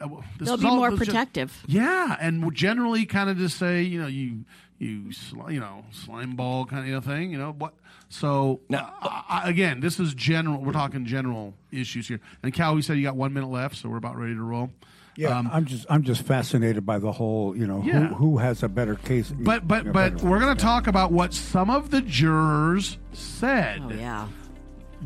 they'll 0.47 0.55
is 0.55 0.61
be 0.61 0.65
all- 0.67 0.77
more 0.77 0.89
this 0.89 1.01
is- 1.01 1.05
protective. 1.07 1.63
Yeah, 1.67 2.17
and 2.19 2.51
generally 2.55 3.05
kind 3.05 3.29
of 3.29 3.37
just 3.37 3.59
say, 3.59 3.83
you 3.83 4.01
know, 4.01 4.07
you 4.07 4.45
you 4.83 4.99
sli- 5.09 5.53
you 5.53 5.59
know 5.59 5.85
slime 5.91 6.35
ball 6.35 6.65
kind 6.65 6.93
of 6.93 7.05
thing, 7.05 7.31
you 7.31 7.37
know 7.37 7.53
what? 7.57 7.73
So 8.09 8.59
Now- 8.69 8.93
I, 9.01 9.41
I- 9.45 9.49
again, 9.49 9.79
this 9.79 9.99
is 9.99 10.13
general. 10.13 10.61
We're 10.61 10.71
talking 10.73 11.05
general 11.05 11.53
issues 11.71 12.07
here. 12.07 12.19
And 12.43 12.53
Cal, 12.53 12.75
we 12.75 12.81
said 12.81 12.97
you 12.97 13.03
got 13.03 13.15
one 13.15 13.33
minute 13.33 13.49
left, 13.49 13.75
so 13.77 13.89
we're 13.89 13.97
about 13.97 14.17
ready 14.17 14.35
to 14.35 14.41
roll. 14.43 14.69
Yeah, 15.15 15.37
Um, 15.37 15.49
I'm 15.53 15.65
just 15.65 15.85
I'm 15.91 16.01
just 16.03 16.23
fascinated 16.23 16.85
by 16.87 16.97
the 16.97 17.11
whole 17.11 17.55
you 17.55 17.67
know 17.67 17.83
Yeah. 17.85 18.07
who 18.07 18.15
who 18.15 18.37
has 18.39 18.63
a 18.63 18.67
better 18.69 18.95
case. 18.95 19.31
but 19.31 19.67
but 19.67 19.91
but 19.93 20.21
we're 20.23 20.39
going 20.39 20.55
to 20.57 20.61
talk 20.61 20.87
about 20.87 21.11
what 21.11 21.33
some 21.35 21.69
of 21.69 21.91
the 21.91 22.01
jurors 22.01 22.97
said 23.11 23.81
Oh 23.83 23.91
yeah. 23.93 24.27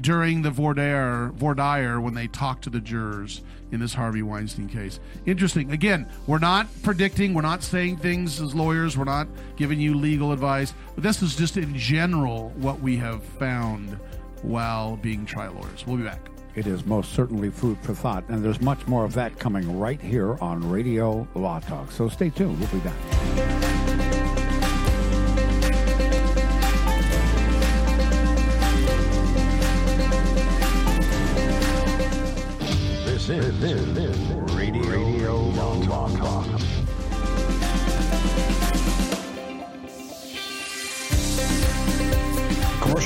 During 0.01 0.41
the 0.41 0.51
voir 0.51 0.73
dire 0.73 1.31
Vordaire 1.35 2.01
when 2.01 2.13
they 2.13 2.27
talked 2.27 2.63
to 2.65 2.69
the 2.69 2.79
jurors 2.79 3.41
in 3.71 3.79
this 3.79 3.93
Harvey 3.93 4.21
Weinstein 4.21 4.69
case. 4.69 4.99
Interesting. 5.25 5.71
Again, 5.71 6.07
we're 6.25 6.39
not 6.39 6.67
predicting, 6.83 7.33
we're 7.33 7.41
not 7.41 7.63
saying 7.63 7.97
things 7.97 8.39
as 8.39 8.55
lawyers, 8.55 8.97
we're 8.97 9.03
not 9.03 9.27
giving 9.55 9.79
you 9.79 9.95
legal 9.95 10.31
advice, 10.31 10.73
but 10.95 11.03
this 11.03 11.21
is 11.21 11.35
just 11.35 11.57
in 11.57 11.77
general 11.77 12.49
what 12.57 12.79
we 12.79 12.95
have 12.97 13.23
found 13.23 13.99
while 14.41 14.97
being 14.97 15.25
trial 15.25 15.53
lawyers. 15.53 15.85
We'll 15.85 15.97
be 15.97 16.03
back. 16.03 16.29
It 16.55 16.65
is 16.65 16.85
most 16.85 17.13
certainly 17.13 17.49
food 17.49 17.77
for 17.81 17.93
thought, 17.93 18.27
and 18.29 18.43
there's 18.43 18.61
much 18.61 18.87
more 18.87 19.05
of 19.05 19.13
that 19.13 19.37
coming 19.37 19.77
right 19.77 20.01
here 20.01 20.37
on 20.41 20.67
Radio 20.67 21.27
Law 21.35 21.59
Talk. 21.59 21.91
So 21.91 22.09
stay 22.09 22.29
tuned. 22.29 22.59
We'll 22.59 22.69
be 22.69 22.79
back. 22.79 23.76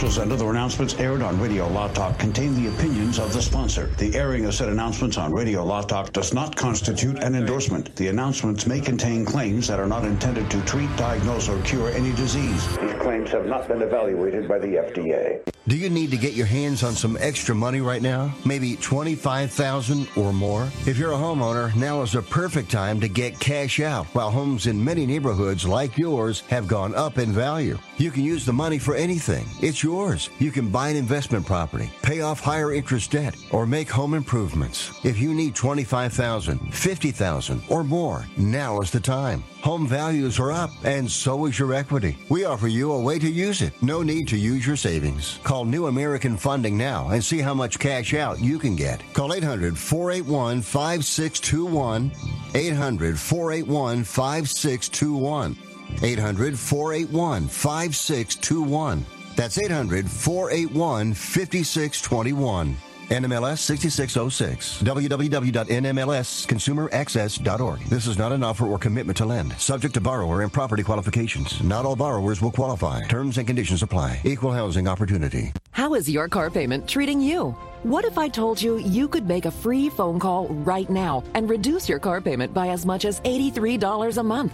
Commercials 0.01 0.23
and 0.23 0.31
other 0.31 0.49
announcements 0.49 0.95
aired 0.95 1.21
on 1.21 1.39
Radio 1.39 1.67
Law 1.67 1.87
Talk 1.89 2.17
contain 2.17 2.55
the 2.55 2.69
opinions 2.69 3.19
of 3.19 3.33
the 3.33 3.39
sponsor. 3.39 3.85
The 3.99 4.15
airing 4.15 4.45
of 4.45 4.55
said 4.55 4.69
announcements 4.69 5.15
on 5.19 5.31
Radio 5.31 5.63
Law 5.63 5.83
Talk 5.83 6.11
does 6.11 6.33
not 6.33 6.55
constitute 6.55 7.19
an 7.19 7.35
endorsement. 7.35 7.95
The 7.95 8.07
announcements 8.07 8.65
may 8.65 8.81
contain 8.81 9.25
claims 9.25 9.67
that 9.67 9.79
are 9.79 9.85
not 9.85 10.03
intended 10.03 10.49
to 10.49 10.61
treat, 10.65 10.89
diagnose, 10.97 11.47
or 11.49 11.61
cure 11.61 11.91
any 11.91 12.13
disease. 12.13 12.67
These 12.79 12.93
claims 12.93 13.29
have 13.29 13.45
not 13.45 13.67
been 13.67 13.83
evaluated 13.83 14.47
by 14.47 14.57
the 14.57 14.69
FDA. 14.69 15.39
Do 15.67 15.77
you 15.77 15.91
need 15.91 16.09
to 16.09 16.17
get 16.17 16.33
your 16.33 16.47
hands 16.47 16.83
on 16.83 16.93
some 16.93 17.15
extra 17.19 17.53
money 17.53 17.81
right 17.81 18.01
now? 18.01 18.33
Maybe 18.43 18.77
25,000 18.77 20.07
or 20.17 20.33
more? 20.33 20.63
If 20.87 20.97
you're 20.97 21.11
a 21.11 21.15
homeowner, 21.15 21.75
now 21.75 22.01
is 22.01 22.13
the 22.13 22.23
perfect 22.23 22.71
time 22.71 22.99
to 22.99 23.07
get 23.07 23.39
cash 23.39 23.79
out 23.79 24.07
while 24.07 24.31
homes 24.31 24.65
in 24.65 24.83
many 24.83 25.05
neighborhoods 25.05 25.67
like 25.67 25.99
yours 25.99 26.39
have 26.49 26.67
gone 26.67 26.95
up 26.95 27.19
in 27.19 27.31
value. 27.31 27.77
You 27.97 28.09
can 28.09 28.23
use 28.23 28.43
the 28.43 28.53
money 28.53 28.79
for 28.79 28.95
anything. 28.95 29.45
It's 29.61 29.83
yours. 29.91 30.29
You 30.39 30.51
can 30.51 30.69
buy 30.69 30.89
an 30.89 30.95
investment 30.95 31.45
property, 31.45 31.91
pay 32.01 32.21
off 32.21 32.39
higher 32.39 32.73
interest 32.73 33.11
debt, 33.11 33.35
or 33.51 33.65
make 33.65 33.89
home 33.89 34.13
improvements. 34.13 34.91
If 35.03 35.19
you 35.19 35.33
need 35.33 35.53
25,000, 35.53 36.73
50,000 36.73 37.61
or 37.67 37.83
more, 37.83 38.25
now 38.37 38.79
is 38.81 38.91
the 38.91 38.99
time. 38.99 39.43
Home 39.63 39.87
values 39.87 40.39
are 40.39 40.51
up 40.51 40.71
and 40.83 41.09
so 41.09 41.45
is 41.45 41.59
your 41.59 41.73
equity. 41.73 42.17
We 42.29 42.45
offer 42.45 42.67
you 42.67 42.93
a 42.93 43.01
way 43.01 43.19
to 43.19 43.29
use 43.29 43.61
it. 43.61 43.73
No 43.83 44.01
need 44.01 44.27
to 44.29 44.37
use 44.37 44.65
your 44.65 44.75
savings. 44.75 45.39
Call 45.43 45.65
New 45.65 45.87
American 45.87 46.35
Funding 46.37 46.77
now 46.77 47.09
and 47.09 47.23
see 47.23 47.39
how 47.39 47.53
much 47.53 47.77
cash 47.77 48.13
out 48.13 48.39
you 48.39 48.57
can 48.57 48.75
get. 48.75 49.03
Call 49.13 49.33
800 49.33 49.77
481 49.77 50.61
5621. 50.63 52.11
800 52.55 53.19
481 53.19 54.03
5621. 54.03 55.57
800 56.01 56.57
481 56.57 57.47
5621. 57.47 59.20
That's 59.35 59.57
800 59.57 60.09
481 60.09 61.13
5621. 61.13 62.77
NMLS 63.11 63.59
6606. 63.59 64.81
www.nmlsconsumeraccess.org. 64.83 67.79
This 67.89 68.07
is 68.07 68.17
not 68.17 68.31
an 68.31 68.41
offer 68.41 68.65
or 68.65 68.77
commitment 68.77 69.17
to 69.17 69.25
lend. 69.25 69.51
Subject 69.59 69.93
to 69.95 70.01
borrower 70.01 70.43
and 70.43 70.53
property 70.53 70.81
qualifications. 70.81 71.61
Not 71.61 71.85
all 71.85 71.97
borrowers 71.97 72.41
will 72.41 72.51
qualify. 72.51 73.01
Terms 73.09 73.37
and 73.37 73.45
conditions 73.45 73.83
apply. 73.83 74.21
Equal 74.23 74.53
housing 74.53 74.87
opportunity. 74.87 75.51
How 75.71 75.93
is 75.95 76.09
your 76.09 76.29
car 76.29 76.49
payment 76.49 76.87
treating 76.87 77.19
you? 77.19 77.51
What 77.83 78.05
if 78.05 78.17
I 78.17 78.29
told 78.29 78.61
you 78.61 78.77
you 78.77 79.09
could 79.09 79.27
make 79.27 79.43
a 79.43 79.51
free 79.51 79.89
phone 79.89 80.17
call 80.17 80.47
right 80.47 80.89
now 80.89 81.21
and 81.33 81.49
reduce 81.49 81.89
your 81.89 81.99
car 81.99 82.21
payment 82.21 82.53
by 82.53 82.69
as 82.69 82.85
much 82.85 83.03
as 83.03 83.19
$83 83.21 84.17
a 84.17 84.23
month? 84.23 84.53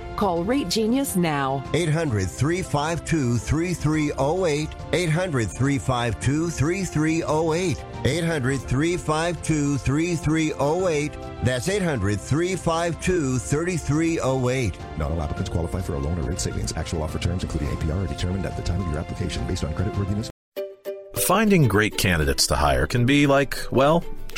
Call 0.15 0.43
Rate 0.43 0.69
Genius 0.69 1.15
now. 1.15 1.63
800 1.73 2.29
352 2.29 3.37
3308. 3.37 4.69
800 4.93 5.51
352 5.51 6.49
3308. 6.49 7.83
800 8.03 8.61
352 8.61 9.77
3308. 9.77 11.13
That's 11.43 11.69
800 11.69 12.19
352 12.19 13.39
3308. 13.39 14.77
Not 14.97 15.11
all 15.11 15.21
applicants 15.21 15.49
qualify 15.49 15.81
for 15.81 15.95
a 15.95 15.99
loan 15.99 16.19
or 16.19 16.23
rate 16.23 16.39
savings. 16.39 16.73
Actual 16.73 17.03
offer 17.03 17.19
terms, 17.19 17.43
including 17.43 17.69
APR, 17.69 18.03
are 18.03 18.07
determined 18.07 18.45
at 18.45 18.55
the 18.55 18.63
time 18.63 18.81
of 18.81 18.87
your 18.87 18.99
application 18.99 19.45
based 19.47 19.63
on 19.63 19.73
creditworthiness. 19.73 20.29
Finding 21.15 21.67
great 21.67 21.97
candidates 21.97 22.47
to 22.47 22.55
hire 22.55 22.87
can 22.87 23.05
be 23.05 23.27
like, 23.27 23.57
well, 23.71 24.03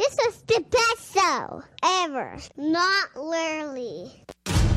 This 0.00 0.18
is 0.28 0.42
the 0.46 0.64
best 0.70 1.12
show 1.12 1.62
ever. 1.84 2.38
Not 2.56 3.14
literally. 3.16 4.24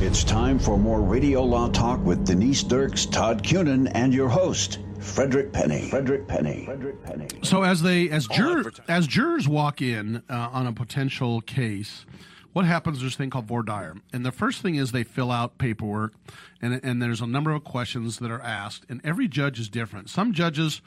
It's 0.02 0.22
time 0.22 0.60
for 0.60 0.78
more 0.78 1.00
Radio 1.00 1.42
Law 1.44 1.70
Talk 1.70 2.04
with 2.04 2.26
Denise 2.26 2.62
Dirks, 2.62 3.06
Todd 3.06 3.42
Cunin, 3.42 3.90
and 3.96 4.14
your 4.14 4.28
host, 4.28 4.80
Frederick 5.00 5.54
Penny. 5.54 5.90
Frederick 5.90 6.28
Penny. 6.28 6.66
Frederick 6.66 7.02
Penny. 7.06 7.28
So 7.42 7.64
as 7.64 7.82
they 7.82 8.10
as 8.10 8.28
juror, 8.28 8.70
as 8.90 9.08
jurors 9.08 9.48
walk 9.48 9.82
in 9.82 10.24
uh, 10.30 10.50
on 10.52 10.68
a 10.68 10.74
potential 10.74 11.40
case, 11.40 12.06
what 12.52 12.66
happens? 12.66 13.00
There's 13.00 13.16
a 13.16 13.18
thing 13.18 13.30
called 13.30 13.46
voir 13.46 13.64
dire, 13.64 13.96
and 14.12 14.26
the 14.26 14.34
first 14.34 14.62
thing 14.62 14.76
is 14.76 14.92
they 14.92 15.06
fill 15.06 15.32
out 15.32 15.58
paperwork, 15.58 16.16
and 16.62 16.82
and 16.84 17.02
there's 17.02 17.22
a 17.22 17.28
number 17.28 17.52
of 17.52 17.64
questions 17.64 18.20
that 18.20 18.30
are 18.30 18.42
asked, 18.42 18.86
and 18.90 19.00
every 19.06 19.30
judge 19.30 19.58
is 19.58 19.70
different. 19.70 20.10
Some 20.10 20.34
judges 20.34 20.82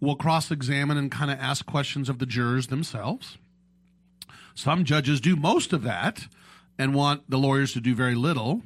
will 0.00 0.16
cross-examine 0.16 0.96
and 0.96 1.10
kind 1.10 1.30
of 1.30 1.38
ask 1.38 1.66
questions 1.66 2.08
of 2.08 2.20
the 2.20 2.24
jurors 2.24 2.68
themselves. 2.68 3.36
Some 4.60 4.84
judges 4.84 5.22
do 5.22 5.36
most 5.36 5.72
of 5.72 5.84
that 5.84 6.26
and 6.78 6.94
want 6.94 7.30
the 7.30 7.38
lawyers 7.38 7.72
to 7.72 7.80
do 7.80 7.94
very 7.94 8.14
little. 8.14 8.60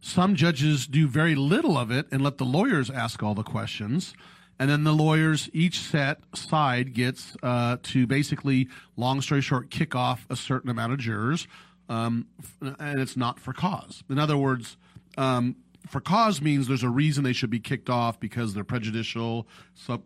Some 0.00 0.34
judges 0.34 0.88
do 0.88 1.06
very 1.06 1.36
little 1.36 1.78
of 1.78 1.92
it 1.92 2.08
and 2.10 2.20
let 2.20 2.38
the 2.38 2.44
lawyers 2.44 2.90
ask 2.90 3.22
all 3.22 3.36
the 3.36 3.44
questions. 3.44 4.12
And 4.58 4.68
then 4.68 4.82
the 4.82 4.92
lawyers, 4.92 5.48
each 5.52 5.78
set 5.78 6.18
side 6.34 6.94
gets 6.94 7.36
uh, 7.44 7.76
to 7.84 8.08
basically, 8.08 8.68
long 8.96 9.20
story 9.20 9.40
short, 9.40 9.70
kick 9.70 9.94
off 9.94 10.26
a 10.28 10.34
certain 10.34 10.68
amount 10.68 10.94
of 10.94 10.98
jurors. 10.98 11.46
Um, 11.88 12.26
and 12.60 12.98
it's 12.98 13.16
not 13.16 13.38
for 13.38 13.52
cause. 13.52 14.02
In 14.10 14.18
other 14.18 14.36
words, 14.36 14.76
um, 15.16 15.54
for 15.88 16.00
cause 16.00 16.42
means 16.42 16.66
there's 16.66 16.82
a 16.82 16.90
reason 16.90 17.22
they 17.22 17.32
should 17.32 17.50
be 17.50 17.60
kicked 17.60 17.88
off 17.88 18.18
because 18.18 18.52
they're 18.52 18.64
prejudicial, 18.64 19.46
so 19.74 20.02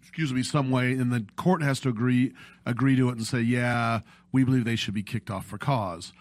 excuse 0.00 0.32
me, 0.32 0.42
some 0.42 0.70
way, 0.70 0.92
and 0.92 1.12
the 1.12 1.24
court 1.36 1.62
has 1.62 1.78
to 1.80 1.88
agree 1.88 2.32
agree 2.66 2.94
to 2.94 3.08
it 3.08 3.12
and 3.12 3.26
say, 3.26 3.40
yeah, 3.40 4.00
we 4.32 4.44
believe 4.44 4.64
they 4.64 4.76
should 4.76 4.94
be 4.94 5.02
kicked 5.02 5.30
off 5.30 5.46
for 5.46 5.58
cause. 5.58 6.12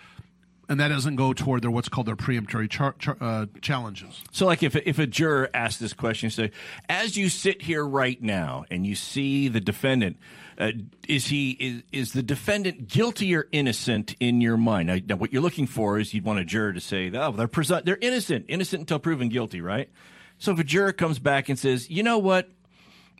And 0.67 0.79
that 0.79 0.89
doesn't 0.89 1.15
go 1.15 1.33
toward 1.33 1.63
their 1.63 1.71
what's 1.71 1.89
called 1.89 2.05
their 2.05 2.15
preemptory 2.15 2.69
char- 2.69 2.93
char- 2.99 3.17
uh, 3.19 3.47
challenges. 3.59 4.21
So, 4.31 4.45
like, 4.45 4.61
if 4.61 4.75
if 4.75 4.99
a 4.99 5.07
juror 5.07 5.49
asks 5.51 5.79
this 5.79 5.93
question, 5.93 6.29
say, 6.29 6.51
as 6.87 7.17
you 7.17 7.29
sit 7.29 7.63
here 7.63 7.83
right 7.83 8.21
now 8.21 8.65
and 8.69 8.85
you 8.85 8.93
see 8.93 9.47
the 9.47 9.59
defendant, 9.59 10.17
uh, 10.59 10.73
is 11.07 11.25
he 11.25 11.51
is 11.51 11.83
is 11.91 12.13
the 12.13 12.21
defendant 12.21 12.87
guilty 12.87 13.35
or 13.35 13.47
innocent 13.51 14.15
in 14.19 14.41
your 14.41 14.57
mind? 14.57 14.89
Now, 14.89 14.97
now, 15.07 15.15
what 15.15 15.33
you're 15.33 15.41
looking 15.41 15.65
for 15.65 15.97
is 15.97 16.13
you'd 16.13 16.23
want 16.23 16.37
a 16.37 16.45
juror 16.45 16.73
to 16.73 16.79
say, 16.79 17.11
oh, 17.15 17.31
they're 17.31 17.47
presu- 17.47 17.83
they're 17.83 17.97
innocent, 17.99 18.45
innocent 18.47 18.81
until 18.81 18.99
proven 18.99 19.29
guilty, 19.29 19.61
right? 19.61 19.89
So, 20.37 20.51
if 20.51 20.59
a 20.59 20.63
juror 20.63 20.93
comes 20.93 21.17
back 21.17 21.49
and 21.49 21.57
says, 21.57 21.89
you 21.89 22.03
know 22.03 22.19
what, 22.19 22.47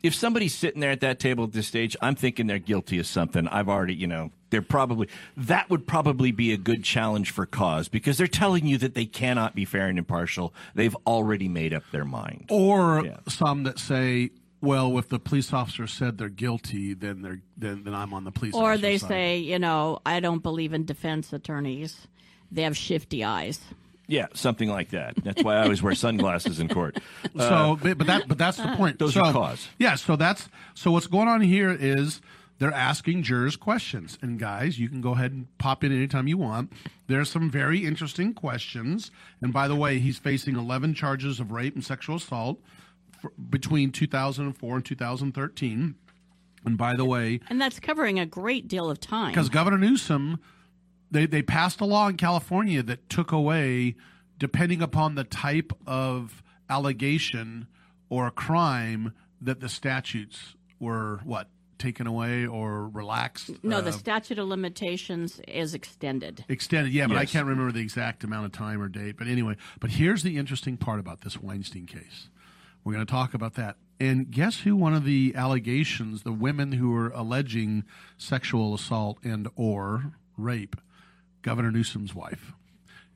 if 0.02 0.14
somebody's 0.14 0.54
sitting 0.54 0.80
there 0.80 0.90
at 0.90 1.00
that 1.00 1.18
table 1.18 1.44
at 1.44 1.52
this 1.52 1.66
stage, 1.66 1.96
I'm 2.00 2.14
thinking 2.14 2.46
they're 2.46 2.58
guilty 2.58 2.98
of 2.98 3.06
something. 3.06 3.46
I've 3.48 3.68
already, 3.68 3.94
you 3.94 4.06
know, 4.06 4.30
they're 4.50 4.62
probably 4.62 5.08
that 5.36 5.70
would 5.70 5.86
probably 5.86 6.32
be 6.32 6.52
a 6.52 6.56
good 6.56 6.82
challenge 6.82 7.30
for 7.30 7.46
cause 7.46 7.88
because 7.88 8.18
they're 8.18 8.26
telling 8.26 8.66
you 8.66 8.78
that 8.78 8.94
they 8.94 9.06
cannot 9.06 9.54
be 9.54 9.64
fair 9.64 9.86
and 9.86 9.98
impartial. 9.98 10.52
They've 10.74 10.96
already 11.06 11.48
made 11.48 11.72
up 11.72 11.84
their 11.92 12.04
mind. 12.04 12.46
Or 12.50 13.04
some 13.28 13.62
that 13.64 13.78
say, 13.78 14.30
well, 14.60 14.98
if 14.98 15.08
the 15.08 15.18
police 15.18 15.52
officer 15.52 15.86
said 15.86 16.18
they're 16.18 16.28
guilty, 16.28 16.94
then 16.94 17.22
they're 17.22 17.40
then, 17.56 17.84
then 17.84 17.94
I'm 17.94 18.12
on 18.12 18.24
the 18.24 18.32
police. 18.32 18.54
Or 18.54 18.76
they 18.76 18.98
side. 18.98 19.08
say, 19.08 19.38
you 19.38 19.58
know, 19.58 20.00
I 20.04 20.20
don't 20.20 20.42
believe 20.42 20.72
in 20.72 20.84
defense 20.84 21.32
attorneys. 21.32 22.08
They 22.50 22.62
have 22.62 22.76
shifty 22.76 23.22
eyes. 23.22 23.60
Yeah, 24.10 24.26
something 24.34 24.68
like 24.68 24.90
that. 24.90 25.14
That's 25.22 25.42
why 25.42 25.56
I 25.56 25.62
always 25.62 25.82
wear 25.82 25.94
sunglasses 25.94 26.58
in 26.60 26.68
court. 26.68 26.98
Uh, 27.38 27.48
So, 27.48 27.78
but 27.82 27.96
but 27.98 28.06
that 28.08 28.28
but 28.28 28.38
that's 28.38 28.56
the 28.56 28.74
point. 28.76 28.98
Those 28.98 29.14
so, 29.14 29.22
are 29.22 29.32
cause. 29.32 29.68
Yeah. 29.78 29.94
So 29.94 30.16
that's 30.16 30.48
so 30.74 30.90
what's 30.90 31.06
going 31.06 31.28
on 31.28 31.40
here 31.42 31.70
is 31.78 32.20
they're 32.58 32.72
asking 32.74 33.22
jurors 33.22 33.56
questions, 33.56 34.18
and 34.20 34.38
guys, 34.38 34.78
you 34.78 34.88
can 34.88 35.00
go 35.00 35.12
ahead 35.12 35.32
and 35.32 35.46
pop 35.58 35.84
in 35.84 35.92
anytime 35.92 36.26
you 36.28 36.36
want. 36.38 36.72
There's 37.06 37.30
some 37.30 37.50
very 37.50 37.86
interesting 37.86 38.34
questions, 38.34 39.10
and 39.40 39.52
by 39.52 39.68
the 39.68 39.76
way, 39.76 39.98
he's 40.00 40.18
facing 40.18 40.56
11 40.56 40.94
charges 40.94 41.40
of 41.40 41.52
rape 41.52 41.74
and 41.74 41.84
sexual 41.84 42.16
assault 42.16 42.58
for, 43.20 43.32
between 43.48 43.92
2004 43.92 44.76
and 44.76 44.84
2013. 44.84 45.94
And 46.66 46.76
by 46.76 46.94
the 46.94 47.04
way, 47.06 47.40
And 47.48 47.58
that's 47.60 47.80
covering 47.80 48.18
a 48.18 48.26
great 48.26 48.68
deal 48.68 48.90
of 48.90 49.00
time. 49.00 49.30
because 49.30 49.48
Governor 49.48 49.78
Newsom, 49.78 50.40
they, 51.10 51.26
they 51.26 51.42
passed 51.42 51.80
a 51.80 51.84
law 51.84 52.08
in 52.08 52.16
California 52.16 52.82
that 52.82 53.08
took 53.08 53.32
away, 53.32 53.96
depending 54.38 54.82
upon 54.82 55.14
the 55.14 55.24
type 55.24 55.72
of 55.86 56.42
allegation 56.68 57.66
or 58.08 58.30
crime, 58.30 59.12
that 59.40 59.60
the 59.60 59.68
statutes 59.68 60.54
were 60.78 61.20
what 61.24 61.48
taken 61.80 62.06
away 62.06 62.46
or 62.46 62.88
relaxed. 62.88 63.50
no, 63.64 63.80
the 63.80 63.88
uh, 63.88 63.92
statute 63.92 64.38
of 64.38 64.46
limitations 64.46 65.40
is 65.48 65.74
extended. 65.74 66.44
extended. 66.48 66.92
Yeah, 66.92 67.06
but 67.06 67.16
I 67.16 67.24
can't 67.24 67.46
remember 67.46 67.72
the 67.72 67.80
exact 67.80 68.22
amount 68.22 68.46
of 68.46 68.52
time 68.52 68.80
or 68.80 68.88
date. 68.88 69.16
But 69.16 69.26
anyway, 69.26 69.56
but 69.80 69.90
here's 69.90 70.22
the 70.22 70.36
interesting 70.36 70.76
part 70.76 71.00
about 71.00 71.22
this 71.22 71.40
Weinstein 71.40 71.86
case. 71.86 72.28
We're 72.84 72.92
going 72.92 73.06
to 73.06 73.10
talk 73.10 73.34
about 73.34 73.54
that. 73.54 73.76
And 73.98 74.30
guess 74.30 74.60
who 74.60 74.76
one 74.76 74.94
of 74.94 75.04
the 75.04 75.34
allegations, 75.34 76.22
the 76.22 76.32
women 76.32 76.72
who 76.72 76.90
were 76.90 77.10
alleging 77.10 77.84
sexual 78.16 78.74
assault 78.74 79.18
and 79.24 79.48
or 79.56 80.12
rape, 80.36 80.76
Governor 81.42 81.70
Newsom's 81.70 82.14
wife. 82.14 82.52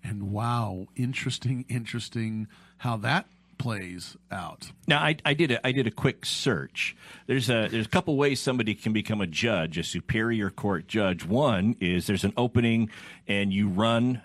And 0.02 0.30
wow, 0.30 0.86
interesting, 0.96 1.64
interesting 1.68 2.46
how 2.78 2.96
that 2.98 3.26
plays 3.56 4.16
out. 4.30 4.72
Now, 4.86 5.00
I, 5.00 5.16
I 5.24 5.34
did 5.34 5.50
a 5.50 5.66
I 5.66 5.72
did 5.72 5.86
a 5.86 5.90
quick 5.90 6.26
search. 6.26 6.96
There's 7.26 7.48
a 7.48 7.68
there's 7.70 7.86
a 7.86 7.88
couple 7.88 8.16
ways 8.16 8.40
somebody 8.40 8.74
can 8.74 8.92
become 8.92 9.20
a 9.20 9.26
judge, 9.26 9.78
a 9.78 9.84
superior 9.84 10.50
court 10.50 10.86
judge. 10.86 11.24
One 11.24 11.76
is 11.80 12.06
there's 12.06 12.24
an 12.24 12.34
opening, 12.36 12.90
and 13.26 13.52
you 13.52 13.68
run. 13.68 14.22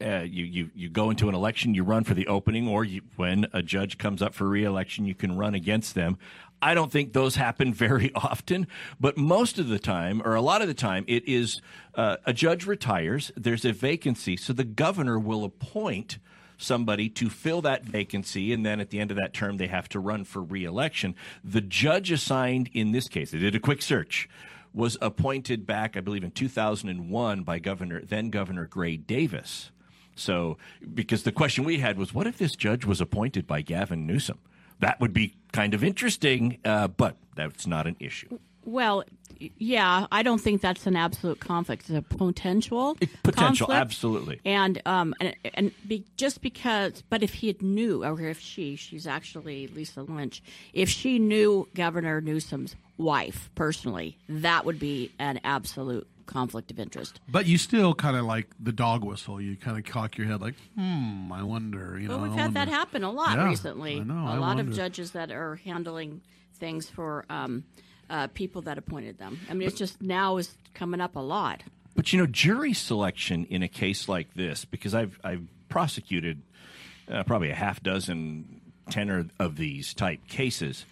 Uh, 0.00 0.20
you, 0.20 0.44
you 0.44 0.70
you 0.76 0.88
go 0.88 1.10
into 1.10 1.28
an 1.28 1.34
election, 1.34 1.74
you 1.74 1.82
run 1.82 2.04
for 2.04 2.14
the 2.14 2.28
opening, 2.28 2.68
or 2.68 2.84
you, 2.84 3.02
when 3.16 3.46
a 3.52 3.62
judge 3.62 3.98
comes 3.98 4.22
up 4.22 4.32
for 4.32 4.48
reelection, 4.48 5.04
you 5.04 5.14
can 5.14 5.36
run 5.36 5.54
against 5.54 5.96
them. 5.96 6.16
I 6.60 6.74
don't 6.74 6.90
think 6.90 7.12
those 7.12 7.36
happen 7.36 7.72
very 7.86 8.12
often, 8.14 8.66
but 9.00 9.16
most 9.16 9.58
of 9.58 9.68
the 9.68 9.78
time, 9.78 10.22
or 10.24 10.34
a 10.34 10.40
lot 10.40 10.62
of 10.62 10.68
the 10.68 10.74
time, 10.74 11.04
it 11.06 11.26
is 11.28 11.60
uh, 11.94 12.16
a 12.24 12.32
judge 12.32 12.66
retires. 12.66 13.32
There's 13.36 13.64
a 13.64 13.72
vacancy, 13.72 14.36
so 14.36 14.52
the 14.52 14.64
governor 14.64 15.18
will 15.18 15.44
appoint 15.44 16.18
somebody 16.58 17.08
to 17.08 17.30
fill 17.30 17.62
that 17.62 17.84
vacancy, 17.84 18.52
and 18.52 18.66
then 18.66 18.80
at 18.80 18.90
the 18.90 18.98
end 18.98 19.10
of 19.10 19.16
that 19.16 19.32
term, 19.32 19.56
they 19.56 19.68
have 19.68 19.88
to 19.90 20.00
run 20.00 20.24
for 20.24 20.42
reelection. 20.42 21.14
The 21.44 21.60
judge 21.60 22.10
assigned 22.10 22.68
in 22.72 22.92
this 22.92 23.08
case, 23.08 23.30
they 23.30 23.38
did 23.38 23.54
a 23.54 23.60
quick 23.60 23.80
search, 23.80 24.28
was 24.74 24.98
appointed 25.00 25.66
back, 25.66 25.96
I 25.96 26.00
believe, 26.00 26.24
in 26.24 26.32
2001 26.32 27.42
by 27.42 27.58
Governor 27.58 28.02
then 28.02 28.30
Governor 28.30 28.66
Gray 28.66 28.96
Davis. 28.96 29.70
So, 30.14 30.58
because 30.94 31.22
the 31.22 31.32
question 31.32 31.62
we 31.62 31.78
had 31.78 31.96
was, 31.96 32.12
what 32.12 32.26
if 32.26 32.38
this 32.38 32.56
judge 32.56 32.84
was 32.84 33.00
appointed 33.00 33.46
by 33.46 33.62
Gavin 33.62 34.04
Newsom? 34.04 34.40
That 34.80 35.00
would 35.00 35.12
be 35.12 35.34
kind 35.52 35.74
of 35.74 35.82
interesting, 35.82 36.58
uh, 36.64 36.88
but 36.88 37.16
that's 37.34 37.66
not 37.66 37.86
an 37.86 37.96
issue. 37.98 38.38
Well, 38.64 39.04
yeah, 39.38 40.06
I 40.12 40.22
don't 40.22 40.40
think 40.40 40.60
that's 40.60 40.86
an 40.86 40.94
absolute 40.94 41.40
conflict. 41.40 41.88
It's 41.88 41.98
a 41.98 42.02
potential 42.02 42.96
Potential, 43.22 43.66
conflict. 43.66 43.80
absolutely. 43.80 44.40
And 44.44 44.82
um 44.84 45.14
and, 45.20 45.34
and 45.54 45.72
be, 45.86 46.04
just 46.18 46.42
because, 46.42 47.02
but 47.08 47.22
if 47.22 47.34
he 47.34 47.46
had 47.46 47.62
knew, 47.62 48.04
or 48.04 48.20
if 48.20 48.40
she, 48.40 48.76
she's 48.76 49.06
actually 49.06 49.68
Lisa 49.68 50.00
Lench, 50.00 50.42
if 50.74 50.90
she 50.90 51.18
knew 51.18 51.66
Governor 51.74 52.20
Newsom's 52.20 52.76
wife 52.98 53.48
personally, 53.54 54.18
that 54.28 54.66
would 54.66 54.78
be 54.78 55.12
an 55.18 55.40
absolute 55.44 56.06
conflict 56.28 56.70
of 56.70 56.78
interest. 56.78 57.18
But 57.28 57.46
you 57.46 57.58
still 57.58 57.92
kind 57.94 58.16
of 58.16 58.24
like 58.24 58.46
the 58.60 58.70
dog 58.70 59.02
whistle. 59.02 59.40
You 59.40 59.56
kind 59.56 59.76
of 59.76 59.84
cock 59.84 60.16
your 60.16 60.28
head 60.28 60.40
like, 60.40 60.54
hmm, 60.76 61.32
I 61.32 61.42
wonder. 61.42 61.98
You 61.98 62.08
Well, 62.08 62.18
know, 62.18 62.22
we've 62.24 62.32
I 62.34 62.42
had 62.42 62.54
that 62.54 62.68
happen 62.68 63.02
a 63.02 63.10
lot 63.10 63.36
Yeah, 63.36 63.48
recently. 63.48 63.96
I 64.00 64.04
know, 64.04 64.14
a 64.26 64.32
I 64.34 64.38
lot 64.38 64.60
of 64.60 64.72
judges 64.72 65.10
that 65.12 65.32
are 65.32 65.56
handling 65.56 66.20
things 66.54 66.88
for 66.88 67.24
um, 67.28 67.64
uh, 68.10 68.28
people 68.28 68.62
that 68.62 68.78
appointed 68.78 69.18
them. 69.18 69.40
I 69.50 69.54
mean, 69.54 69.66
it's 69.66 69.76
just 69.78 70.00
now 70.00 70.36
is 70.36 70.56
coming 70.74 71.00
up 71.00 71.16
a 71.16 71.20
lot. 71.20 71.64
But 71.96 72.12
you 72.12 72.18
know, 72.20 72.26
jury 72.26 72.74
selection 72.74 73.44
in 73.50 73.62
a 73.64 73.68
case 73.68 74.08
like 74.08 74.34
this, 74.34 74.64
because 74.64 74.94
I've 74.94 75.18
I've 75.24 75.48
prosecuted 75.68 76.42
uh, 77.10 77.24
probably 77.24 77.50
a 77.50 77.54
half 77.56 77.82
dozen, 77.82 78.60
ten 78.90 79.10
or- 79.10 79.26
of 79.40 79.56
these 79.56 79.94
type 79.94 80.28
cases, 80.28 80.84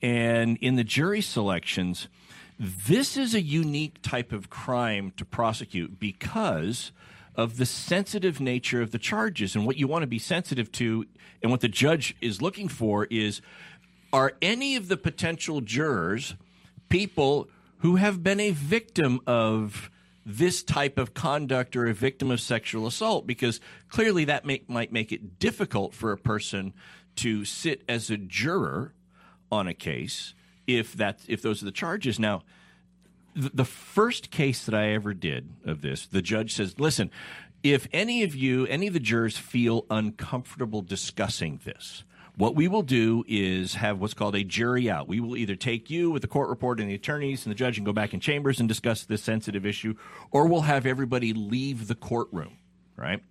and 0.00 0.56
in 0.62 0.76
the 0.76 0.84
jury 0.84 1.20
selections, 1.20 2.08
this 2.58 3.16
is 3.16 3.34
a 3.34 3.40
unique 3.40 4.00
type 4.02 4.32
of 4.32 4.50
crime 4.50 5.12
to 5.16 5.24
prosecute 5.24 5.98
because 5.98 6.92
of 7.34 7.56
the 7.56 7.66
sensitive 7.66 8.40
nature 8.40 8.80
of 8.80 8.92
the 8.92 8.98
charges. 8.98 9.56
And 9.56 9.66
what 9.66 9.76
you 9.76 9.88
want 9.88 10.02
to 10.02 10.06
be 10.06 10.18
sensitive 10.18 10.70
to, 10.72 11.04
and 11.42 11.50
what 11.50 11.60
the 11.60 11.68
judge 11.68 12.16
is 12.20 12.40
looking 12.40 12.68
for 12.68 13.06
is 13.06 13.40
are 14.12 14.34
any 14.40 14.76
of 14.76 14.86
the 14.86 14.96
potential 14.96 15.60
jurors 15.60 16.36
people 16.88 17.48
who 17.78 17.96
have 17.96 18.22
been 18.22 18.38
a 18.38 18.52
victim 18.52 19.20
of 19.26 19.90
this 20.24 20.62
type 20.62 20.96
of 20.96 21.12
conduct 21.12 21.74
or 21.76 21.86
a 21.86 21.92
victim 21.92 22.30
of 22.30 22.40
sexual 22.40 22.86
assault? 22.86 23.26
Because 23.26 23.60
clearly 23.88 24.24
that 24.26 24.44
make, 24.44 24.70
might 24.70 24.92
make 24.92 25.10
it 25.10 25.40
difficult 25.40 25.92
for 25.92 26.12
a 26.12 26.16
person 26.16 26.72
to 27.16 27.44
sit 27.44 27.82
as 27.88 28.10
a 28.10 28.16
juror 28.16 28.94
on 29.50 29.66
a 29.66 29.74
case 29.74 30.34
if 30.66 30.94
that 30.94 31.20
if 31.28 31.42
those 31.42 31.62
are 31.62 31.66
the 31.66 31.72
charges 31.72 32.18
now 32.18 32.42
the, 33.34 33.50
the 33.52 33.64
first 33.64 34.30
case 34.30 34.64
that 34.64 34.74
I 34.74 34.92
ever 34.92 35.12
did 35.12 35.48
of 35.64 35.82
this, 35.82 36.06
the 36.06 36.22
judge 36.22 36.54
says, 36.54 36.78
listen, 36.78 37.10
if 37.62 37.88
any 37.92 38.22
of 38.22 38.34
you, 38.34 38.66
any 38.66 38.86
of 38.86 38.92
the 38.92 39.00
jurors 39.00 39.36
feel 39.36 39.86
uncomfortable 39.90 40.82
discussing 40.82 41.60
this, 41.64 42.04
what 42.36 42.54
we 42.56 42.66
will 42.66 42.82
do 42.82 43.24
is 43.28 43.74
have 43.74 44.00
what's 44.00 44.14
called 44.14 44.34
a 44.34 44.42
jury 44.42 44.90
out. 44.90 45.06
We 45.06 45.20
will 45.20 45.36
either 45.36 45.54
take 45.54 45.88
you 45.88 46.10
with 46.10 46.22
the 46.22 46.28
court 46.28 46.48
report 46.48 46.80
and 46.80 46.90
the 46.90 46.94
attorneys 46.94 47.46
and 47.46 47.50
the 47.50 47.56
judge 47.56 47.76
and 47.76 47.86
go 47.86 47.92
back 47.92 48.12
in 48.12 48.20
chambers 48.20 48.58
and 48.58 48.68
discuss 48.68 49.04
this 49.04 49.22
sensitive 49.22 49.64
issue, 49.64 49.94
or 50.30 50.46
we'll 50.46 50.62
have 50.62 50.84
everybody 50.84 51.32
leave 51.32 51.86
the 51.86 51.94
courtroom, 51.94 52.58
right? 52.96 53.22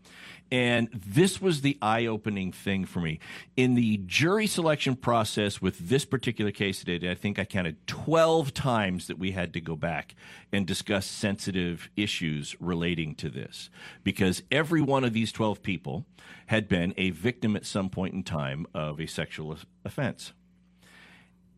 And 0.51 0.89
this 0.93 1.41
was 1.41 1.61
the 1.61 1.79
eye 1.81 2.05
opening 2.05 2.51
thing 2.51 2.85
for 2.85 2.99
me. 2.99 3.19
In 3.57 3.73
the 3.73 3.97
jury 4.05 4.45
selection 4.45 4.95
process 4.95 5.61
with 5.61 5.89
this 5.89 6.05
particular 6.05 6.51
case 6.51 6.83
today, 6.83 7.09
I 7.09 7.15
think 7.15 7.39
I 7.39 7.45
counted 7.45 7.87
12 7.87 8.53
times 8.53 9.07
that 9.07 9.17
we 9.17 9.31
had 9.31 9.51
to 9.53 9.61
go 9.61 9.75
back 9.75 10.13
and 10.51 10.67
discuss 10.67 11.07
sensitive 11.07 11.89
issues 11.95 12.55
relating 12.59 13.15
to 13.15 13.29
this. 13.29 13.71
Because 14.03 14.43
every 14.51 14.81
one 14.81 15.03
of 15.03 15.13
these 15.13 15.31
12 15.31 15.63
people 15.63 16.05
had 16.47 16.67
been 16.67 16.93
a 16.97 17.09
victim 17.09 17.55
at 17.55 17.65
some 17.65 17.89
point 17.89 18.13
in 18.13 18.21
time 18.21 18.67
of 18.75 18.99
a 18.99 19.07
sexual 19.07 19.57
offense 19.83 20.33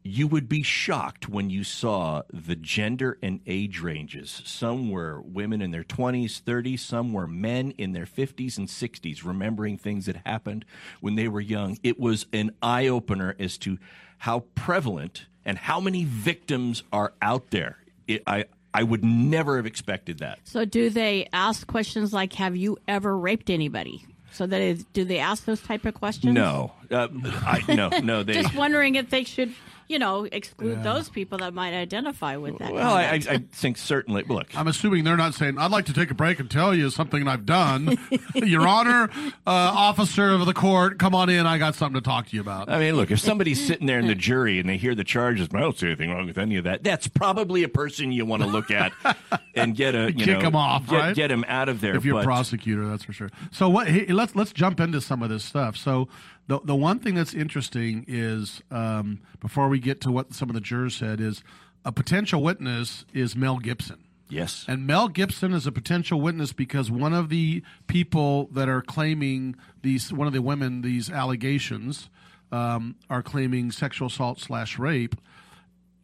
you 0.08 0.28
would 0.28 0.48
be 0.48 0.62
shocked 0.62 1.28
when 1.28 1.50
you 1.50 1.64
saw 1.64 2.22
the 2.32 2.56
gender 2.56 3.18
and 3.24 3.40
age 3.48 3.80
ranges. 3.80 4.44
Some 4.46 4.92
were 4.92 5.20
women 5.20 5.64
in 5.64 5.72
their 5.72 5.84
20s, 5.84 6.40
30s, 6.44 6.80
some 6.80 7.12
were 7.12 7.26
men 7.26 7.72
in 7.72 7.94
their 7.94 8.06
50s 8.06 8.60
and 8.60 8.68
60s, 8.68 9.26
remembering 9.26 9.80
things 9.80 10.06
that 10.06 10.18
happened 10.24 10.64
when 11.02 11.16
they 11.16 11.28
were 11.28 11.42
young. 11.42 11.80
It 11.82 12.00
was 12.00 12.28
an 12.32 12.52
eye 12.62 12.88
opener 12.88 13.36
as 13.40 13.58
to 13.60 13.80
how 14.20 14.42
prevalent 14.54 15.26
and 15.44 15.58
how 15.58 15.80
many 15.80 16.04
victims 16.04 16.84
are 16.94 17.14
out 17.20 17.50
there. 17.50 17.80
It, 18.08 18.22
I, 18.28 18.46
I 18.76 18.84
would 18.84 19.04
never 19.04 19.56
have 19.56 19.66
expected 19.66 20.20
that. 20.20 20.38
So, 20.44 20.66
do 20.66 20.92
they 20.92 21.30
ask 21.34 21.66
questions 21.66 22.14
like, 22.14 22.34
"Have 22.34 22.56
you 22.56 22.78
ever 22.88 23.18
raped 23.18 23.50
anybody?" 23.50 24.06
So 24.36 24.46
that 24.46 24.62
is, 24.62 24.84
do 24.92 25.06
they 25.06 25.20
ask 25.20 25.46
those 25.46 25.62
type 25.62 25.86
of 25.86 25.94
questions? 25.94 26.34
No, 26.34 26.74
uh, 26.92 27.08
I, 27.46 27.62
no, 27.74 27.90
no. 28.04 28.24
They 28.24 28.34
Just 28.34 28.56
wondering 28.56 28.96
if 28.96 29.10
they 29.10 29.24
should, 29.24 29.54
you 29.88 30.00
know, 30.00 30.24
exclude 30.32 30.78
Yeah. 30.78 30.84
those 30.84 31.10
people 31.10 31.38
that 31.40 31.54
might 31.54 31.74
identify 31.74 32.38
with 32.38 32.58
that. 32.60 32.74
well, 32.74 32.94
I, 32.96 33.22
I, 33.30 33.38
think 33.52 33.78
certainly. 33.78 34.24
Look, 34.24 34.56
I'm 34.58 34.68
assuming 34.68 35.04
they're 35.04 35.16
not 35.18 35.34
saying, 35.36 35.58
I'd 35.58 35.72
like 35.72 35.86
to 35.86 35.94
take 35.94 36.10
a 36.12 36.16
break 36.16 36.40
and 36.40 36.50
tell 36.50 36.74
you 36.74 36.90
something 36.90 37.28
I've 37.28 37.46
done. 37.46 37.98
Your 38.36 38.68
Honor, 38.68 39.10
uh, 39.14 39.32
officer 39.46 40.32
of 40.32 40.46
the 40.46 40.54
court, 40.54 40.98
come 41.00 41.14
on 41.14 41.30
in. 41.30 41.46
I 41.46 41.58
got 41.58 41.76
something 41.76 42.02
to 42.02 42.06
talk 42.08 42.28
to 42.30 42.36
you 42.36 42.42
about. 42.42 42.70
I 42.70 42.80
mean, 42.80 42.96
look, 42.96 43.12
if 43.12 43.20
somebody's 43.20 43.66
sitting 43.66 43.86
there 43.88 44.00
in 44.00 44.08
the 44.08 44.16
jury 44.16 44.60
and 44.60 44.68
they 44.68 44.78
hear 44.78 44.96
the 44.96 45.04
charges, 45.04 45.48
I 45.54 45.60
don't 45.60 45.78
see 45.78 45.88
anything 45.88 46.10
wrong 46.12 46.26
with 46.26 46.38
any 46.38 46.56
of 46.58 46.64
that. 46.64 46.84
That's 46.84 47.08
probably 47.08 47.64
a 47.64 47.70
person 47.70 48.12
you 48.12 48.26
want 48.26 48.42
to 48.42 48.50
look 48.50 48.72
at 48.72 48.92
and 49.56 49.76
get 49.76 49.94
a 49.96 50.12
you 50.12 50.26
Kick 50.26 50.40
know, 50.40 50.48
him 50.48 50.56
off, 50.56 50.88
get, 50.90 50.98
right? 50.98 51.16
get 51.16 51.30
him 51.32 51.46
out 51.48 51.70
of 51.70 51.80
there. 51.82 51.96
if 51.96 52.04
you're 52.06 52.20
a 52.20 52.24
prosecutor, 52.24 52.88
that's 52.88 53.04
for 53.04 53.14
sure. 53.14 53.30
So 53.52 53.70
what? 53.70 53.88
Hey, 53.88 54.08
let's 54.08 54.36
let's 54.36 54.52
jump 54.52 54.80
into 54.80 55.00
some 55.00 55.22
of 55.22 55.30
this 55.30 55.44
stuff. 55.44 55.78
So 55.78 56.08
the 56.48 56.60
the 56.64 56.76
one 56.76 57.00
thing 57.00 57.16
that's 57.16 57.34
interesting 57.34 58.06
is 58.08 58.62
um, 58.72 59.22
before 59.40 59.68
we 59.68 59.80
get 59.80 60.02
to 60.02 60.12
what 60.12 60.34
some 60.34 60.50
of 60.50 60.56
the 60.56 60.62
jurors 60.62 60.96
said 60.96 61.20
is 61.20 61.44
a 61.84 61.92
potential 61.92 62.42
witness 62.42 63.06
is 63.14 63.36
Mel 63.36 63.58
Gibson. 63.58 64.04
Yes. 64.28 64.66
And 64.68 64.88
Mel 64.88 65.08
Gibson 65.08 65.54
is 65.54 65.68
a 65.68 65.72
potential 65.72 66.20
witness 66.20 66.52
because 66.52 66.90
one 66.90 67.14
of 67.14 67.30
the 67.30 67.64
people 67.88 68.50
that 68.54 68.68
are 68.68 68.82
claiming 68.82 69.56
these, 69.84 70.12
one 70.12 70.26
of 70.26 70.34
the 70.34 70.42
women, 70.42 70.82
these 70.82 71.12
allegations, 71.12 72.10
um, 72.52 72.96
are 73.10 73.22
claiming 73.22 73.72
sexual 73.72 74.08
assault 74.08 74.40
slash 74.40 74.80
rape, 74.80 75.16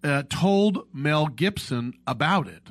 uh, 0.03 0.23
told 0.29 0.87
Mel 0.93 1.27
Gibson 1.27 1.93
about 2.05 2.47
it. 2.47 2.63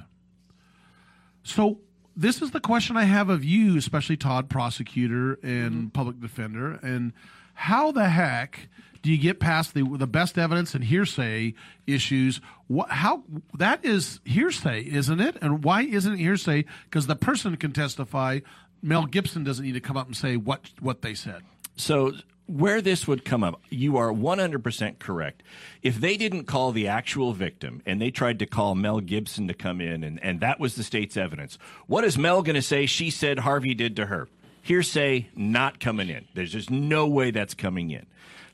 So 1.43 1.81
this 2.15 2.43
is 2.43 2.53
the 2.53 2.61
question 2.61 2.97
I 2.97 3.05
have 3.05 3.29
of 3.29 3.45
you, 3.45 3.77
especially 3.77 4.17
Todd, 4.17 4.49
prosecutor 4.51 5.39
and 5.43 5.93
public 5.93 6.21
defender, 6.21 6.75
and 6.83 7.13
how 7.61 7.93
the 7.93 8.09
heck 8.09 8.71
do 9.03 9.11
you 9.11 9.19
get 9.19 9.39
past 9.39 9.75
the 9.75 9.83
the 9.83 10.07
best 10.07 10.39
evidence 10.39 10.75
and 10.75 10.83
hearsay 10.83 11.53
issues? 11.87 12.41
What, 12.69 12.91
how 12.91 13.23
that 13.59 13.85
is 13.85 14.19
hearsay, 14.25 14.83
isn't 14.85 15.21
it? 15.21 15.37
And 15.43 15.63
why 15.63 15.83
isn't 15.83 16.15
it 16.15 16.19
hearsay? 16.19 16.65
Because 16.85 17.07
the 17.07 17.17
person 17.17 17.55
can 17.59 17.73
testify. 17.73 18.41
Mel 18.81 19.05
Gibson 19.05 19.45
doesn't 19.45 19.65
need 19.65 19.75
to 19.75 19.81
come 19.81 19.99
up 19.99 20.07
and 20.07 20.17
say 20.17 20.37
what 20.37 20.71
what 20.81 21.03
they 21.03 21.13
said. 21.13 21.43
So 21.77 22.15
where 22.47 22.81
this 22.81 23.07
would 23.07 23.27
come 23.27 23.45
up, 23.45 23.61
you 23.69 23.99
are 23.99 24.11
100% 24.11 24.99
correct. 24.99 25.43
If 25.83 26.01
they 26.01 26.17
didn't 26.17 26.45
call 26.45 26.73
the 26.73 26.89
actual 26.89 27.35
victim 27.35 27.83
and 27.85 28.01
they 28.01 28.11
tried 28.11 28.39
to 28.39 28.47
call 28.47 28.75
Mel 28.75 29.01
Gibson 29.01 29.47
to 29.49 29.55
come 29.55 29.81
in 29.81 30.03
and, 30.03 30.19
and 30.25 30.41
that 30.41 30.59
was 30.59 30.75
the 30.75 30.83
state's 30.83 31.17
evidence, 31.17 31.59
what 31.87 32.05
is 32.05 32.19
Mel 32.19 32.43
going 32.43 32.57
to 32.57 32.63
say 32.63 32.87
she 32.87 33.11
said 33.11 33.41
Harvey 33.41 33.75
did 33.75 33.95
to 33.97 34.07
her? 34.07 34.29
Hearsay 34.63 35.29
not 35.35 35.81
coming 35.81 36.09
in. 36.09 36.27
There's 36.35 36.53
just 36.53 36.71
no 36.71 37.07
way 37.07 37.31
that's 37.31 37.55
coming 37.55 37.91
in. 37.91 38.07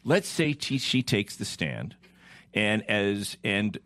Let's 0.04 0.28
say 0.28 0.56
she, 0.58 0.78
she 0.78 1.02
takes 1.02 1.36
the 1.36 1.44
stand 1.44 1.96
and 2.54 2.88
as 2.88 3.36
and 3.44 3.78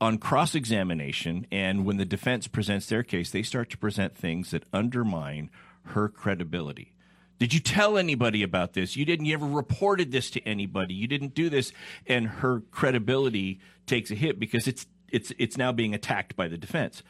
on 0.00 0.18
cross 0.18 0.54
examination 0.54 1.46
and 1.50 1.84
when 1.84 1.96
the 1.96 2.04
defense 2.04 2.46
presents 2.46 2.86
their 2.86 3.02
case, 3.02 3.30
they 3.30 3.42
start 3.42 3.70
to 3.70 3.78
present 3.78 4.16
things 4.16 4.52
that 4.52 4.64
undermine 4.72 5.50
her 5.86 6.08
credibility. 6.08 6.92
Did 7.38 7.54
you 7.54 7.60
tell 7.60 7.96
anybody 7.96 8.42
about 8.42 8.72
this? 8.72 8.96
You 8.96 9.04
didn't. 9.04 9.26
You 9.26 9.34
ever 9.34 9.46
reported 9.46 10.10
this 10.10 10.28
to 10.30 10.42
anybody? 10.42 10.94
You 10.94 11.06
didn't 11.06 11.34
do 11.34 11.48
this, 11.48 11.72
and 12.06 12.26
her 12.26 12.62
credibility 12.72 13.60
takes 13.86 14.10
a 14.10 14.16
hit 14.16 14.40
because 14.40 14.66
it's 14.66 14.86
it's 15.08 15.32
it's 15.38 15.56
now 15.56 15.70
being 15.70 15.94
attacked 15.94 16.34
by 16.34 16.48
the 16.48 16.58
defense. 16.58 17.02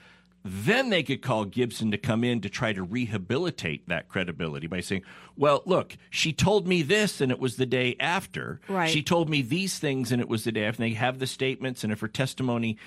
Then 0.44 0.90
they 0.90 1.02
could 1.02 1.20
call 1.20 1.44
Gibson 1.44 1.90
to 1.90 1.98
come 1.98 2.24
in 2.24 2.40
to 2.42 2.48
try 2.48 2.72
to 2.72 2.82
rehabilitate 2.82 3.88
that 3.88 4.08
credibility 4.08 4.66
by 4.66 4.80
saying, 4.80 5.02
"Well, 5.36 5.62
look, 5.66 5.96
she 6.10 6.32
told 6.32 6.66
me 6.66 6.82
this, 6.82 7.20
and 7.20 7.30
it 7.32 7.38
was 7.38 7.56
the 7.56 7.66
day 7.66 7.96
after. 8.00 8.60
Right. 8.68 8.88
She 8.90 9.02
told 9.02 9.28
me 9.28 9.42
these 9.42 9.78
things, 9.78 10.12
and 10.12 10.20
it 10.22 10.28
was 10.28 10.44
the 10.44 10.52
day 10.52 10.64
after." 10.64 10.82
And 10.82 10.92
they 10.92 10.96
have 10.96 11.18
the 11.18 11.26
statements, 11.26 11.82
and 11.84 11.92
if 11.92 12.00
her 12.00 12.08
testimony 12.08 12.78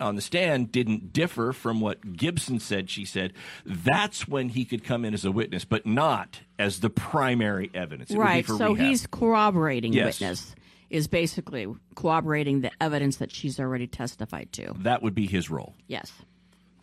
on 0.00 0.16
the 0.16 0.20
stand 0.22 0.72
didn't 0.72 1.12
differ 1.12 1.52
from 1.52 1.80
what 1.80 2.16
Gibson 2.16 2.58
said 2.58 2.90
she 2.90 3.04
said, 3.04 3.32
that's 3.64 4.26
when 4.26 4.48
he 4.48 4.64
could 4.64 4.82
come 4.82 5.04
in 5.04 5.14
as 5.14 5.24
a 5.24 5.30
witness, 5.30 5.64
but 5.64 5.86
not 5.86 6.40
as 6.58 6.80
the 6.80 6.90
primary 6.90 7.70
evidence. 7.72 8.10
It 8.10 8.18
right. 8.18 8.44
So 8.44 8.72
rehab. 8.72 8.78
he's 8.86 9.06
corroborating 9.06 9.92
Yes. 9.92 10.20
witness 10.20 10.54
is 10.90 11.06
basically 11.06 11.68
corroborating 11.94 12.62
the 12.62 12.70
evidence 12.80 13.16
that 13.16 13.30
she's 13.30 13.60
already 13.60 13.86
testified 13.86 14.50
to. 14.52 14.74
that 14.80 15.02
would 15.02 15.14
be 15.14 15.26
his 15.26 15.48
role. 15.50 15.74
Yes. 15.86 16.10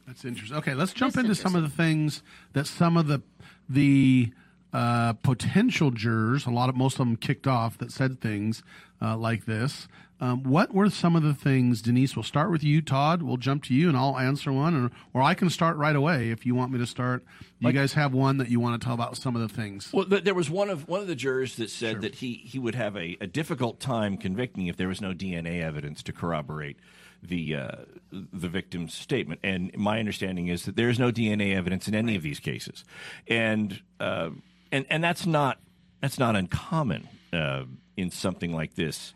That's 0.09 0.25
interesting. 0.25 0.57
Okay, 0.57 0.73
let's 0.73 0.91
jump 0.91 1.17
into 1.17 1.35
some 1.35 1.53
of 1.55 1.61
the 1.61 1.69
things 1.69 2.23
that 2.53 2.65
some 2.65 2.97
of 2.97 3.05
the 3.05 3.21
the 3.69 4.31
uh, 4.73 5.13
potential 5.13 5.91
jurors, 5.91 6.47
a 6.47 6.49
lot 6.49 6.67
of 6.67 6.75
most 6.75 6.93
of 6.93 7.05
them 7.05 7.15
kicked 7.15 7.45
off 7.45 7.77
that 7.77 7.91
said 7.91 8.19
things 8.19 8.63
uh, 9.03 9.15
like 9.15 9.45
this. 9.45 9.87
Um, 10.19 10.41
what 10.41 10.73
were 10.73 10.89
some 10.89 11.15
of 11.15 11.21
the 11.21 11.35
things, 11.35 11.83
Denise? 11.83 12.15
We'll 12.15 12.23
start 12.23 12.49
with 12.49 12.63
you, 12.63 12.81
Todd. 12.81 13.21
We'll 13.21 13.37
jump 13.37 13.65
to 13.65 13.75
you, 13.75 13.87
and 13.87 13.95
I'll 13.95 14.17
answer 14.17 14.51
one, 14.51 14.75
or, 14.85 14.91
or 15.13 15.21
I 15.21 15.35
can 15.35 15.51
start 15.51 15.77
right 15.77 15.95
away 15.95 16.31
if 16.31 16.43
you 16.43 16.55
want 16.55 16.71
me 16.71 16.79
to 16.79 16.87
start. 16.87 17.23
You 17.59 17.67
Like- 17.67 17.75
guys 17.75 17.93
have 17.93 18.11
one 18.11 18.37
that 18.37 18.49
you 18.49 18.59
want 18.59 18.81
to 18.81 18.83
tell 18.83 18.95
about 18.95 19.15
some 19.15 19.35
of 19.35 19.43
the 19.43 19.47
things. 19.47 19.91
Well, 19.93 20.05
there 20.05 20.33
was 20.33 20.49
one 20.49 20.71
of 20.71 20.87
one 20.87 21.01
of 21.01 21.07
the 21.07 21.15
jurors 21.15 21.55
that 21.57 21.69
said 21.69 22.01
that 22.01 22.15
he, 22.15 22.33
he 22.33 22.57
would 22.57 22.73
have 22.75 22.97
a, 22.97 23.15
a 23.21 23.27
difficult 23.27 23.79
time 23.79 24.17
convicting 24.17 24.65
if 24.65 24.75
there 24.75 24.87
was 24.87 25.01
no 25.01 25.13
DNA 25.13 25.61
evidence 25.61 26.01
to 26.01 26.11
corroborate 26.11 26.77
the 27.21 27.55
uh, 27.55 27.71
the 28.11 28.49
victim's 28.49 28.93
statement. 28.93 29.39
And 29.43 29.75
my 29.77 29.99
understanding 29.99 30.47
is 30.47 30.65
that 30.65 30.75
there 30.75 30.89
is 30.89 30.99
no 30.99 31.11
DNA 31.11 31.55
evidence 31.55 31.87
in 31.87 31.95
any 31.95 32.15
of 32.15 32.23
these 32.23 32.39
cases, 32.39 32.83
and 33.27 33.81
uh, 33.99 34.29
and 34.71 34.85
and 34.89 35.03
that's 35.03 35.25
not 35.25 35.59
that's 36.01 36.19
not 36.19 36.35
uncommon 36.35 37.07
uh, 37.33 37.63
in 37.97 38.11
something 38.11 38.53
like 38.53 38.75
this. 38.75 39.13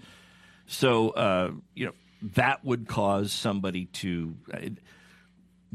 So 0.65 1.09
uh, 1.11 1.51
you 1.75 1.87
know 1.87 1.93
that 2.35 2.63
would 2.63 2.87
cause 2.87 3.31
somebody 3.31 3.85
to. 3.85 4.35
Uh, 4.53 4.59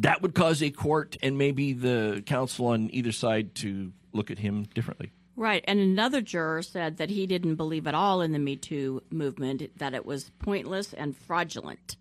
that 0.01 0.22
would 0.22 0.33
cause 0.33 0.62
a 0.62 0.70
court 0.70 1.16
and 1.24 1.37
maybe 1.37 1.72
the 1.72 2.22
counsel 2.24 2.66
on 2.68 2.89
either 2.93 3.11
side 3.11 3.57
to 3.57 3.93
look 4.12 4.31
at 4.31 4.39
him 4.39 4.62
differently. 4.72 5.11
Right. 5.39 5.64
And 5.68 5.79
another 5.79 6.20
juror 6.20 6.62
said 6.62 6.97
that 6.97 7.11
he 7.11 7.24
didn't 7.29 7.55
believe 7.55 7.87
at 7.87 7.95
all 7.95 8.20
in 8.22 8.33
the 8.33 8.41
Me 8.41 8.57
Too 8.57 9.05
movement, 9.09 9.62
that 9.79 9.95
it 9.95 10.05
was 10.05 10.33
pointless 10.41 10.93
and 10.93 11.16
fraudulent. 11.16 11.97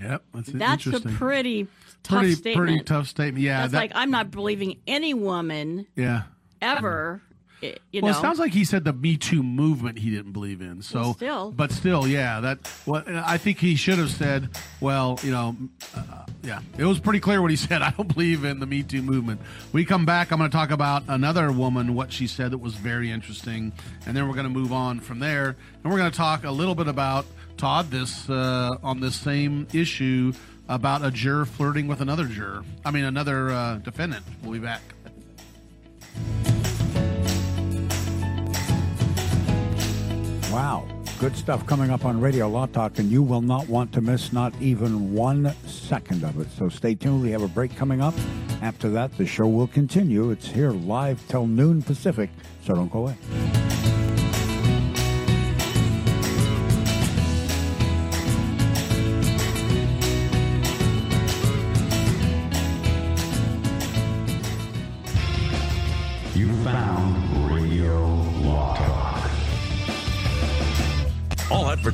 Yep, 0.00 0.22
that's, 0.34 0.52
That's 0.52 0.86
a 0.86 1.00
pretty 1.00 1.68
tough 2.02 2.20
pretty, 2.20 2.34
statement. 2.34 2.68
Pretty 2.68 2.84
tough 2.84 3.08
statement. 3.08 3.42
Yeah, 3.44 3.60
That's 3.62 3.72
that- 3.72 3.78
like, 3.78 3.92
I'm 3.94 4.10
not 4.10 4.30
believing 4.30 4.78
any 4.86 5.14
woman 5.14 5.86
yeah. 5.96 6.22
ever. 6.60 7.20
I- 7.62 7.76
You 7.92 8.02
well, 8.02 8.12
know, 8.12 8.18
it 8.18 8.20
sounds 8.20 8.38
like 8.38 8.52
he 8.52 8.64
said 8.64 8.84
the 8.84 8.92
Me 8.92 9.16
Too 9.16 9.42
movement 9.42 9.98
he 9.98 10.10
didn't 10.10 10.32
believe 10.32 10.60
in. 10.60 10.82
So, 10.82 11.00
Well, 11.00 11.14
still. 11.14 11.52
but 11.52 11.70
still, 11.72 12.06
yeah. 12.06 12.40
That 12.40 12.66
what 12.84 13.08
I 13.08 13.38
think 13.38 13.58
he 13.58 13.74
should 13.76 13.98
have 13.98 14.10
said. 14.10 14.48
Well, 14.80 15.18
you 15.22 15.30
know, 15.30 15.56
uh, 15.96 16.02
yeah, 16.42 16.60
it 16.78 16.84
was 16.84 16.98
pretty 17.00 17.20
clear 17.20 17.40
what 17.40 17.50
he 17.50 17.56
said. 17.56 17.82
I 17.82 17.90
don't 17.90 18.12
believe 18.12 18.44
in 18.44 18.58
the 18.60 18.66
Me 18.66 18.82
Too 18.82 19.02
movement. 19.02 19.40
We 19.72 19.84
come 19.84 20.04
back. 20.04 20.30
I'm 20.32 20.38
going 20.38 20.50
to 20.50 20.56
talk 20.56 20.70
about 20.70 21.04
another 21.08 21.52
woman, 21.52 21.94
what 21.94 22.12
she 22.12 22.26
said 22.26 22.50
that 22.52 22.58
was 22.58 22.74
very 22.74 23.10
interesting, 23.10 23.72
and 24.06 24.16
then 24.16 24.26
we're 24.28 24.34
going 24.34 24.44
to 24.46 24.50
move 24.50 24.72
on 24.72 25.00
from 25.00 25.18
there, 25.20 25.56
and 25.82 25.92
we're 25.92 25.98
going 25.98 26.10
to 26.10 26.16
talk 26.16 26.44
a 26.44 26.50
little 26.50 26.74
bit 26.74 26.88
about 26.88 27.26
Todd 27.56 27.90
this 27.90 28.28
uh, 28.28 28.70
on 28.82 29.00
this 29.00 29.14
same 29.14 29.66
issue 29.72 30.32
about 30.68 31.04
a 31.04 31.10
juror 31.10 31.44
flirting 31.44 31.86
with 31.86 32.00
another 32.00 32.24
juror. 32.24 32.64
I 32.84 32.90
mean, 32.90 33.04
another 33.04 33.50
uh, 33.50 33.74
defendant. 33.76 34.24
We'll 34.42 34.52
be 34.52 34.58
back. 34.58 34.80
Wow. 40.52 40.86
Good 41.18 41.34
stuff 41.34 41.66
coming 41.66 41.90
up 41.90 42.04
on 42.04 42.20
Radio 42.20 42.46
Law 42.46 42.66
Talk, 42.66 42.98
and 42.98 43.10
you 43.10 43.22
will 43.22 43.40
not 43.40 43.66
want 43.70 43.90
to 43.94 44.02
miss 44.02 44.34
not 44.34 44.52
even 44.60 45.14
one 45.14 45.54
second 45.66 46.24
of 46.24 46.38
it. 46.38 46.48
So 46.58 46.68
stay 46.68 46.94
tuned. 46.94 47.22
We 47.22 47.30
have 47.30 47.42
a 47.42 47.48
break 47.48 47.74
coming 47.74 48.02
up. 48.02 48.12
After 48.60 48.90
that, 48.90 49.16
the 49.16 49.24
show 49.24 49.48
will 49.48 49.68
continue. 49.68 50.30
It's 50.30 50.46
here 50.46 50.72
live 50.72 51.26
till 51.28 51.46
noon 51.46 51.80
Pacific, 51.80 52.28
so 52.66 52.74
don't 52.74 52.92
go 52.92 53.06
away. 53.06 53.61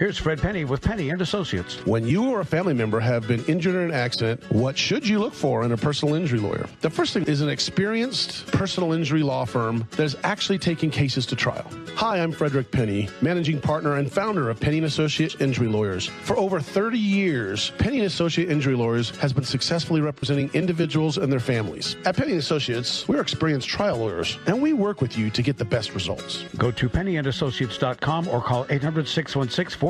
Here's 0.00 0.16
Fred 0.16 0.40
Penny 0.40 0.64
with 0.64 0.80
Penny 0.80 1.10
and 1.10 1.20
Associates. 1.20 1.84
When 1.84 2.06
you 2.06 2.30
or 2.30 2.40
a 2.40 2.44
family 2.46 2.72
member 2.72 3.00
have 3.00 3.28
been 3.28 3.44
injured 3.44 3.74
in 3.74 3.82
an 3.82 3.92
accident, 3.92 4.42
what 4.50 4.78
should 4.78 5.06
you 5.06 5.18
look 5.18 5.34
for 5.34 5.62
in 5.62 5.72
a 5.72 5.76
personal 5.76 6.14
injury 6.14 6.38
lawyer? 6.38 6.66
The 6.80 6.88
first 6.88 7.12
thing 7.12 7.24
is 7.24 7.42
an 7.42 7.50
experienced 7.50 8.46
personal 8.46 8.94
injury 8.94 9.22
law 9.22 9.44
firm 9.44 9.86
that 9.90 10.04
is 10.04 10.16
actually 10.22 10.56
taking 10.56 10.90
cases 10.90 11.26
to 11.26 11.36
trial. 11.36 11.70
Hi, 11.96 12.18
I'm 12.18 12.32
Frederick 12.32 12.70
Penny, 12.70 13.10
managing 13.20 13.60
partner 13.60 13.96
and 13.96 14.10
founder 14.10 14.48
of 14.48 14.58
Penny 14.58 14.78
and 14.78 14.86
Associates 14.86 15.36
Injury 15.38 15.68
Lawyers. 15.68 16.06
For 16.06 16.34
over 16.38 16.60
30 16.60 16.98
years, 16.98 17.72
Penny 17.76 17.98
and 17.98 18.06
Associate 18.06 18.48
Injury 18.48 18.76
Lawyers 18.76 19.10
has 19.18 19.34
been 19.34 19.44
successfully 19.44 20.00
representing 20.00 20.48
individuals 20.54 21.18
and 21.18 21.30
their 21.30 21.40
families. 21.40 21.96
At 22.06 22.16
Penny 22.16 22.30
and 22.30 22.40
Associates, 22.40 23.06
we're 23.06 23.20
experienced 23.20 23.68
trial 23.68 23.98
lawyers, 23.98 24.38
and 24.46 24.62
we 24.62 24.72
work 24.72 25.02
with 25.02 25.18
you 25.18 25.28
to 25.28 25.42
get 25.42 25.58
the 25.58 25.64
best 25.66 25.94
results. 25.94 26.44
Go 26.56 26.70
to 26.70 26.88
pennyandassociates.com 26.88 28.28
or 28.28 28.40
call 28.40 28.64
800 28.70 29.06
616 29.06 29.89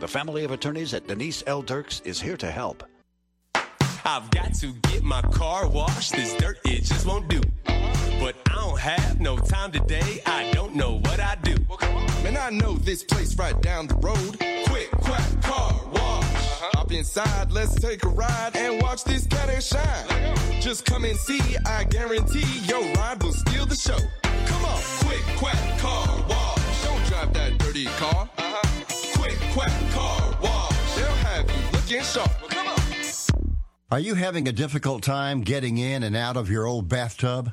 The 0.00 0.08
family 0.08 0.44
of 0.44 0.50
attorneys 0.50 0.94
at 0.94 1.06
Denise 1.06 1.44
L. 1.46 1.60
Dirks 1.60 2.00
is 2.06 2.18
here 2.18 2.38
to 2.38 2.50
help. 2.50 2.84
I've 4.02 4.30
got 4.30 4.54
to 4.54 4.72
get 4.88 5.02
my 5.02 5.20
car 5.20 5.68
washed. 5.68 6.12
This 6.12 6.34
dirt, 6.36 6.58
it 6.64 6.84
just 6.84 7.04
won't 7.04 7.28
do. 7.28 7.42
But 7.66 8.34
I 8.48 8.54
don't 8.54 8.80
have 8.80 9.20
no 9.20 9.36
time 9.36 9.72
today. 9.72 10.22
I 10.24 10.50
don't 10.52 10.74
know 10.74 11.00
what 11.00 11.20
I 11.20 11.36
do. 11.42 11.54
Man, 12.24 12.38
I 12.38 12.48
know 12.48 12.76
this 12.76 13.04
place 13.04 13.38
right 13.38 13.60
down 13.60 13.88
the 13.88 13.96
road. 13.96 14.38
Quick, 14.68 14.90
quack, 14.90 15.42
car 15.42 15.74
wash. 15.92 16.24
Hop 16.72 16.90
inside, 16.92 17.52
let's 17.52 17.74
take 17.74 18.02
a 18.02 18.08
ride 18.08 18.56
and 18.56 18.80
watch 18.82 19.04
this 19.04 19.26
cat 19.26 19.50
and 19.50 19.62
shine. 19.62 20.62
Just 20.62 20.86
come 20.86 21.04
and 21.04 21.18
see, 21.18 21.40
I 21.66 21.84
guarantee 21.84 22.46
your 22.64 22.82
ride 22.94 23.22
will 23.22 23.34
steal 23.34 23.66
the 23.66 23.76
show. 23.76 23.98
Come 24.22 24.64
on, 24.64 24.80
quick, 25.00 25.22
quack, 25.36 25.78
car 25.78 26.24
wash. 26.26 26.84
Don't 26.84 27.04
drive 27.04 27.34
that 27.34 27.58
dirty 27.58 27.84
car. 27.84 28.30
Uh-huh. 28.38 28.56
Quick, 29.16 29.38
quack, 29.52 29.68
car 29.68 29.68
wash. 29.68 29.89
They'll 29.89 29.89
looking 31.90 32.04
sharp. 32.04 32.30
Come 32.48 32.68
on. 32.68 32.76
Are 33.90 33.98
you 33.98 34.14
having 34.14 34.46
a 34.46 34.52
difficult 34.52 35.02
time 35.02 35.40
getting 35.40 35.78
in 35.78 36.04
and 36.04 36.16
out 36.16 36.36
of 36.36 36.48
your 36.48 36.64
old 36.64 36.88
bathtub? 36.88 37.52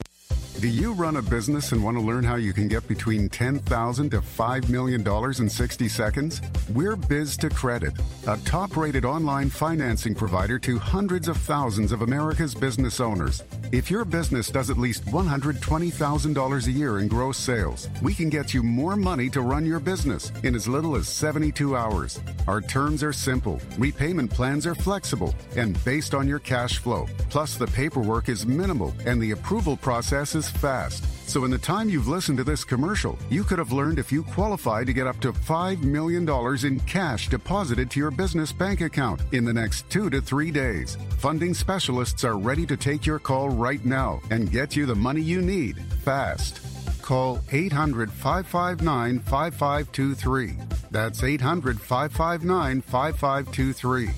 Do 0.60 0.68
you 0.68 0.92
run 0.92 1.16
a 1.16 1.22
business 1.22 1.72
and 1.72 1.82
want 1.82 1.96
to 1.96 2.00
learn 2.00 2.22
how 2.22 2.36
you 2.36 2.52
can 2.52 2.68
get 2.68 2.86
between 2.86 3.28
10,000 3.28 4.10
to 4.10 4.20
$5 4.20 4.68
million 4.68 5.06
in 5.42 5.48
60 5.50 5.88
seconds? 5.88 6.40
We're 6.72 6.96
Biz2Credit, 6.96 8.00
a 8.28 8.40
top 8.44 8.76
rated 8.76 9.04
online 9.04 9.50
financing 9.50 10.14
provider 10.14 10.60
to 10.60 10.78
hundreds 10.78 11.26
of 11.26 11.36
thousands 11.38 11.90
of 11.90 12.02
America's 12.02 12.54
business 12.54 13.00
owners. 13.00 13.42
If 13.72 13.90
your 13.90 14.04
business 14.04 14.48
does 14.48 14.70
at 14.70 14.78
least 14.78 15.04
$120,000 15.06 16.66
a 16.66 16.70
year 16.70 17.00
in 17.00 17.08
gross 17.08 17.36
sales, 17.36 17.88
we 18.00 18.14
can 18.14 18.30
get 18.30 18.54
you 18.54 18.62
more 18.62 18.94
money 18.94 19.28
to 19.30 19.40
run 19.40 19.66
your 19.66 19.80
business 19.80 20.30
in 20.44 20.54
as 20.54 20.68
little 20.68 20.94
as 20.94 21.08
72 21.08 21.76
hours. 21.76 22.20
Our 22.46 22.60
terms 22.60 23.02
are 23.02 23.12
simple, 23.12 23.60
repayment 23.76 24.30
plans 24.30 24.66
are 24.66 24.76
flexible, 24.76 25.34
and 25.56 25.82
based 25.84 26.14
on 26.14 26.28
your 26.28 26.38
cash 26.38 26.78
flow. 26.78 27.08
Plus, 27.28 27.56
the 27.56 27.66
paperwork 27.66 28.28
is 28.28 28.46
minimal 28.46 28.94
and 29.04 29.20
the 29.20 29.32
approval 29.32 29.76
process 29.76 30.36
is 30.36 30.43
fast. 30.48 31.04
So, 31.28 31.44
in 31.44 31.50
the 31.50 31.58
time 31.58 31.88
you've 31.88 32.08
listened 32.08 32.38
to 32.38 32.44
this 32.44 32.64
commercial, 32.64 33.18
you 33.30 33.44
could 33.44 33.58
have 33.58 33.72
learned 33.72 33.98
if 33.98 34.12
you 34.12 34.22
qualify 34.22 34.84
to 34.84 34.92
get 34.92 35.06
up 35.06 35.18
to 35.20 35.32
$5 35.32 35.82
million 35.82 36.28
in 36.66 36.80
cash 36.86 37.28
deposited 37.28 37.90
to 37.90 38.00
your 38.00 38.10
business 38.10 38.52
bank 38.52 38.80
account 38.80 39.22
in 39.32 39.44
the 39.44 39.52
next 39.52 39.88
two 39.90 40.10
to 40.10 40.20
three 40.20 40.50
days. 40.50 40.96
Funding 41.18 41.54
specialists 41.54 42.24
are 42.24 42.38
ready 42.38 42.66
to 42.66 42.76
take 42.76 43.06
your 43.06 43.18
call 43.18 43.48
right 43.48 43.84
now 43.84 44.20
and 44.30 44.52
get 44.52 44.76
you 44.76 44.86
the 44.86 44.94
money 44.94 45.22
you 45.22 45.40
need 45.40 45.78
fast. 46.04 46.60
Call 47.02 47.40
800 47.52 48.10
559 48.10 49.18
5523. 49.20 50.54
That's 50.90 51.22
800 51.22 51.80
559 51.80 52.80
5523. 52.82 54.10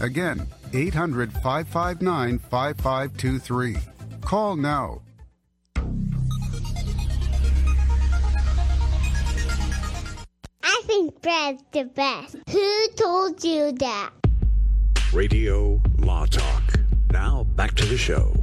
Again, 0.00 0.46
800 0.72 1.32
559 1.32 2.38
5523. 2.38 3.76
Call 4.22 4.56
now. 4.56 5.02
I 10.62 10.82
think 10.84 11.20
Brad's 11.22 11.62
the 11.72 11.84
best. 11.84 12.36
Who 12.50 12.88
told 12.96 13.42
you 13.42 13.72
that? 13.72 14.10
Radio 15.12 15.80
Law 15.98 16.26
Talk. 16.26 16.80
Now 17.12 17.44
back 17.44 17.74
to 17.76 17.86
the 17.86 17.96
show. 17.96 18.34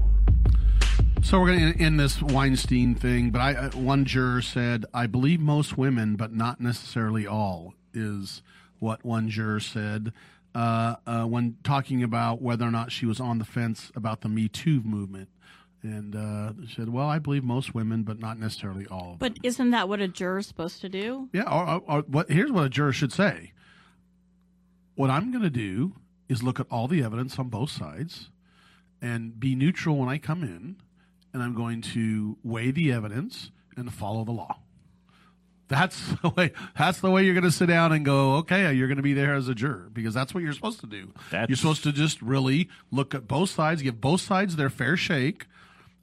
So 1.23 1.39
we're 1.39 1.55
going 1.55 1.73
to 1.73 1.79
end 1.83 1.99
this 1.99 2.21
Weinstein 2.21 2.95
thing, 2.95 3.31
but 3.31 3.39
I 3.39 3.53
uh, 3.53 3.69
one 3.71 4.05
juror 4.05 4.41
said, 4.41 4.85
"I 4.93 5.07
believe 5.07 5.39
most 5.39 5.77
women, 5.77 6.15
but 6.15 6.33
not 6.33 6.61
necessarily 6.61 7.27
all." 7.27 7.73
Is 7.93 8.43
what 8.79 9.03
one 9.03 9.29
juror 9.29 9.59
said 9.59 10.13
uh, 10.57 10.95
uh, 11.05 11.23
when 11.23 11.57
talking 11.63 12.01
about 12.01 12.41
whether 12.41 12.65
or 12.65 12.71
not 12.71 12.91
she 12.91 13.05
was 13.05 13.19
on 13.19 13.37
the 13.37 13.45
fence 13.45 13.91
about 13.95 14.21
the 14.21 14.29
Me 14.29 14.47
Too 14.47 14.81
movement, 14.81 15.29
and 15.83 16.15
uh, 16.15 16.53
said, 16.75 16.89
"Well, 16.89 17.07
I 17.07 17.19
believe 17.19 17.43
most 17.43 17.73
women, 17.75 18.03
but 18.03 18.19
not 18.19 18.39
necessarily 18.39 18.85
all." 18.87 19.15
But 19.19 19.37
isn't 19.43 19.71
that 19.71 19.87
what 19.89 19.99
a 20.01 20.07
juror's 20.07 20.47
supposed 20.47 20.81
to 20.81 20.89
do? 20.89 21.29
Yeah. 21.33 21.43
Or, 21.43 21.67
or, 21.75 21.81
or 21.87 22.01
what? 22.03 22.29
Here's 22.29 22.51
what 22.51 22.65
a 22.65 22.69
juror 22.69 22.91
should 22.93 23.13
say. 23.13 23.53
What 24.95 25.09
I'm 25.09 25.31
going 25.31 25.43
to 25.43 25.49
do 25.49 25.93
is 26.27 26.41
look 26.43 26.59
at 26.59 26.67
all 26.71 26.87
the 26.87 27.03
evidence 27.03 27.37
on 27.39 27.49
both 27.49 27.69
sides, 27.69 28.29
and 29.01 29.39
be 29.39 29.55
neutral 29.55 29.97
when 29.97 30.09
I 30.09 30.17
come 30.17 30.43
in, 30.43 30.77
and 31.33 31.43
I'm 31.43 31.53
going 31.53 31.81
to 31.93 32.37
weigh 32.43 32.71
the 32.71 32.91
evidence 32.91 33.51
and 33.75 33.93
follow 33.93 34.23
the 34.23 34.31
law. 34.31 34.57
That's 35.67 36.13
the 36.23 36.29
way. 36.29 36.51
That's 36.77 36.99
the 37.01 37.11
way 37.11 37.23
you're 37.23 37.33
going 37.35 37.43
to 37.43 37.51
sit 37.51 37.67
down 37.67 37.91
and 37.91 38.03
go. 38.03 38.35
Okay, 38.37 38.73
you're 38.73 38.87
going 38.87 38.97
to 38.97 39.03
be 39.03 39.13
there 39.13 39.35
as 39.35 39.47
a 39.47 39.53
juror 39.55 39.89
because 39.93 40.13
that's 40.15 40.33
what 40.33 40.41
you're 40.43 40.53
supposed 40.53 40.79
to 40.79 40.87
do. 40.87 41.13
That's- 41.29 41.49
You're 41.49 41.57
supposed 41.57 41.83
to 41.83 41.91
just 41.91 42.21
really 42.21 42.69
look 42.91 43.13
at 43.13 43.27
both 43.27 43.49
sides, 43.51 43.81
give 43.83 44.01
both 44.01 44.21
sides 44.21 44.55
their 44.55 44.69
fair 44.69 44.97
shake, 44.97 45.45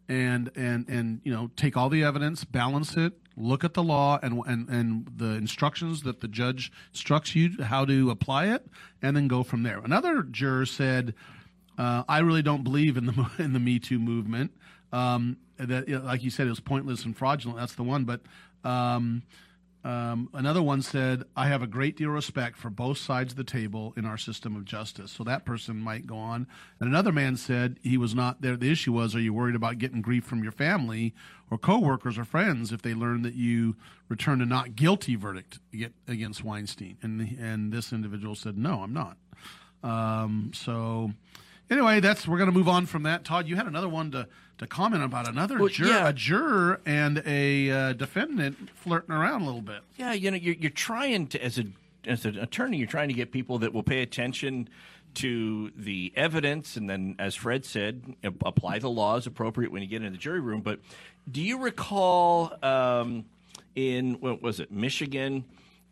and 0.08 0.50
and 0.54 0.88
and 0.88 1.20
you 1.24 1.32
know 1.32 1.50
take 1.56 1.76
all 1.76 1.88
the 1.88 2.04
evidence, 2.04 2.44
balance 2.44 2.96
it, 2.96 3.12
look 3.36 3.64
at 3.64 3.74
the 3.74 3.82
law 3.82 4.18
and 4.22 4.42
and 4.46 4.68
and 4.68 5.10
the 5.16 5.30
instructions 5.30 6.02
that 6.02 6.20
the 6.20 6.28
judge 6.28 6.72
instructs 6.92 7.34
you 7.34 7.62
how 7.62 7.84
to 7.84 8.10
apply 8.10 8.46
it, 8.46 8.66
and 9.02 9.16
then 9.16 9.28
go 9.28 9.42
from 9.42 9.62
there. 9.62 9.78
Another 9.78 10.22
juror 10.22 10.66
said, 10.66 11.14
uh, 11.78 12.04
"I 12.08 12.18
really 12.18 12.42
don't 12.42 12.64
believe 12.64 12.96
in 12.96 13.06
the 13.06 13.30
in 13.38 13.52
the 13.52 13.60
Me 13.60 13.78
Too 13.78 13.98
movement. 13.98 14.52
Um, 14.92 15.38
that 15.58 15.88
like 15.88 16.22
you 16.22 16.30
said, 16.30 16.46
it 16.46 16.50
was 16.50 16.60
pointless 16.60 17.04
and 17.04 17.16
fraudulent. 17.16 17.58
That's 17.58 17.74
the 17.74 17.84
one, 17.84 18.04
but." 18.04 18.20
Um, 18.64 19.22
um, 19.84 20.30
another 20.32 20.62
one 20.62 20.80
said, 20.80 21.24
I 21.36 21.48
have 21.48 21.60
a 21.60 21.66
great 21.66 21.96
deal 21.98 22.08
of 22.08 22.14
respect 22.14 22.56
for 22.56 22.70
both 22.70 22.96
sides 22.96 23.34
of 23.34 23.36
the 23.36 23.44
table 23.44 23.92
in 23.98 24.06
our 24.06 24.16
system 24.16 24.56
of 24.56 24.64
justice. 24.64 25.12
So 25.12 25.24
that 25.24 25.44
person 25.44 25.76
might 25.76 26.06
go 26.06 26.16
on. 26.16 26.46
And 26.80 26.88
another 26.88 27.12
man 27.12 27.36
said 27.36 27.78
he 27.82 27.98
was 27.98 28.14
not 28.14 28.40
there. 28.40 28.56
The 28.56 28.70
issue 28.70 28.92
was, 28.92 29.14
are 29.14 29.20
you 29.20 29.34
worried 29.34 29.54
about 29.54 29.76
getting 29.76 30.00
grief 30.00 30.24
from 30.24 30.42
your 30.42 30.52
family 30.52 31.14
or 31.50 31.58
coworkers 31.58 32.16
or 32.16 32.24
friends 32.24 32.72
if 32.72 32.80
they 32.80 32.94
learn 32.94 33.22
that 33.22 33.34
you 33.34 33.76
returned 34.08 34.40
a 34.40 34.46
not 34.46 34.74
guilty 34.74 35.16
verdict 35.16 35.58
against 36.08 36.42
Weinstein? 36.42 36.96
And, 37.02 37.36
and 37.38 37.70
this 37.70 37.92
individual 37.92 38.34
said, 38.34 38.56
no, 38.56 38.80
I'm 38.80 38.94
not. 38.94 39.18
Um, 39.82 40.52
so 40.54 41.12
anyway, 41.70 42.00
that's 42.00 42.26
we're 42.26 42.38
going 42.38 42.50
to 42.50 42.56
move 42.56 42.68
on 42.68 42.86
from 42.86 43.02
that. 43.02 43.24
Todd, 43.24 43.48
you 43.48 43.56
had 43.56 43.66
another 43.66 43.90
one 43.90 44.12
to, 44.12 44.28
to 44.58 44.66
comment 44.66 45.02
about 45.02 45.28
another 45.28 45.58
Well, 45.58 45.68
juror, 45.68 45.88
yeah. 45.90 46.08
a 46.08 46.12
juror 46.12 46.80
and 46.86 47.22
a 47.26 47.70
uh, 47.70 47.92
defendant 47.94 48.70
flirting 48.70 49.14
around 49.14 49.42
a 49.42 49.44
little 49.46 49.60
bit. 49.60 49.80
Yeah, 49.96 50.12
you 50.12 50.30
know, 50.30 50.36
you're, 50.36 50.54
you're 50.54 50.70
trying 50.70 51.26
to, 51.28 51.44
as 51.44 51.58
a 51.58 51.64
as 52.06 52.24
an 52.26 52.38
attorney, 52.38 52.76
you're 52.76 52.86
trying 52.86 53.08
to 53.08 53.14
get 53.14 53.32
people 53.32 53.58
that 53.60 53.72
will 53.72 53.82
pay 53.82 54.02
attention 54.02 54.68
to 55.14 55.70
the 55.76 56.12
evidence, 56.16 56.76
and 56.76 56.90
then, 56.90 57.14
as 57.18 57.34
Fred 57.34 57.64
said, 57.64 58.16
apply 58.44 58.78
the 58.80 58.90
laws 58.90 59.26
appropriate 59.26 59.72
when 59.72 59.80
you 59.80 59.88
get 59.88 60.02
into 60.02 60.10
the 60.10 60.18
jury 60.18 60.40
room. 60.40 60.60
But 60.60 60.80
do 61.30 61.40
you 61.40 61.58
recall 61.58 62.52
um, 62.62 63.24
in 63.74 64.14
what 64.14 64.42
was 64.42 64.60
it, 64.60 64.70
Michigan? 64.70 65.44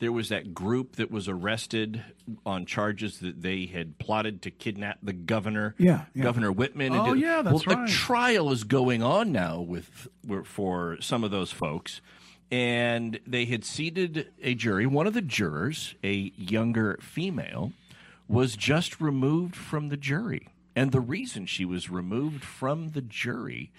There 0.03 0.11
was 0.11 0.31
that 0.31 0.53
group 0.53 0.97
that 0.97 1.13
was 1.13 1.29
arrested 1.29 2.03
on 2.45 2.67
charges 2.67 3.21
that 3.21 3.41
they 3.41 3.67
had 3.67 3.99
plotted 3.99 4.43
to 4.43 4.51
kidnap 4.51 4.99
the 5.01 5.13
governor, 5.13 5.77
Yeah, 5.79 6.07
yeah. 6.13 6.25
Governor 6.25 6.53
Whitmer. 6.53 6.87
and 6.89 6.97
Oh, 6.97 7.15
did- 7.15 7.23
yeah, 7.23 7.41
that's 7.43 7.65
well, 7.65 7.77
right. 7.77 7.89
A 7.89 7.93
trial 7.93 8.51
is 8.51 8.65
going 8.65 9.01
on 9.05 9.31
now 9.31 9.61
with 9.61 10.09
for 10.45 10.99
some 11.01 11.23
of 11.23 11.31
those 11.31 11.53
folks 11.53 12.01
and 12.51 13.21
they 13.27 13.45
had 13.45 13.65
seated 13.65 14.33
a 14.43 14.55
jury. 14.57 14.87
One 14.87 15.07
of 15.07 15.15
the 15.15 15.23
jurors, 15.23 15.95
a 16.03 16.33
younger 16.37 16.99
female, 17.01 17.73
was 18.27 18.57
just 18.57 19.01
removed 19.01 19.55
from 19.55 19.89
the 19.89 19.97
jury. 19.97 20.49
And 20.75 20.91
the 20.91 21.01
reason 21.01 21.47
she 21.47 21.65
was 21.65 21.89
removed 21.91 22.43
from 22.45 22.91
the 22.91 23.03
jury 23.03 23.71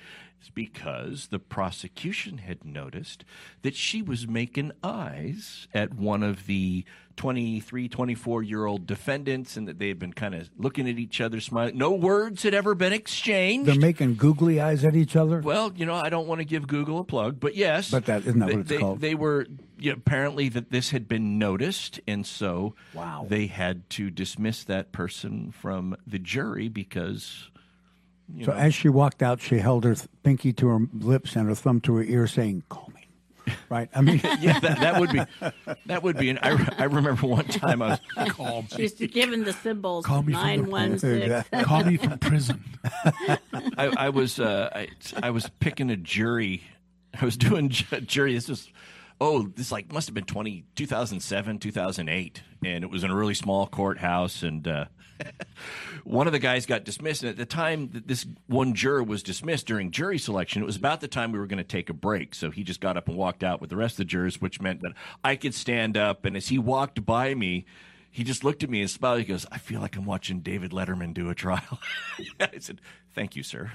because 0.50 1.28
the 1.28 1.40
prosecution 1.40 2.40
had 2.40 2.64
noticed 2.66 3.24
that 3.62 3.76
she 3.76 4.02
was 4.02 4.28
making 4.28 4.72
eyes 4.84 5.68
at 5.74 5.94
one 5.94 6.24
of 6.24 6.46
the 6.48 6.86
23, 7.16 7.88
24 7.88 8.44
year 8.44 8.66
old 8.66 8.88
defendants 8.88 9.56
and 9.56 9.68
that 9.68 9.78
they 9.80 9.88
had 9.88 10.00
been 10.00 10.14
kind 10.14 10.34
of 10.34 10.50
looking 10.58 10.90
at 10.90 10.98
each 10.98 11.22
other, 11.22 11.40
smiling. 11.40 11.78
No 11.78 11.92
words 11.92 12.44
had 12.44 12.54
ever 12.54 12.74
been 12.76 12.94
exchanged. 12.94 13.68
They're 13.70 13.76
making 13.80 14.16
googly 14.16 14.60
eyes 14.60 14.84
at 14.84 14.96
each 14.96 15.16
other. 15.16 15.40
Well, 15.40 15.72
you 15.76 15.86
know, 15.86 15.94
I 15.96 16.10
don't 16.10 16.28
want 16.28 16.40
to 16.40 16.46
give 16.46 16.68
Google 16.68 17.00
a 17.00 17.04
plug, 17.04 17.40
but 17.40 17.56
yes. 17.56 17.92
But 17.92 18.06
that- 18.06 18.26
isn't 18.26 18.40
that 18.40 18.48
they, 18.48 18.54
what 18.54 18.60
it's 18.62 18.70
they, 18.70 18.78
called? 18.78 19.02
They 19.02 19.16
were 19.16 19.46
yeah, 19.78 19.94
apparently 19.94 20.50
that 20.50 20.72
this 20.72 20.92
had 20.92 21.08
been 21.08 21.38
noticed, 21.38 22.00
and 22.08 22.26
so 22.26 22.74
Wow. 22.94 23.26
they 23.30 23.48
had 23.48 23.90
to 23.92 24.10
dismiss 24.10 24.64
that 24.64 24.92
person 24.92 25.52
from 25.52 25.96
the 26.08 26.20
jury 26.20 26.68
because. 26.70 27.50
You 28.34 28.46
so 28.46 28.52
know, 28.52 28.58
as 28.58 28.74
she 28.74 28.90
walked 28.90 29.22
out, 29.22 29.42
she 29.42 29.58
held 29.58 29.84
her 29.84 29.96
th- 29.96 30.08
pinky 30.24 30.54
to 30.54 30.68
her 30.68 30.80
lips 30.94 31.36
and 31.36 31.48
her 31.50 31.56
thumb 31.56 31.82
to 31.82 31.96
her 31.96 32.04
ear, 32.04 32.28
saying, 32.28 32.64
"Call 32.70 32.92
me." 32.94 33.54
Right? 33.70 33.90
I 33.94 34.02
mean, 34.02 34.22
yeah, 34.40 34.60
that, 34.60 34.80
that 34.80 35.00
would 35.00 35.12
be 35.12 35.22
that 35.88 36.04
would 36.04 36.18
be. 36.18 36.30
An, 36.30 36.40
I, 36.42 36.50
re- 36.52 36.68
I 36.78 36.84
remember 36.86 37.28
one 37.28 37.46
time 37.46 37.82
I 37.82 38.00
was 38.18 38.30
Call 38.32 38.66
She's 38.76 38.94
given 38.94 39.44
the 39.44 39.54
symbols 39.54 40.06
Call 40.06 40.24
me 40.24 40.34
from 40.34 40.42
the- 40.42 40.48
nine 40.48 40.70
one 40.72 41.00
six. 41.00 41.50
Call 41.64 41.84
me 41.84 41.98
from 41.98 42.18
prison. 42.20 42.64
I, 43.78 43.94
I 43.98 44.10
was 44.10 44.40
uh, 44.40 44.70
I, 44.74 44.88
I 45.22 45.30
was 45.32 45.50
picking 45.60 45.90
a 45.90 45.98
jury. 45.98 46.64
I 47.20 47.26
was 47.26 47.36
doing 47.38 47.70
ju- 47.70 48.02
jury. 48.02 48.34
This 48.34 48.48
was 48.48 48.70
oh, 49.20 49.44
this 49.56 49.72
like 49.72 49.92
must 49.92 50.08
have 50.08 50.14
been 50.16 50.26
20, 50.26 50.66
2007, 50.76 51.60
2008. 51.60 52.42
And 52.66 52.84
it 52.84 52.90
was 52.90 53.04
in 53.04 53.12
a 53.12 53.16
really 53.16 53.34
small 53.34 53.68
courthouse. 53.68 54.44
And 54.44 54.68
uh, 54.68 54.86
one 56.04 56.28
of 56.28 56.34
the 56.34 56.40
guys 56.40 56.66
got 56.66 56.84
dismissed. 56.84 57.24
And 57.24 57.30
at 57.30 57.38
the 57.38 57.46
time 57.46 57.90
that 57.94 58.08
this 58.08 58.26
one 58.48 58.74
juror 58.74 59.04
was 59.04 59.24
dismissed 59.24 59.68
during 59.68 59.92
jury 59.92 60.18
selection, 60.18 60.62
it 60.62 60.66
was 60.66 60.76
about 60.76 61.02
the 61.02 61.08
time 61.08 61.32
we 61.32 61.40
were 61.40 61.48
going 61.48 61.58
to 61.58 61.64
take 61.64 61.90
a 61.90 61.94
break. 61.94 62.36
So 62.36 62.52
he 62.52 62.64
just 62.64 62.82
got 62.82 62.98
up 62.98 63.08
and 63.08 63.18
walked 63.18 63.44
out 63.44 63.62
with 63.62 63.70
the 63.70 63.78
rest 63.78 63.94
of 63.94 63.98
the 63.98 64.06
jurors, 64.06 64.42
which 64.42 64.62
meant 64.62 64.82
that 64.82 64.94
I 65.24 65.36
could 65.36 65.54
stand 65.54 65.98
up. 65.98 66.26
And 66.26 66.36
as 66.36 66.48
he 66.48 66.58
walked 66.58 67.06
by 67.06 67.34
me, 67.34 67.66
he 68.14 68.24
just 68.24 68.44
looked 68.44 68.64
at 68.64 68.70
me 68.70 68.80
and 68.80 68.90
smiled. 68.90 69.20
He 69.20 69.26
goes, 69.26 69.46
I 69.52 69.58
feel 69.58 69.82
like 69.82 69.96
I'm 69.98 70.06
watching 70.06 70.40
David 70.40 70.72
Letterman 70.72 71.14
do 71.14 71.30
a 71.30 71.36
trial. 71.36 71.80
I 72.40 72.60
said, 72.60 72.80
Thank 73.16 73.36
you, 73.36 73.44
sir. 73.44 73.72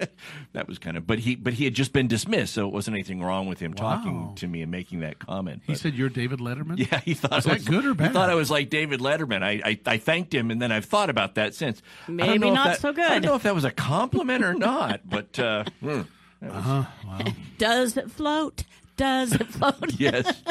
that 0.52 0.66
was 0.66 0.78
kind 0.80 0.96
of, 0.96 1.06
but 1.06 1.20
he, 1.20 1.36
but 1.36 1.52
he 1.52 1.62
had 1.64 1.74
just 1.74 1.92
been 1.92 2.08
dismissed, 2.08 2.54
so 2.54 2.66
it 2.66 2.72
wasn't 2.72 2.96
anything 2.96 3.22
wrong 3.22 3.46
with 3.46 3.60
him 3.60 3.72
Wow. 3.76 3.94
talking 3.96 4.34
to 4.36 4.48
me 4.48 4.62
and 4.62 4.70
making 4.72 5.00
that 5.00 5.18
comment. 5.20 5.62
He 5.66 5.74
said 5.76 5.94
you're 5.94 6.08
David 6.08 6.40
Letterman. 6.40 6.76
yeah, 6.90 6.98
he 7.00 7.14
thought 7.14 7.30
Was 7.32 7.46
I 7.46 7.50
that 7.50 7.58
was, 7.58 7.68
good 7.68 7.84
or 7.86 7.94
bad? 7.94 8.08
He 8.08 8.12
thought 8.14 8.30
I 8.30 8.34
was 8.34 8.50
like 8.50 8.68
David 8.70 8.98
Letterman. 9.00 9.42
I, 9.44 9.60
I, 9.64 9.80
I 9.86 9.98
thanked 9.98 10.34
him, 10.34 10.50
and 10.50 10.60
then 10.62 10.72
I've 10.72 10.86
thought 10.86 11.08
about 11.10 11.34
that 11.36 11.54
since. 11.54 11.82
Maybe 12.08 12.50
not 12.50 12.66
that- 12.66 12.80
so 12.80 12.92
good. 12.92 13.04
I 13.04 13.18
don't 13.20 13.26
know 13.26 13.34
if 13.36 13.42
that 13.44 13.54
was 13.54 13.64
a 13.64 13.70
compliment 13.70 14.42
or 14.44 14.54
not, 14.54 15.08
but 15.08 15.38
uh, 15.38 15.64
hmm, 15.80 16.00
that 16.40 16.52
was- 16.52 16.56
Uh-huh. 16.56 16.84
Wow. 17.06 17.18
Does 17.58 17.96
it 17.96 18.10
float? 18.10 18.64
Does 18.96 19.32
it 19.34 19.46
float? 19.46 19.94
yes. 19.98 20.42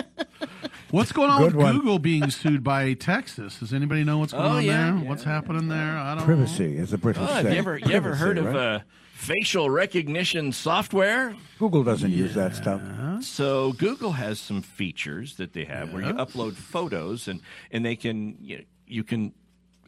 What's 0.92 1.12
going 1.12 1.30
on 1.30 1.40
Good 1.42 1.56
with 1.56 1.64
one. 1.66 1.76
Google 1.76 2.00
being 2.00 2.32
sued 2.32 2.64
by 2.64 2.94
Texas? 2.94 3.60
Does 3.60 3.74
anybody 3.74 4.04
know 4.04 4.18
what's 4.18 4.34
going 4.34 4.46
Oh, 4.46 4.56
on 4.58 4.64
yeah, 4.66 4.92
there? 4.92 5.08
What's 5.08 5.24
happening 5.24 5.68
there? 5.68 5.98
I 5.98 6.16
don't 6.16 6.26
Privacy, 6.26 6.78
as 6.78 6.90
the 6.90 6.98
British 6.98 7.22
Oh, 7.22 7.26
have 7.28 7.46
you 7.52 7.58
ever 7.60 7.78
you 7.78 7.92
ever 7.92 8.10
Privacy, 8.16 8.20
heard 8.26 8.38
of 8.40 8.46
right? 8.46 8.56
uh, 8.56 8.80
facial 9.14 9.70
recognition 9.70 10.52
software? 10.52 11.36
Google 11.60 11.84
doesn't 11.84 12.12
use 12.12 12.34
that 12.34 12.56
stuff. 12.56 12.82
So 13.22 13.74
Google 13.74 14.14
has 14.14 14.40
some 14.40 14.64
features 14.64 15.36
that 15.36 15.54
they 15.54 15.66
have 15.66 15.94
where 15.94 16.02
you 16.04 16.14
upload 16.14 16.54
photos 16.56 17.28
and 17.28 17.42
and 17.72 17.86
they 17.86 17.96
can 17.96 18.38
you, 18.42 18.66
you 18.88 19.04
can 19.04 19.34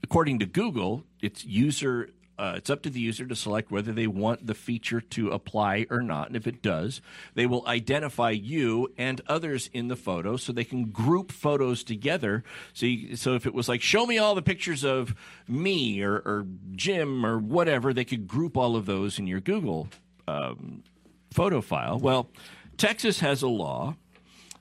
according 0.04 0.38
to 0.40 0.46
Google 0.46 1.04
it's 1.22 1.44
user 1.46 2.10
uh, 2.42 2.54
it's 2.56 2.72
up 2.72 2.82
to 2.82 2.90
the 2.90 3.00
user 3.00 3.28
to 3.28 3.36
select 3.36 3.70
whether 3.70 3.92
they 3.92 4.08
want 4.08 4.48
the 4.48 4.56
feature 4.56 5.00
to 5.00 5.30
apply 5.30 5.86
or 5.92 6.02
not. 6.02 6.26
And 6.26 6.36
if 6.36 6.48
it 6.48 6.64
does, 6.64 7.00
they 7.36 7.46
will 7.46 7.64
identify 7.68 8.32
you 8.32 8.92
and 8.98 9.22
others 9.28 9.70
in 9.74 9.90
the 9.90 9.96
photo 9.96 10.38
so 10.38 10.52
they 10.52 10.64
can 10.64 10.86
group 10.86 11.32
photos 11.32 11.84
together. 11.84 12.44
So, 12.74 12.88
you, 12.88 13.16
so 13.16 13.36
if 13.36 13.46
it 13.46 13.54
was 13.54 13.70
like, 13.70 13.84
show 13.84 14.08
me 14.08 14.18
all 14.18 14.34
the 14.34 14.42
pictures 14.42 14.84
of 14.84 15.14
me 15.48 16.02
or, 16.02 16.16
or 16.16 16.48
Jim 16.72 17.24
or 17.24 17.38
whatever, 17.38 17.94
they 17.94 18.06
could 18.06 18.28
group 18.28 18.58
all 18.58 18.76
of 18.76 18.88
those 18.88 19.20
in 19.20 19.28
your 19.28 19.40
Google 19.40 19.90
um, 20.28 20.82
photo 21.32 21.62
file. 21.62 22.00
Well, 22.00 22.32
Texas 22.76 23.20
has 23.20 23.44
a 23.44 23.48
law 23.48 23.98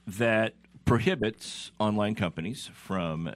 that 0.07 0.53
prohibits 0.85 1.72
online 1.78 2.14
companies 2.14 2.68
from 2.74 3.33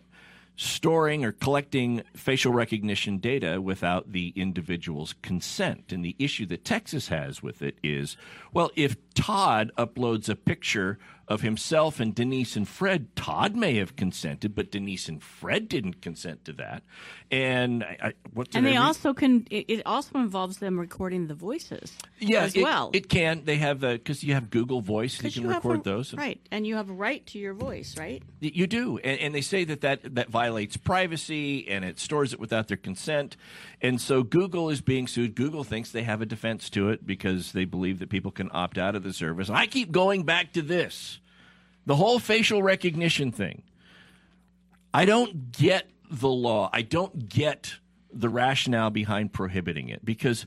storing 0.56 1.24
or 1.24 1.32
collecting 1.32 2.02
facial 2.14 2.52
recognition 2.52 3.18
data 3.18 3.60
without 3.60 4.12
the 4.12 4.32
individual's 4.36 5.14
consent. 5.22 5.92
And 5.92 6.04
the 6.04 6.16
issue 6.18 6.46
that 6.46 6.64
Texas 6.64 7.08
has 7.08 7.42
with 7.42 7.62
it 7.62 7.76
is 7.82 8.16
well, 8.52 8.70
if 8.76 8.96
Todd 9.14 9.72
uploads 9.76 10.28
a 10.28 10.36
picture 10.36 10.98
of 11.26 11.40
himself 11.40 12.00
and 12.00 12.14
Denise 12.14 12.54
and 12.56 12.68
Fred, 12.68 13.14
Todd 13.16 13.56
may 13.56 13.76
have 13.76 13.96
consented, 13.96 14.54
but 14.54 14.70
Denise 14.70 15.08
and 15.08 15.22
Fred 15.22 15.68
didn't 15.68 16.02
consent 16.02 16.44
to 16.44 16.52
that. 16.54 16.82
And 17.30 17.82
I, 17.82 17.96
I, 18.08 18.12
And 18.54 18.66
they 18.66 18.72
read? 18.72 18.76
also 18.76 19.14
can. 19.14 19.46
It, 19.50 19.64
it 19.68 19.82
also 19.86 20.18
involves 20.18 20.58
them 20.58 20.78
recording 20.78 21.26
the 21.26 21.34
voices. 21.34 21.96
yeah, 22.18 22.42
as 22.42 22.54
it, 22.54 22.62
well. 22.62 22.90
it 22.92 23.08
can. 23.08 23.42
They 23.44 23.56
have 23.56 23.80
because 23.80 24.22
you 24.22 24.34
have 24.34 24.50
Google 24.50 24.80
Voice, 24.82 25.16
you 25.16 25.22
'Cause 25.22 25.34
can 25.34 25.46
record 25.48 25.80
a- 25.80 25.82
those. 25.82 26.12
right? 26.14 26.40
And 26.50 26.66
you 26.66 26.76
have 26.76 26.90
a 26.90 26.92
right 26.92 27.24
to 27.28 27.38
your 27.38 27.54
voice, 27.54 27.96
right? 27.98 28.22
You 28.40 28.66
do, 28.66 28.98
and, 28.98 29.18
and 29.20 29.34
they 29.34 29.40
say 29.40 29.64
that, 29.64 29.80
that 29.80 30.14
that 30.14 30.28
violates 30.28 30.76
privacy 30.76 31.66
and 31.68 31.84
it 31.84 31.98
stores 31.98 32.32
it 32.32 32.38
without 32.40 32.68
their 32.68 32.76
consent. 32.76 33.36
And 33.80 34.00
so 34.00 34.22
Google 34.22 34.68
is 34.70 34.80
being 34.82 35.06
sued. 35.06 35.34
Google 35.34 35.64
thinks 35.64 35.90
they 35.90 36.02
have 36.04 36.20
a 36.20 36.26
defense 36.26 36.68
to 36.70 36.90
it 36.90 37.06
because 37.06 37.52
they 37.52 37.64
believe 37.64 37.98
that 37.98 38.10
people 38.10 38.30
can 38.30 38.50
opt 38.52 38.78
out 38.78 38.94
of 38.94 39.02
the 39.02 39.12
service. 39.12 39.48
I 39.50 39.66
keep 39.66 39.90
going 39.90 40.22
back 40.24 40.52
to 40.52 40.62
this 40.62 41.18
the 41.86 41.96
whole 41.96 42.18
facial 42.18 42.62
recognition 42.62 43.32
thing. 43.32 43.62
I 44.92 45.04
don't 45.04 45.52
get 45.52 45.90
the 46.10 46.28
law. 46.28 46.70
I 46.72 46.82
don't 46.82 47.28
get 47.28 47.74
the 48.12 48.28
rationale 48.28 48.90
behind 48.90 49.32
prohibiting 49.32 49.88
it 49.88 50.04
because 50.04 50.46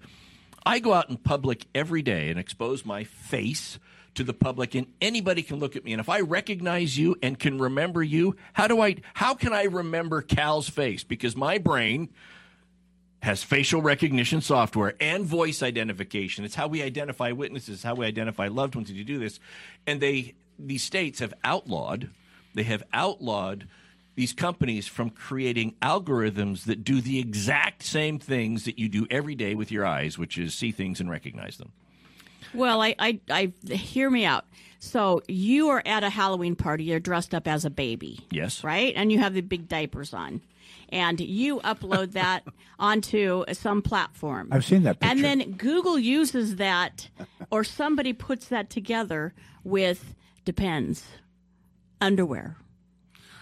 I 0.66 0.80
go 0.80 0.94
out 0.94 1.10
in 1.10 1.18
public 1.18 1.66
every 1.76 2.02
day 2.02 2.30
and 2.30 2.40
expose 2.40 2.86
my 2.86 3.04
face 3.04 3.78
to 4.16 4.24
the 4.24 4.34
public 4.34 4.74
and 4.74 4.88
anybody 5.00 5.44
can 5.44 5.60
look 5.60 5.76
at 5.76 5.84
me 5.84 5.94
and 5.94 6.00
if 6.00 6.10
I 6.10 6.22
recognize 6.22 6.98
you 6.98 7.18
and 7.22 7.38
can 7.38 7.60
remember 7.60 8.02
you, 8.02 8.36
how 8.54 8.68
do 8.68 8.82
I 8.82 8.96
how 9.14 9.36
can 9.36 9.54
I 9.54 9.64
remember 9.64 10.22
Cal's 10.22 10.70
face 10.70 11.04
because 11.04 11.36
my 11.36 11.58
brain 11.58 12.10
has 13.22 13.44
facial 13.44 13.82
recognition 13.82 14.42
software 14.42 14.96
and 15.00 15.26
voice 15.26 15.64
identification. 15.64 16.46
It's 16.46 16.56
how 16.56 16.68
we 16.68 16.82
identify 16.82 17.32
witnesses, 17.32 17.84
how 17.84 17.96
we 17.96 18.06
identify 18.06 18.48
loved 18.48 18.76
ones. 18.76 18.90
If 18.90 18.96
you 18.96 19.04
do 19.04 19.20
this, 19.20 19.40
and 19.86 20.00
they 20.00 20.36
these 20.60 20.84
states 20.84 21.20
have 21.20 21.34
outlawed, 21.44 22.10
they 22.54 22.64
have 22.64 22.84
outlawed 22.94 23.68
these 24.16 24.34
companies 24.34 24.88
from 24.88 25.12
creating 25.12 25.76
algorithms 25.82 26.66
that 26.66 26.84
do 26.84 27.02
the 27.02 27.20
exact 27.20 27.84
same 27.84 28.18
things 28.18 28.66
that 28.66 28.80
you 28.80 28.90
do 28.90 29.06
every 29.12 29.36
day 29.36 29.54
with 29.54 29.72
your 29.72 29.86
eyes, 29.86 30.18
which 30.18 30.40
is 30.40 30.56
see 30.56 30.72
things 30.72 31.00
and 31.00 31.10
recognize 31.10 31.58
them. 31.58 31.72
Well, 32.54 32.82
I, 32.82 32.96
I, 32.98 33.20
I 33.30 33.54
hear 33.72 34.10
me 34.10 34.26
out. 34.26 34.46
So 34.80 35.22
you 35.28 35.70
are 35.70 35.84
at 35.86 36.04
a 36.04 36.10
Halloween 36.10 36.56
party. 36.56 36.86
You're 36.86 37.00
dressed 37.00 37.36
up 37.36 37.48
as 37.48 37.64
a 37.64 37.70
baby. 37.70 38.20
Yes. 38.32 38.64
Right, 38.64 38.94
and 38.96 39.12
you 39.12 39.20
have 39.20 39.36
the 39.36 39.42
big 39.42 39.68
diapers 39.68 40.14
on, 40.14 40.42
and 40.90 41.20
you 41.20 41.60
upload 41.60 42.14
that 42.14 42.44
onto 42.80 43.44
some 43.54 43.84
platform. 43.84 44.50
I've 44.52 44.66
seen 44.66 44.84
that 44.84 44.98
And 45.02 45.24
then 45.24 45.54
Google 45.54 46.00
uses 46.00 46.56
that, 46.56 47.10
or 47.52 47.64
somebody 47.64 48.14
puts 48.14 48.48
that 48.48 48.72
together 48.72 49.34
with 49.64 50.16
depends 50.48 51.04
underwear, 52.02 52.56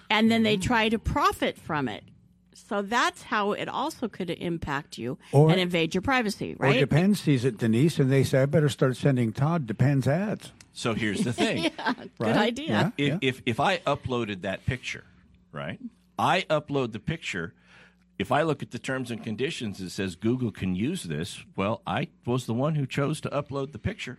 and 0.10 0.30
then 0.32 0.39
Mm-hmm. 0.39 0.43
they 0.43 0.58
try 0.58 0.89
to 0.89 0.97
profit 0.99 1.58
from 1.58 1.88
it. 1.88 2.03
So 2.53 2.82
that's 2.82 3.22
how 3.24 3.51
it 3.51 3.68
also 3.70 4.08
could 4.08 4.30
impact 4.32 4.97
you 4.97 5.18
Or- 5.32 5.51
and 5.51 5.60
invade 5.60 5.93
your 5.93 6.01
privacy, 6.01 6.56
right? 6.58 6.78
Or 6.78 6.80
Depends 6.80 7.20
sees 7.22 7.45
it, 7.45 7.58
Denise, 7.60 7.99
and 7.99 8.12
they 8.12 8.24
say, 8.24 8.41
I 8.41 8.45
better 8.47 8.70
start 8.70 8.95
sending 8.97 9.32
Todd 9.34 9.68
Depends 9.68 10.08
ads. 10.08 10.51
So 10.74 10.93
here's 10.93 11.24
the 11.24 11.34
thing. 11.43 11.66
yeah, 11.78 11.93
good 12.18 12.36
idea. 12.38 12.93
Yeah. 12.97 13.18
if, 13.22 13.38
if 13.38 13.41
if 13.45 13.60
I 13.60 13.78
uploaded 13.80 14.41
that 14.41 14.66
picture, 14.66 15.03
right? 15.51 15.80
I 16.18 16.41
upload 16.49 16.91
the 16.93 16.99
picture. 16.99 17.53
If 18.18 18.32
I 18.32 18.41
look 18.43 18.64
at 18.64 18.72
the 18.72 18.80
terms 18.80 19.12
and 19.12 19.22
conditions, 19.22 19.82
it 19.82 19.89
says 19.91 20.16
Google 20.16 20.51
can 20.51 20.74
use 20.76 21.03
this. 21.03 21.43
Well, 21.58 21.82
I 21.86 22.08
was 22.26 22.45
the 22.45 22.53
one 22.53 22.76
who 22.76 22.86
chose 22.88 23.20
to 23.22 23.30
upload 23.30 23.74
the 23.74 23.80
picture. 23.80 24.18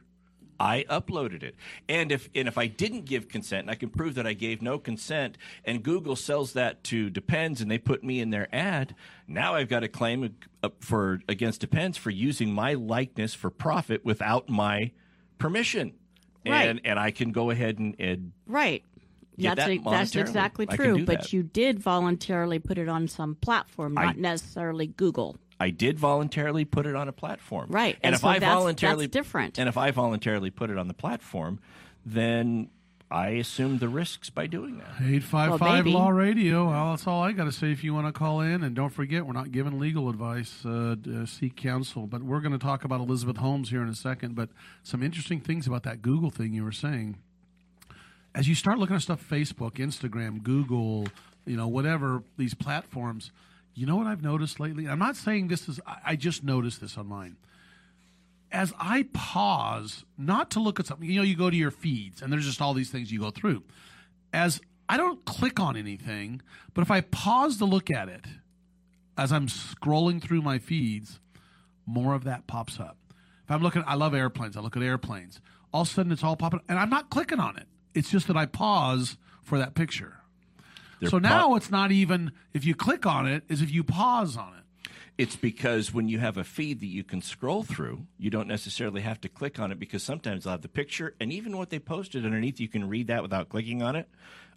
I 0.59 0.85
uploaded 0.89 1.43
it, 1.43 1.55
and 1.89 2.11
if 2.11 2.29
and 2.35 2.49
if 2.49 2.57
I 2.59 2.67
didn't 2.67 3.05
give 3.05 3.29
consent, 3.29 3.63
and 3.63 3.71
I 3.71 3.75
can 3.75 3.91
prove 3.91 4.15
that 4.15 4.27
I 4.27 4.33
gave 4.33 4.63
no 4.63 4.79
consent, 4.79 5.37
and 5.65 5.83
Google 5.83 6.17
sells 6.17 6.53
that 6.55 6.83
to 6.85 7.11
Depends, 7.11 7.61
and 7.61 7.71
they 7.71 7.79
put 7.79 8.03
me 8.03 8.21
in 8.21 8.31
their 8.31 8.49
ad, 8.55 8.95
now 9.29 9.55
I've 9.55 9.69
got 9.69 9.83
a 9.85 9.89
claim 9.89 10.35
for 10.81 11.21
against 11.29 11.61
Depends 11.61 11.99
for 11.99 12.11
using 12.11 12.53
my 12.53 12.75
likeness 12.75 13.35
for 13.35 13.51
profit 13.51 14.05
without 14.05 14.49
my 14.49 14.93
permission, 15.39 15.93
Right. 16.47 16.69
and 16.69 16.81
and 16.85 16.99
I 16.99 17.11
can 17.11 17.33
go 17.33 17.51
ahead 17.51 17.79
and, 17.79 17.95
and 17.99 18.33
Right. 18.47 18.83
That's 19.39 19.57
that 19.57 19.71
e- 19.71 19.83
that's 19.85 20.17
exactly 20.17 20.65
true. 20.67 21.05
But 21.05 21.21
that. 21.25 21.33
you 21.35 21.43
did 21.43 21.79
voluntarily 21.79 22.59
put 22.59 22.79
it 22.79 22.89
on 22.89 23.07
some 23.09 23.35
platform, 23.35 23.99
I- 23.99 24.05
not 24.07 24.17
necessarily 24.19 24.87
Google. 24.87 25.37
I 25.59 25.71
did 25.71 25.99
voluntarily 25.99 26.65
put 26.65 26.87
it 26.87 26.95
on 26.95 27.09
a 27.09 27.13
platform. 27.13 27.69
Right. 27.71 27.95
And, 27.97 28.05
And 28.07 28.15
if 28.15 28.21
so 28.21 28.29
I 28.29 28.39
that's- 28.39 28.55
voluntarily 28.55 29.07
that's 29.07 29.13
different. 29.13 29.59
And 29.59 29.69
if 29.69 29.77
I 29.77 29.91
voluntarily 29.91 30.51
put 30.51 30.71
it 30.71 30.77
on 30.79 30.87
the 30.89 30.95
platform, 30.95 31.61
then 32.05 32.69
I 33.11 33.29
assume 33.29 33.79
the 33.79 33.89
risks 33.89 34.29
by 34.31 34.49
doing 34.49 34.79
that. 34.79 34.89
855 35.01 35.85
Well. 35.87 35.95
Law 35.95 36.09
Radio. 36.11 36.69
Well, 36.71 36.91
that's 36.91 37.07
all 37.07 37.23
I 37.23 37.33
got 37.33 37.45
to 37.45 37.53
say 37.53 37.71
if 37.73 37.83
you 37.85 37.95
want 37.95 38.07
to 38.07 38.13
call 38.13 38.41
in. 38.41 38.63
And 38.65 38.75
don't 38.77 38.91
forget, 38.91 39.25
we're 39.25 39.33
not 39.33 39.53
giving 39.53 39.79
legal 39.79 40.09
advice. 40.11 40.65
Uh, 40.67 40.97
d- 41.01 41.17
uh, 41.23 41.25
seek 41.25 41.57
counsel. 41.57 42.07
But 42.07 42.23
we're 42.23 42.41
going 42.41 42.53
to 42.53 42.59
talk 42.59 42.85
about 42.85 43.01
Elizabeth 43.01 43.37
Holmes 43.39 43.71
here 43.71 43.81
in 43.81 43.89
a 43.89 43.95
second. 43.95 44.35
But 44.35 44.51
some 44.83 45.03
interesting 45.03 45.41
things 45.41 45.67
about 45.67 45.85
that 45.85 46.03
Google 46.03 46.31
thing 46.31 46.53
you 46.53 46.65
were 46.65 46.73
saying. 46.73 47.17
As 48.35 48.49
you 48.49 48.55
start 48.55 48.79
looking 48.79 48.97
at 48.97 49.03
stuff 49.03 49.27
Facebook, 49.27 49.75
Instagram, 49.77 50.43
Google, 50.43 51.07
you 51.47 51.57
know, 51.57 51.69
whatever, 51.69 52.23
these 52.37 52.53
platforms, 52.55 53.31
you 53.77 53.87
know 53.87 53.97
what 53.97 54.07
I've 54.07 54.23
noticed 54.23 54.59
lately? 54.59 54.89
I'm 54.89 54.99
not 54.99 55.17
saying 55.17 55.49
this 55.49 55.69
is, 55.69 55.79
I, 55.87 56.17
just 56.17 56.43
noticed 56.43 56.81
this 56.81 56.97
on 56.99 57.07
mine 57.07 57.37
as 58.53 58.73
I 58.79 59.07
pause, 59.13 60.05
not 60.17 60.51
to 60.53 60.61
look 60.61 60.81
at 60.81 60.87
something, 60.87 61.09
you 61.09 61.17
know, 61.17 61.23
you 61.23 61.37
go 61.37 61.51
to 61.51 61.57
your 61.57 61.71
feeds 61.71 62.23
and 62.23 62.33
there's 62.33 62.47
just 62.47 62.63
all 62.63 62.75
these 62.75 62.91
things 62.91 63.13
you 63.13 63.21
go 63.21 63.31
through. 63.31 63.63
As 64.33 64.61
I 64.89 64.97
don't 64.97 65.25
click 65.25 65.59
on 65.61 65.77
anything, 65.77 66.41
but 66.73 66.83
if 66.83 66.91
I 66.91 67.01
pause 67.01 67.59
to 67.59 67.65
look 67.65 67.91
at 67.91 68.09
it 68.09 68.25
as 69.19 69.33
I'm 69.33 69.49
scrolling 69.49 70.23
through 70.23 70.43
my 70.43 70.59
feeds, 70.59 71.21
more 71.87 72.15
of 72.15 72.25
that 72.25 72.47
pops 72.47 72.79
up. 72.79 72.97
If 73.45 73.51
I'm 73.51 73.63
looking, 73.63 73.85
I 73.87 73.95
love 73.95 74.15
airplanes. 74.15 74.57
I 74.57 74.61
look 74.61 74.77
at 74.77 74.83
airplanes. 74.83 75.41
All 75.73 75.83
of 75.83 75.89
a 75.89 75.91
sudden, 75.91 76.13
it's 76.13 76.25
all 76.25 76.37
popping, 76.37 76.61
and 76.69 76.79
I'm 76.79 76.91
not 76.91 77.11
clicking 77.11 77.41
on 77.41 77.57
it. 77.57 77.67
It's 77.95 78.11
just 78.11 78.27
that 78.29 78.37
I 78.37 78.47
pause 78.47 79.17
for 79.43 79.59
that 79.59 79.75
picture. 79.75 80.19
They're 81.01 81.11
so 81.11 81.21
pa- 81.21 81.29
now 81.29 81.55
it's 81.57 81.71
not 81.71 81.93
even 81.93 82.33
if 82.55 82.65
you 82.65 82.75
click 82.75 83.07
on 83.07 83.27
it, 83.27 83.45
is 83.49 83.61
if 83.63 83.71
you 83.71 83.85
pause 83.85 84.37
on 84.37 84.55
it. 84.55 84.91
It's 85.19 85.37
because 85.37 85.95
when 85.95 86.09
you 86.09 86.19
have 86.19 86.37
a 86.37 86.45
feed 86.45 86.81
that 86.81 86.87
you 86.87 87.03
can 87.03 87.23
scroll 87.23 87.63
through, 87.63 88.07
you 88.19 88.29
don't 88.29 88.47
necessarily 88.49 89.01
have 89.01 89.19
to 89.23 89.29
click 89.31 89.59
on 89.59 89.73
it 89.73 89.79
because 89.79 90.03
sometimes 90.03 90.45
they'll 90.45 90.53
have 90.53 90.61
the 90.63 90.69
picture 90.69 91.15
and 91.21 91.33
even 91.33 91.57
what 91.57 91.71
they 91.71 91.79
posted 91.79 92.25
underneath, 92.27 92.61
you 92.61 92.69
can 92.69 92.87
read 92.89 93.07
that 93.07 93.23
without 93.23 93.49
clicking 93.49 93.83
on 93.83 93.97
it. 93.97 94.09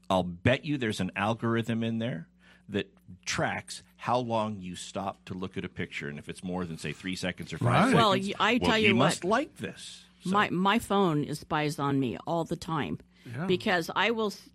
I'll 0.09 0.23
bet 0.23 0.65
you 0.65 0.77
there's 0.77 0.99
an 0.99 1.11
algorithm 1.15 1.81
in 1.83 1.99
there 1.99 2.27
that 2.67 2.91
tracks 3.25 3.83
how 3.95 4.17
long 4.19 4.57
you 4.59 4.75
stop 4.75 5.23
to 5.25 5.33
look 5.33 5.57
at 5.57 5.63
a 5.65 5.69
picture, 5.69 6.07
and 6.09 6.19
if 6.19 6.27
it's 6.29 6.43
more 6.43 6.65
than 6.65 6.77
say 6.77 6.91
three 6.93 7.15
seconds 7.15 7.53
or 7.53 7.57
five 7.57 7.67
Right. 7.67 7.79
seconds, 7.85 7.95
Well, 7.95 8.09
y- 8.11 8.33
I 8.39 8.59
well, 8.61 8.69
tell 8.71 8.77
you 8.79 8.95
must 8.95 9.23
what. 9.23 9.29
like 9.31 9.55
this. 9.57 10.03
My 10.25 10.49
my 10.49 10.77
phone 10.79 11.23
is 11.23 11.39
spies 11.39 11.79
on 11.79 11.99
me 11.99 12.17
all 12.27 12.43
the 12.43 12.55
time 12.57 12.99
Yeah. 13.25 13.45
because 13.45 13.89
I 13.95 14.11
will 14.11 14.27
s- 14.27 14.35
s- 14.43 14.49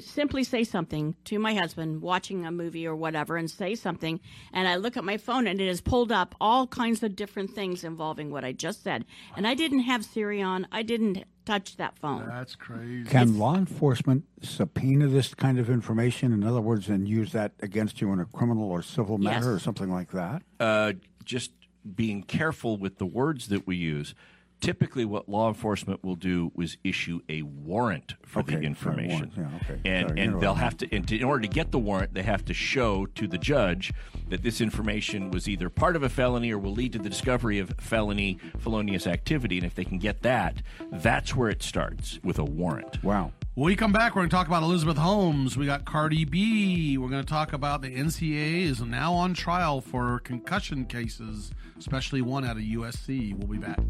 simply 0.00 0.44
say 0.44 0.64
something 0.64 1.14
to 1.24 1.38
my 1.38 1.54
husband 1.54 2.02
watching 2.02 2.44
a 2.44 2.50
movie 2.50 2.86
or 2.86 2.94
whatever 2.96 3.36
and 3.36 3.50
say 3.50 3.74
something 3.74 4.20
and 4.52 4.66
I 4.68 4.76
look 4.76 4.96
at 4.96 5.04
my 5.04 5.16
phone 5.16 5.46
and 5.46 5.60
it 5.60 5.68
has 5.68 5.80
pulled 5.80 6.10
up 6.12 6.34
all 6.40 6.66
kinds 6.66 7.02
of 7.02 7.14
different 7.16 7.50
things 7.54 7.84
involving 7.84 8.30
what 8.30 8.44
I 8.44 8.52
just 8.52 8.82
said 8.82 9.04
and 9.36 9.46
I 9.46 9.54
didn't 9.54 9.80
have 9.80 10.04
Siri 10.04 10.42
on 10.42 10.66
I 10.72 10.82
didn't 10.82 11.24
touch 11.44 11.76
that 11.76 11.98
phone 11.98 12.26
That's 12.26 12.54
crazy. 12.56 13.08
Can 13.08 13.38
law 13.38 13.56
enforcement 13.56 14.24
subpoena 14.42 15.08
this 15.08 15.34
kind 15.34 15.58
of 15.58 15.70
information? 15.70 16.32
In 16.32 16.44
other 16.44 16.60
words, 16.60 16.88
and 16.88 17.08
use 17.08 17.32
that 17.32 17.52
against 17.60 18.00
you 18.00 18.12
in 18.12 18.20
a 18.20 18.24
criminal 18.26 18.70
or 18.70 18.82
civil 18.82 19.18
matter 19.18 19.36
Yes. 19.52 19.56
or 19.56 19.58
something 19.58 19.90
like 19.90 20.10
that? 20.12 20.42
uh, 20.58 20.92
just 21.24 21.52
being 21.94 22.22
careful 22.22 22.76
with 22.76 22.98
the 22.98 23.06
words 23.06 23.48
that 23.48 23.66
we 23.66 23.76
use. 23.76 24.14
Typically, 24.60 25.04
what 25.04 25.28
law 25.28 25.48
enforcement 25.48 26.04
will 26.04 26.16
do 26.16 26.52
is 26.58 26.76
issue 26.84 27.20
a 27.28 27.42
warrant 27.42 28.14
for 28.26 28.40
Okay, 28.40 28.56
the 28.56 28.62
information, 28.62 29.32
yeah, 29.36 29.48
okay. 29.62 29.80
and 29.84 30.08
Sorry, 30.08 30.20
and 30.20 30.40
they'll 30.40 30.52
right. 30.52 30.62
have 30.62 30.76
to, 30.78 30.94
and 30.94 31.08
to, 31.08 31.16
in 31.16 31.24
order 31.24 31.42
to 31.42 31.48
get 31.48 31.70
the 31.70 31.78
warrant, 31.78 32.14
they 32.14 32.22
have 32.22 32.44
to 32.44 32.54
show 32.54 33.06
to 33.06 33.26
the 33.26 33.38
judge 33.38 33.92
that 34.28 34.42
this 34.42 34.60
information 34.60 35.30
was 35.30 35.48
either 35.48 35.70
part 35.70 35.96
of 35.96 36.02
a 36.02 36.08
felony 36.08 36.52
or 36.52 36.58
will 36.58 36.72
lead 36.72 36.92
to 36.92 36.98
the 36.98 37.08
discovery 37.08 37.58
of 37.58 37.72
felony 37.78 38.38
felonious 38.58 39.06
activity. 39.06 39.56
And 39.56 39.66
if 39.66 39.74
they 39.74 39.84
can 39.84 39.98
get 39.98 40.22
that, 40.22 40.62
that's 40.92 41.34
where 41.34 41.48
it 41.48 41.62
starts 41.62 42.18
with 42.22 42.38
a 42.38 42.44
warrant. 42.44 43.02
Wow. 43.02 43.32
When 43.54 43.66
we 43.66 43.76
come 43.76 43.92
back, 43.92 44.14
we're 44.14 44.20
going 44.20 44.30
to 44.30 44.36
talk 44.36 44.46
about 44.46 44.62
Elizabeth 44.62 44.96
Holmes. 44.96 45.56
We 45.56 45.66
got 45.66 45.84
Cardi 45.84 46.24
B. 46.24 46.96
We're 46.96 47.08
going 47.08 47.24
to 47.24 47.28
talk 47.28 47.52
about 47.52 47.82
the 47.82 47.94
NCAA 47.94 48.62
is 48.62 48.80
now 48.80 49.12
on 49.12 49.34
trial 49.34 49.80
for 49.80 50.20
concussion 50.20 50.84
cases, 50.84 51.50
especially 51.78 52.22
one 52.22 52.44
out 52.44 52.56
of 52.56 52.62
USC. 52.62 53.34
We'll 53.36 53.48
be 53.48 53.58
back. 53.58 53.80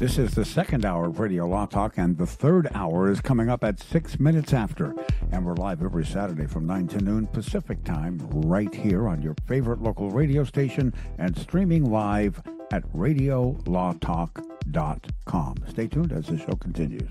This 0.00 0.16
is 0.16 0.34
the 0.34 0.46
second 0.46 0.86
hour 0.86 1.08
of 1.08 1.20
Radio 1.20 1.46
Law 1.46 1.66
Talk, 1.66 1.98
and 1.98 2.16
the 2.16 2.26
third 2.26 2.68
hour 2.74 3.10
is 3.10 3.20
coming 3.20 3.50
up 3.50 3.62
at 3.62 3.78
six 3.78 4.18
minutes 4.18 4.54
after. 4.54 4.94
And 5.30 5.44
we're 5.44 5.56
live 5.56 5.82
every 5.82 6.06
Saturday 6.06 6.46
from 6.46 6.66
9 6.66 6.88
to 6.88 7.00
noon 7.00 7.26
Pacific 7.26 7.84
time, 7.84 8.18
right 8.30 8.74
here 8.74 9.06
on 9.06 9.20
your 9.20 9.34
favorite 9.46 9.82
local 9.82 10.10
radio 10.10 10.42
station 10.42 10.94
and 11.18 11.36
streaming 11.36 11.90
live 11.90 12.40
at 12.72 12.90
radiolawtalk.com. 12.94 15.54
Stay 15.68 15.86
tuned 15.86 16.12
as 16.12 16.28
the 16.28 16.38
show 16.38 16.56
continues. 16.56 17.10